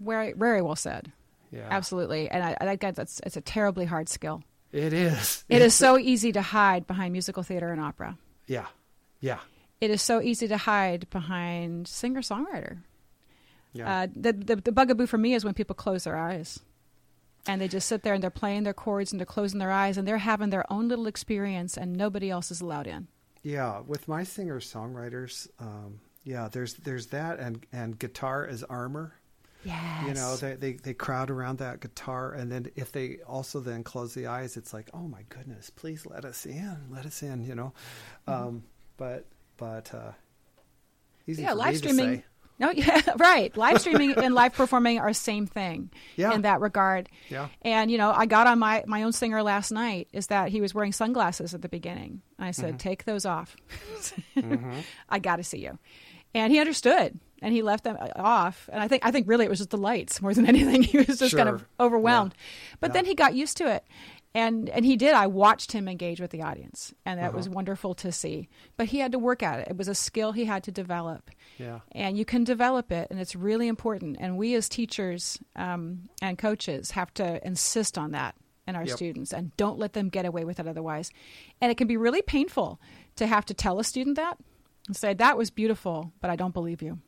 Very, 0.00 0.32
very 0.32 0.60
well 0.62 0.74
said. 0.74 1.12
Yeah. 1.54 1.68
Absolutely. 1.70 2.28
And 2.28 2.42
I, 2.42 2.56
I 2.60 2.76
think 2.76 2.96
that's 2.96 3.20
it's 3.24 3.36
a 3.36 3.40
terribly 3.40 3.84
hard 3.84 4.08
skill. 4.08 4.42
It 4.72 4.92
is. 4.92 5.44
It 5.48 5.62
is 5.62 5.74
so 5.74 5.96
easy 5.98 6.32
to 6.32 6.42
hide 6.42 6.86
behind 6.86 7.12
musical 7.12 7.42
theater 7.44 7.70
and 7.70 7.80
opera. 7.80 8.18
Yeah. 8.46 8.66
Yeah. 9.20 9.38
It 9.80 9.90
is 9.90 10.02
so 10.02 10.20
easy 10.20 10.48
to 10.48 10.56
hide 10.56 11.08
behind 11.10 11.86
singer 11.86 12.22
songwriter. 12.22 12.78
Yeah. 13.72 14.02
Uh, 14.02 14.06
the, 14.14 14.32
the 14.32 14.56
the 14.56 14.72
bugaboo 14.72 15.06
for 15.06 15.18
me 15.18 15.34
is 15.34 15.44
when 15.44 15.54
people 15.54 15.74
close 15.74 16.04
their 16.04 16.16
eyes, 16.16 16.58
and 17.46 17.60
they 17.60 17.68
just 17.68 17.88
sit 17.88 18.02
there 18.02 18.14
and 18.14 18.22
they're 18.22 18.30
playing 18.30 18.62
their 18.64 18.74
chords 18.74 19.12
and 19.12 19.20
they're 19.20 19.26
closing 19.26 19.58
their 19.58 19.70
eyes 19.72 19.96
and 19.98 20.06
they're 20.08 20.18
having 20.18 20.50
their 20.50 20.64
own 20.72 20.88
little 20.88 21.06
experience 21.06 21.76
and 21.76 21.92
nobody 21.96 22.30
else 22.30 22.50
is 22.50 22.60
allowed 22.60 22.86
in. 22.86 23.06
yeah. 23.42 23.80
With 23.86 24.08
my 24.08 24.24
singer 24.24 24.60
songwriters, 24.60 25.48
um, 25.60 26.00
yeah, 26.24 26.48
there's 26.50 26.74
there's 26.74 27.08
that 27.08 27.38
and 27.38 27.64
and 27.72 27.98
guitar 27.98 28.46
as 28.46 28.62
armor. 28.64 29.14
Yes. 29.64 30.06
You 30.08 30.14
know, 30.14 30.36
they, 30.36 30.54
they 30.54 30.72
they 30.74 30.94
crowd 30.94 31.30
around 31.30 31.58
that 31.58 31.80
guitar, 31.80 32.32
and 32.32 32.50
then 32.52 32.70
if 32.76 32.92
they 32.92 33.18
also 33.26 33.60
then 33.60 33.82
close 33.82 34.14
the 34.14 34.26
eyes, 34.26 34.56
it's 34.56 34.72
like, 34.74 34.90
oh 34.94 35.08
my 35.08 35.22
goodness, 35.28 35.70
please 35.70 36.04
let 36.06 36.24
us 36.24 36.44
in, 36.46 36.76
let 36.90 37.06
us 37.06 37.22
in. 37.22 37.44
You 37.44 37.54
know, 37.54 37.72
Mm-hmm. 38.28 38.46
um, 38.48 38.62
but 38.96 39.26
but 39.56 39.92
uh, 39.94 40.12
easy 41.26 41.42
yeah, 41.42 41.52
live 41.52 41.76
streaming. 41.76 42.22
No, 42.56 42.70
yeah, 42.74 43.00
right. 43.16 43.54
Live 43.56 43.80
streaming 43.80 44.12
and 44.16 44.32
live 44.32 44.52
performing 44.54 45.00
are 45.00 45.12
same 45.12 45.44
thing 45.46 45.90
Yeah. 46.14 46.32
in 46.34 46.42
that 46.42 46.60
regard. 46.60 47.08
Yeah. 47.28 47.48
And 47.62 47.90
you 47.90 47.98
know, 47.98 48.12
I 48.12 48.26
got 48.26 48.46
on 48.46 48.60
my 48.60 48.84
my 48.86 49.02
own 49.02 49.12
singer 49.12 49.42
last 49.42 49.72
night. 49.72 50.06
Is 50.12 50.28
that 50.28 50.50
he 50.50 50.60
was 50.60 50.72
wearing 50.72 50.92
sunglasses 50.92 51.52
at 51.54 51.62
the 51.62 51.68
beginning? 51.68 52.22
I 52.38 52.52
said, 52.52 52.74
Mm-hmm. 52.74 52.76
"Take 52.76 53.04
those 53.06 53.26
off. 53.26 53.56
I 55.08 55.18
got 55.18 55.36
to 55.36 55.42
see 55.44 55.58
you." 55.58 55.78
And 56.34 56.52
he 56.52 56.58
understood, 56.58 57.18
and 57.44 57.52
he 57.52 57.62
left 57.62 57.84
them 57.84 57.96
off. 58.16 58.68
And 58.72 58.82
I 58.82 58.88
think 58.88 59.04
I 59.06 59.10
think 59.12 59.28
really 59.28 59.44
it 59.44 59.48
was 59.50 59.58
just 59.58 59.70
the 59.70 59.76
lights 59.78 60.20
more 60.22 60.34
than 60.34 60.46
anything. 60.52 60.82
He 60.82 60.98
was 60.98 61.18
just 61.18 61.36
kind 61.36 61.48
of 61.48 61.60
Sure. 61.60 61.68
overwhelmed. 61.78 62.34
But 62.80 62.88
Yeah. 62.90 62.92
then 62.94 63.04
he 63.04 63.14
got 63.14 63.34
used 63.34 63.56
to 63.58 63.70
it. 63.70 63.84
And 64.36 64.68
and 64.70 64.84
he 64.84 64.96
did. 64.96 65.14
I 65.14 65.28
watched 65.28 65.70
him 65.70 65.86
engage 65.86 66.20
with 66.20 66.32
the 66.32 66.42
audience, 66.42 66.92
and 67.06 67.20
that 67.20 67.28
Uh-huh. 67.28 67.36
was 67.36 67.48
wonderful 67.48 67.94
to 67.94 68.10
see. 68.10 68.48
But 68.76 68.86
he 68.88 68.98
had 68.98 69.12
to 69.12 69.18
work 69.20 69.44
at 69.44 69.60
it. 69.60 69.68
It 69.68 69.76
was 69.76 69.86
a 69.86 69.94
skill 69.94 70.32
he 70.32 70.44
had 70.46 70.64
to 70.64 70.72
develop 70.72 71.30
Yeah. 71.58 71.80
and 71.92 72.18
you 72.18 72.24
can 72.24 72.42
develop 72.42 72.90
it 72.90 73.06
and 73.12 73.20
it's 73.20 73.36
really 73.36 73.68
important 73.68 74.16
and 74.18 74.36
we 74.36 74.54
as 74.56 74.68
teachers 74.68 75.38
um, 75.54 76.08
and 76.20 76.36
coaches 76.36 76.90
have 76.92 77.14
to 77.14 77.46
insist 77.46 77.96
on 77.96 78.10
that 78.10 78.34
in 78.66 78.74
our 78.74 78.84
Yep. 78.84 78.96
students 78.96 79.32
and 79.32 79.56
don't 79.56 79.78
let 79.78 79.92
them 79.92 80.08
get 80.08 80.24
away 80.26 80.44
with 80.44 80.58
it 80.58 80.66
otherwise 80.66 81.12
and 81.60 81.70
it 81.70 81.76
can 81.76 81.86
be 81.86 81.96
really 81.96 82.22
painful 82.22 82.80
to 83.16 83.26
have 83.28 83.44
to 83.46 83.54
tell 83.54 83.78
a 83.78 83.84
student 83.84 84.16
that 84.16 84.36
and 84.88 84.96
say 84.96 85.14
that 85.14 85.36
was 85.38 85.50
beautiful 85.50 86.12
but 86.20 86.28
i 86.30 86.34
don't 86.36 86.54
believe 86.54 86.80
you 86.82 86.98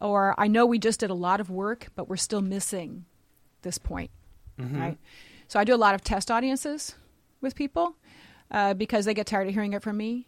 or 0.00 0.34
i 0.38 0.46
know 0.46 0.66
we 0.66 0.78
just 0.78 1.00
did 1.00 1.10
a 1.10 1.14
lot 1.14 1.40
of 1.40 1.48
work 1.50 1.88
but 1.94 2.08
we're 2.08 2.16
still 2.16 2.42
missing 2.42 3.04
this 3.62 3.78
point 3.78 4.10
right 4.58 4.98
so 5.48 5.58
i 5.60 5.64
do 5.64 5.74
a 5.74 5.76
lot 5.76 5.94
of 5.94 6.02
test 6.02 6.30
audiences 6.30 6.94
with 7.40 7.54
people 7.54 7.96
uh, 8.50 8.72
because 8.74 9.04
they 9.04 9.14
get 9.14 9.26
tired 9.26 9.46
of 9.48 9.54
hearing 9.54 9.72
it 9.72 9.82
from 9.82 9.96
me 9.96 10.26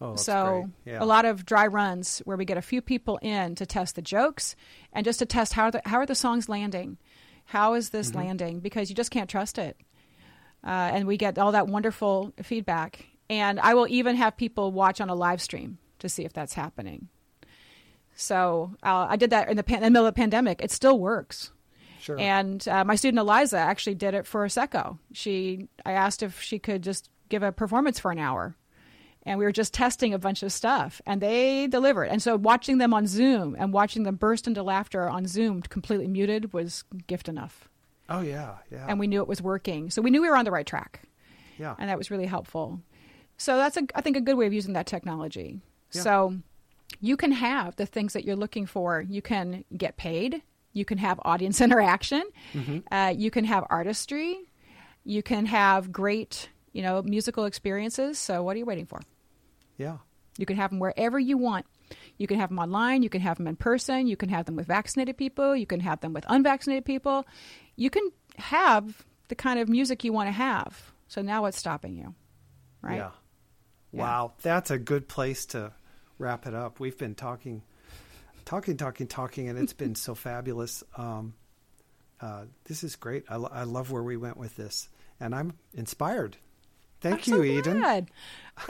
Oh, 0.00 0.14
so. 0.14 0.70
Yeah. 0.84 1.02
a 1.02 1.04
lot 1.04 1.24
of 1.24 1.44
dry 1.44 1.66
runs 1.66 2.20
where 2.20 2.36
we 2.36 2.44
get 2.44 2.56
a 2.56 2.62
few 2.62 2.80
people 2.80 3.18
in 3.20 3.56
to 3.56 3.66
test 3.66 3.96
the 3.96 4.02
jokes 4.02 4.54
and 4.92 5.04
just 5.04 5.18
to 5.18 5.26
test 5.26 5.54
how 5.54 5.70
the, 5.72 5.82
how 5.84 5.96
are 5.98 6.06
the 6.06 6.14
songs 6.14 6.48
landing, 6.48 6.98
how 7.46 7.74
is 7.74 7.90
this 7.90 8.10
Mm-hmm. 8.10 8.18
landing 8.18 8.60
because 8.60 8.90
you 8.90 8.94
just 8.94 9.10
can't 9.10 9.28
trust 9.28 9.58
it, 9.58 9.76
uh, 10.64 10.68
and 10.70 11.08
we 11.08 11.16
get 11.16 11.36
all 11.36 11.50
that 11.50 11.66
wonderful 11.66 12.32
feedback. 12.44 13.06
And 13.28 13.58
I 13.58 13.74
will 13.74 13.88
even 13.88 14.14
have 14.14 14.36
people 14.36 14.70
watch 14.70 15.00
on 15.00 15.10
a 15.10 15.16
live 15.16 15.42
stream 15.42 15.78
to 15.98 16.08
see 16.08 16.24
if 16.24 16.32
that's 16.32 16.54
happening. 16.54 17.08
So 18.20 18.74
uh, 18.82 19.06
I 19.08 19.14
did 19.14 19.30
that 19.30 19.48
in 19.48 19.56
the, 19.56 19.62
pan- 19.62 19.78
in 19.78 19.84
the 19.84 19.90
middle 19.90 20.06
of 20.08 20.14
the 20.14 20.18
pandemic. 20.18 20.60
It 20.60 20.72
still 20.72 20.98
works. 20.98 21.52
Sure. 22.00 22.18
And 22.18 22.66
uh, 22.66 22.84
my 22.84 22.96
student 22.96 23.20
Eliza 23.20 23.58
actually 23.58 23.94
did 23.94 24.12
it 24.14 24.26
for 24.26 24.48
Seco. 24.48 24.98
She, 25.12 25.68
I 25.86 25.92
asked 25.92 26.24
if 26.24 26.42
she 26.42 26.58
could 26.58 26.82
just 26.82 27.10
give 27.28 27.44
a 27.44 27.52
performance 27.52 28.00
for 28.00 28.10
an 28.10 28.18
hour, 28.18 28.56
and 29.22 29.38
we 29.38 29.44
were 29.44 29.52
just 29.52 29.72
testing 29.72 30.12
a 30.12 30.18
bunch 30.18 30.42
of 30.42 30.52
stuff, 30.52 31.00
and 31.06 31.20
they 31.20 31.68
delivered. 31.68 32.06
And 32.06 32.20
so 32.20 32.36
watching 32.36 32.78
them 32.78 32.92
on 32.92 33.06
Zoom 33.06 33.54
and 33.56 33.72
watching 33.72 34.02
them 34.02 34.16
burst 34.16 34.48
into 34.48 34.64
laughter 34.64 35.08
on 35.08 35.26
Zoom, 35.26 35.62
completely 35.62 36.08
muted, 36.08 36.52
was 36.52 36.82
gift 37.06 37.28
enough. 37.28 37.68
oh 38.08 38.20
yeah. 38.22 38.56
Yeah. 38.72 38.86
And 38.88 38.98
we 38.98 39.06
knew 39.06 39.20
it 39.20 39.28
was 39.28 39.40
working, 39.40 39.90
so 39.90 40.02
we 40.02 40.10
knew 40.10 40.22
we 40.22 40.28
were 40.28 40.36
on 40.36 40.44
the 40.44 40.50
right 40.50 40.66
track, 40.66 41.02
yeah. 41.56 41.76
and 41.78 41.88
that 41.88 41.98
was 41.98 42.10
really 42.10 42.26
helpful. 42.26 42.80
So 43.36 43.56
that's 43.56 43.76
a, 43.76 43.82
I 43.94 44.00
think, 44.00 44.16
a 44.16 44.20
good 44.20 44.36
way 44.36 44.46
of 44.46 44.52
using 44.52 44.72
that 44.74 44.86
technology. 44.86 45.60
Yeah. 45.92 46.02
So 46.02 46.34
you 47.00 47.16
can 47.16 47.32
have 47.32 47.76
the 47.76 47.86
things 47.86 48.12
that 48.12 48.24
you're 48.24 48.36
looking 48.36 48.66
for. 48.66 49.00
You 49.08 49.22
can 49.22 49.64
get 49.76 49.96
paid. 49.96 50.42
You 50.72 50.84
can 50.84 50.98
have 50.98 51.20
audience 51.24 51.60
interaction. 51.60 52.22
Mm-hmm. 52.52 52.78
Uh, 52.90 53.14
you 53.16 53.30
can 53.30 53.44
have 53.44 53.64
artistry. 53.70 54.36
You 55.04 55.22
can 55.22 55.46
have 55.46 55.90
great, 55.92 56.48
you 56.72 56.82
know, 56.82 57.02
musical 57.02 57.44
experiences. 57.44 58.18
So 58.18 58.42
what 58.42 58.56
are 58.56 58.58
you 58.58 58.66
waiting 58.66 58.86
for? 58.86 59.00
yeah. 59.76 59.98
You 60.36 60.46
can 60.46 60.56
have 60.56 60.70
them 60.70 60.78
wherever 60.78 61.18
you 61.18 61.36
want. 61.36 61.66
You 62.16 62.28
can 62.28 62.38
have 62.38 62.50
them 62.50 62.60
online. 62.60 63.02
You 63.02 63.08
can 63.08 63.20
have 63.22 63.38
them 63.38 63.48
in 63.48 63.56
person. 63.56 64.06
You 64.06 64.16
can 64.16 64.28
have 64.28 64.46
them 64.46 64.54
with 64.54 64.68
vaccinated 64.68 65.16
people. 65.16 65.56
You 65.56 65.66
can 65.66 65.80
have 65.80 66.00
them 66.00 66.12
with 66.12 66.24
unvaccinated 66.28 66.84
people. 66.84 67.26
You 67.74 67.90
can 67.90 68.08
have 68.36 69.04
the 69.26 69.34
kind 69.34 69.58
of 69.58 69.68
music 69.68 70.04
you 70.04 70.12
want 70.12 70.28
to 70.28 70.32
have. 70.32 70.92
So 71.08 71.22
now 71.22 71.42
what's 71.42 71.58
stopping 71.58 71.96
you? 71.96 72.14
Right? 72.82 72.98
Yeah. 72.98 73.10
Yeah. 73.90 74.02
Wow, 74.02 74.32
that's 74.42 74.70
a 74.70 74.78
good 74.78 75.08
place 75.08 75.46
to 75.46 75.72
wrap 76.18 76.46
it 76.46 76.54
up. 76.54 76.80
We've 76.80 76.96
been 76.98 77.14
talking, 77.14 77.62
talking, 78.44 78.76
talking, 78.76 79.06
talking, 79.06 79.48
and 79.48 79.58
it's 79.58 79.72
been 79.72 79.94
so 79.94 80.14
fabulous. 80.14 80.82
Um, 80.96 81.34
uh, 82.20 82.44
this 82.64 82.82
is 82.82 82.96
great. 82.96 83.24
I, 83.28 83.36
lo- 83.36 83.50
I 83.52 83.62
love 83.64 83.90
where 83.90 84.02
we 84.02 84.16
went 84.16 84.36
with 84.36 84.56
this, 84.56 84.88
and 85.20 85.34
I'm 85.34 85.54
inspired. 85.74 86.36
Thank 87.00 87.28
I'm 87.28 87.34
you, 87.34 87.38
so 87.38 87.44
Eden. 87.44 87.78
glad. 87.78 88.10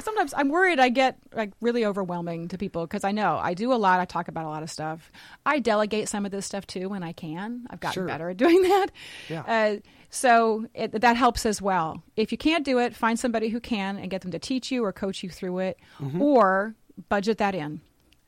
Sometimes 0.01 0.35
I'm 0.37 0.51
worried 0.51 0.79
I 0.79 0.91
get 0.91 1.17
like 1.33 1.53
really 1.63 1.87
overwhelming 1.87 2.49
to 2.49 2.59
people 2.59 2.87
because 2.87 3.03
I 3.03 3.11
know 3.11 3.39
I 3.39 3.55
do 3.55 3.73
a 3.73 3.77
lot. 3.77 4.01
I 4.01 4.05
talk 4.05 4.29
about 4.29 4.45
a 4.45 4.49
lot 4.51 4.63
of 4.63 4.71
stuff. 4.71 5.11
I 5.47 5.61
delegate 5.61 6.11
some 6.11 6.27
of 6.27 6.31
this 6.31 6.45
stuff 6.45 6.67
too 6.67 6.91
when 6.91 7.03
I 7.03 7.13
can. 7.13 7.67
I've 7.71 7.81
gotten 7.81 7.95
Sure. 7.95 8.07
better 8.07 8.29
at 8.29 8.37
doing 8.37 8.61
that. 8.65 8.89
Yeah. 9.31 9.45
Uh, 9.47 9.77
so 10.11 10.67
it, 10.75 11.01
that 11.01 11.17
helps 11.17 11.47
as 11.47 11.63
well. 11.63 12.03
If 12.17 12.31
you 12.31 12.37
can't 12.37 12.67
do 12.67 12.79
it, 12.81 12.95
find 12.95 13.19
somebody 13.19 13.49
who 13.49 13.61
can 13.61 13.97
and 13.97 14.11
get 14.11 14.21
them 14.21 14.33
to 14.33 14.39
teach 14.39 14.71
you 14.71 14.85
or 14.85 14.93
coach 14.93 15.23
you 15.23 15.31
through 15.31 15.61
it, 15.61 15.79
or 16.21 16.75
budget 17.09 17.39
that 17.39 17.55
in. 17.55 17.81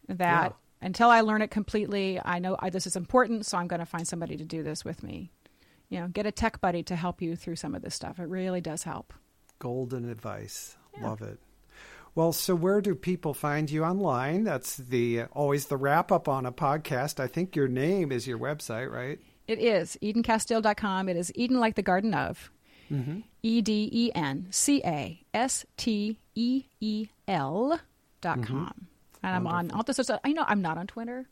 That. 0.08 0.52
Yeah. 0.52 0.86
until 0.86 1.08
I 1.08 1.20
learn 1.20 1.42
it 1.42 1.50
completely, 1.50 2.20
I 2.24 2.38
know 2.38 2.56
I, 2.58 2.70
this 2.70 2.86
is 2.86 2.96
important, 2.96 3.46
so 3.46 3.58
I'm 3.58 3.68
going 3.68 3.80
to 3.80 3.86
find 3.86 4.06
somebody 4.08 4.36
to 4.36 4.44
do 4.44 4.62
this 4.62 4.84
with 4.84 5.02
me. 5.02 5.30
You 5.88 6.00
know, 6.00 6.08
get 6.08 6.26
a 6.26 6.32
tech 6.32 6.60
buddy 6.60 6.82
to 6.84 6.96
help 6.96 7.20
you 7.20 7.36
through 7.36 7.56
some 7.56 7.74
of 7.74 7.82
this 7.82 7.94
stuff. 7.94 8.18
It 8.18 8.28
really 8.28 8.60
does 8.60 8.84
help. 8.84 9.12
Golden 9.58 10.08
advice. 10.08 10.76
Yeah. 10.96 11.08
Love 11.08 11.22
it. 11.22 11.38
Well, 12.14 12.32
so 12.32 12.54
where 12.54 12.80
do 12.80 12.94
people 12.94 13.34
find 13.34 13.70
you 13.70 13.84
online? 13.84 14.42
That's 14.44 14.76
the 14.76 15.22
always 15.32 15.66
the 15.66 15.76
wrap 15.76 16.10
up 16.10 16.28
on 16.28 16.44
a 16.44 16.52
podcast. 16.52 17.20
I 17.20 17.28
think 17.28 17.54
your 17.54 17.68
name 17.68 18.10
is 18.10 18.26
your 18.26 18.38
website, 18.38 18.90
right? 18.90 19.20
It 19.46 19.58
is 19.60 19.96
EdenCasteel.com. 20.02 21.08
It 21.08 21.16
is 21.16 21.32
Eden 21.34 21.60
like 21.60 21.76
the 21.76 21.82
Garden 21.82 22.14
of. 22.14 22.50
Mm-hmm. 22.90 23.20
E 23.42 23.62
D 23.62 23.88
E 23.92 24.10
N 24.14 24.48
C 24.50 24.82
A 24.84 25.22
S 25.32 25.64
T 25.76 26.18
E 26.34 26.64
E 26.80 27.08
L 27.28 27.78
dot 28.20 28.42
com. 28.42 28.88
And 29.22 29.34
I'm 29.34 29.46
on 29.46 29.70
all 29.70 29.82
this. 29.82 30.10
I 30.24 30.32
know 30.32 30.44
I'm 30.46 30.62
not 30.62 30.78
on 30.78 30.86
Twitter. 30.86 31.28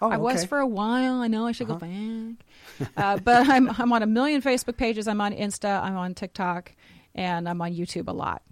Oh, 0.00 0.10
I 0.10 0.16
was 0.16 0.40
okay. 0.40 0.48
for 0.48 0.58
a 0.58 0.66
while. 0.66 1.20
I 1.20 1.28
know 1.28 1.46
I 1.46 1.52
should 1.52 1.68
go 1.68 1.76
back. 1.76 2.90
uh, 2.96 3.18
but 3.18 3.48
I'm 3.48 3.70
I'm 3.70 3.92
on 3.92 4.02
a 4.02 4.06
million 4.06 4.42
Facebook 4.42 4.76
pages. 4.76 5.06
I'm 5.06 5.20
on 5.20 5.32
Insta. 5.32 5.80
I'm 5.82 5.96
on 5.96 6.14
TikTok, 6.14 6.72
and 7.14 7.48
I'm 7.48 7.60
on 7.60 7.72
YouTube 7.72 8.08
a 8.08 8.12
lot. 8.12 8.42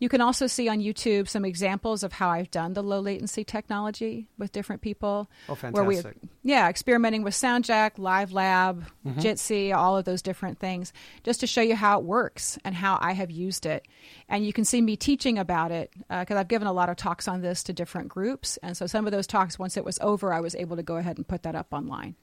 You 0.00 0.08
can 0.08 0.20
also 0.20 0.46
see 0.46 0.68
on 0.68 0.78
YouTube 0.78 1.28
some 1.28 1.44
examples 1.44 2.02
of 2.04 2.12
how 2.12 2.28
I've 2.28 2.50
done 2.50 2.74
the 2.74 2.82
low 2.82 3.00
latency 3.00 3.42
technology 3.42 4.28
with 4.38 4.52
different 4.52 4.80
people. 4.80 5.28
Oh, 5.48 5.54
Where 5.54 5.82
we, 5.82 5.96
fantastic. 5.96 6.22
yeah, 6.44 6.68
experimenting 6.68 7.22
with 7.24 7.34
SoundJack, 7.34 7.98
Live 7.98 8.32
Lab, 8.32 8.84
Mm-hmm. 9.06 9.20
Jitsi, 9.20 9.74
all 9.74 9.96
of 9.96 10.04
those 10.04 10.20
different 10.20 10.58
things, 10.58 10.92
just 11.24 11.40
to 11.40 11.46
show 11.46 11.62
you 11.62 11.74
how 11.74 11.98
it 11.98 12.04
works 12.04 12.58
and 12.62 12.74
how 12.74 12.98
I 13.00 13.12
have 13.12 13.30
used 13.30 13.64
it. 13.64 13.86
And 14.28 14.44
you 14.44 14.52
can 14.52 14.66
see 14.66 14.82
me 14.82 14.96
teaching 14.96 15.38
about 15.38 15.70
it 15.72 15.90
because 16.10 16.36
I've 16.36 16.48
given 16.48 16.68
a 16.68 16.72
lot 16.72 16.90
of 16.90 16.96
talks 16.96 17.26
on 17.26 17.40
this 17.40 17.62
to 17.64 17.72
different 17.72 18.08
groups. 18.08 18.58
And 18.62 18.76
so 18.76 18.86
some 18.86 19.06
of 19.06 19.12
those 19.12 19.26
talks, 19.26 19.58
once 19.58 19.78
it 19.78 19.84
was 19.84 19.98
over, 20.02 20.32
I 20.32 20.40
was 20.40 20.54
able 20.54 20.76
to 20.76 20.82
go 20.82 20.96
ahead 20.96 21.16
and 21.16 21.26
put 21.26 21.42
that 21.44 21.54
up 21.54 21.68
online. 21.72 22.16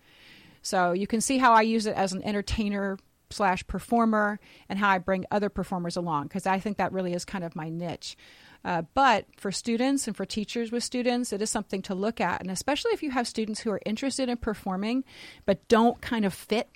So 0.62 0.92
you 0.92 1.08
can 1.08 1.22
see 1.22 1.38
how 1.40 1.54
I 1.54 1.62
use 1.62 1.86
it 1.88 1.96
as 1.96 2.14
an 2.14 2.24
entertainer 2.24 2.98
slash 3.30 3.66
performer 3.68 4.40
and 4.70 4.80
how 4.80 4.90
I 4.90 4.98
bring 4.98 5.26
other 5.32 5.50
performers 5.50 5.96
along 5.98 6.24
because 6.24 6.46
I 6.46 6.60
think 6.60 6.78
that 6.78 6.92
really 6.92 7.14
is 7.14 7.26
kind 7.26 7.44
of 7.44 7.56
my 7.56 7.70
niche. 7.70 8.16
Uh, 8.64 8.82
but 8.96 9.26
for 9.38 9.52
students 9.52 10.08
and 10.08 10.16
for 10.18 10.26
teachers 10.26 10.72
with 10.72 10.84
students, 10.84 11.32
it 11.32 11.42
is 11.42 11.50
something 11.50 11.82
to 11.84 11.94
look 11.94 12.20
at. 12.20 12.42
And 12.42 12.50
especially 12.50 12.92
if 12.94 13.04
you 13.04 13.12
have 13.12 13.28
students 13.28 13.60
who 13.62 13.70
are 13.72 13.82
interested 13.86 14.28
in 14.30 14.38
performing 14.38 15.04
but 15.46 15.68
don't 15.68 16.02
kind 16.02 16.26
of 16.26 16.34
fit 16.34 16.70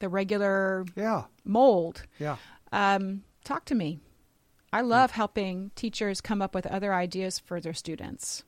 the 0.00 0.08
regular 0.08 0.84
Yeah. 0.96 1.24
mold, 1.44 2.02
Yeah. 2.18 2.36
um, 2.72 3.24
talk 3.44 3.64
to 3.66 3.74
me. 3.74 4.00
I 4.70 4.82
love 4.82 5.12
helping 5.12 5.70
teachers 5.74 6.20
come 6.20 6.42
up 6.42 6.54
with 6.54 6.66
other 6.66 6.92
ideas 6.92 7.38
for 7.38 7.58
their 7.58 7.72
students. 7.72 8.44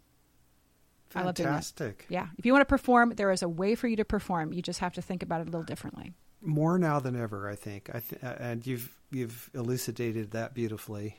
I 1.15 1.23
love 1.23 1.35
doing 1.35 1.47
that. 1.47 1.53
Fantastic. 1.55 2.07
Yeah. 2.11 2.29
If 2.37 2.45
you 2.47 2.53
want 2.53 2.61
to 2.61 2.67
perform, 2.67 3.15
there 3.17 3.31
is 3.33 3.43
a 3.43 3.49
way 3.49 3.75
for 3.75 3.89
you 3.89 3.97
to 3.97 4.05
perform. 4.05 4.53
You 4.53 4.61
just 4.63 4.81
have 4.81 4.93
to 4.93 5.03
think 5.03 5.23
about 5.23 5.41
it 5.41 5.45
a 5.49 5.51
little 5.51 5.65
differently. 5.65 6.13
More 6.43 6.79
now 6.79 7.01
than 7.01 7.17
ever, 7.17 7.49
I 7.49 7.55
think. 7.55 7.91
I 7.95 8.01
th- 8.01 8.23
and 8.23 8.67
you've 8.67 8.91
you've 9.11 9.51
elucidated 9.55 10.31
that 10.33 10.55
beautifully. 10.55 11.17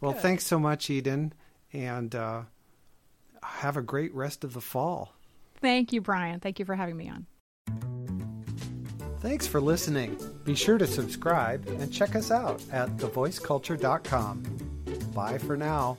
Well, 0.00 0.12
Good. 0.12 0.22
thanks 0.22 0.46
so 0.46 0.58
much, 0.58 0.88
Eden, 0.90 1.34
and 1.72 2.14
uh, 2.14 2.42
have 3.42 3.76
a 3.76 3.82
great 3.82 4.14
rest 4.14 4.44
of 4.44 4.54
the 4.54 4.60
fall. 4.60 5.14
Thank 5.60 5.92
you, 5.92 6.00
Brian. 6.00 6.40
Thank 6.40 6.58
you 6.58 6.64
for 6.64 6.74
having 6.74 6.96
me 6.96 7.10
on. 7.10 7.26
Thanks 9.20 9.46
for 9.48 9.60
listening. 9.60 10.16
Be 10.44 10.54
sure 10.54 10.78
to 10.78 10.86
subscribe 10.86 11.66
and 11.66 11.92
check 11.92 12.14
us 12.14 12.30
out 12.30 12.62
at 12.72 12.88
thevoiceculture.com. 12.98 14.42
Bye 15.12 15.38
for 15.38 15.56
now. 15.56 15.98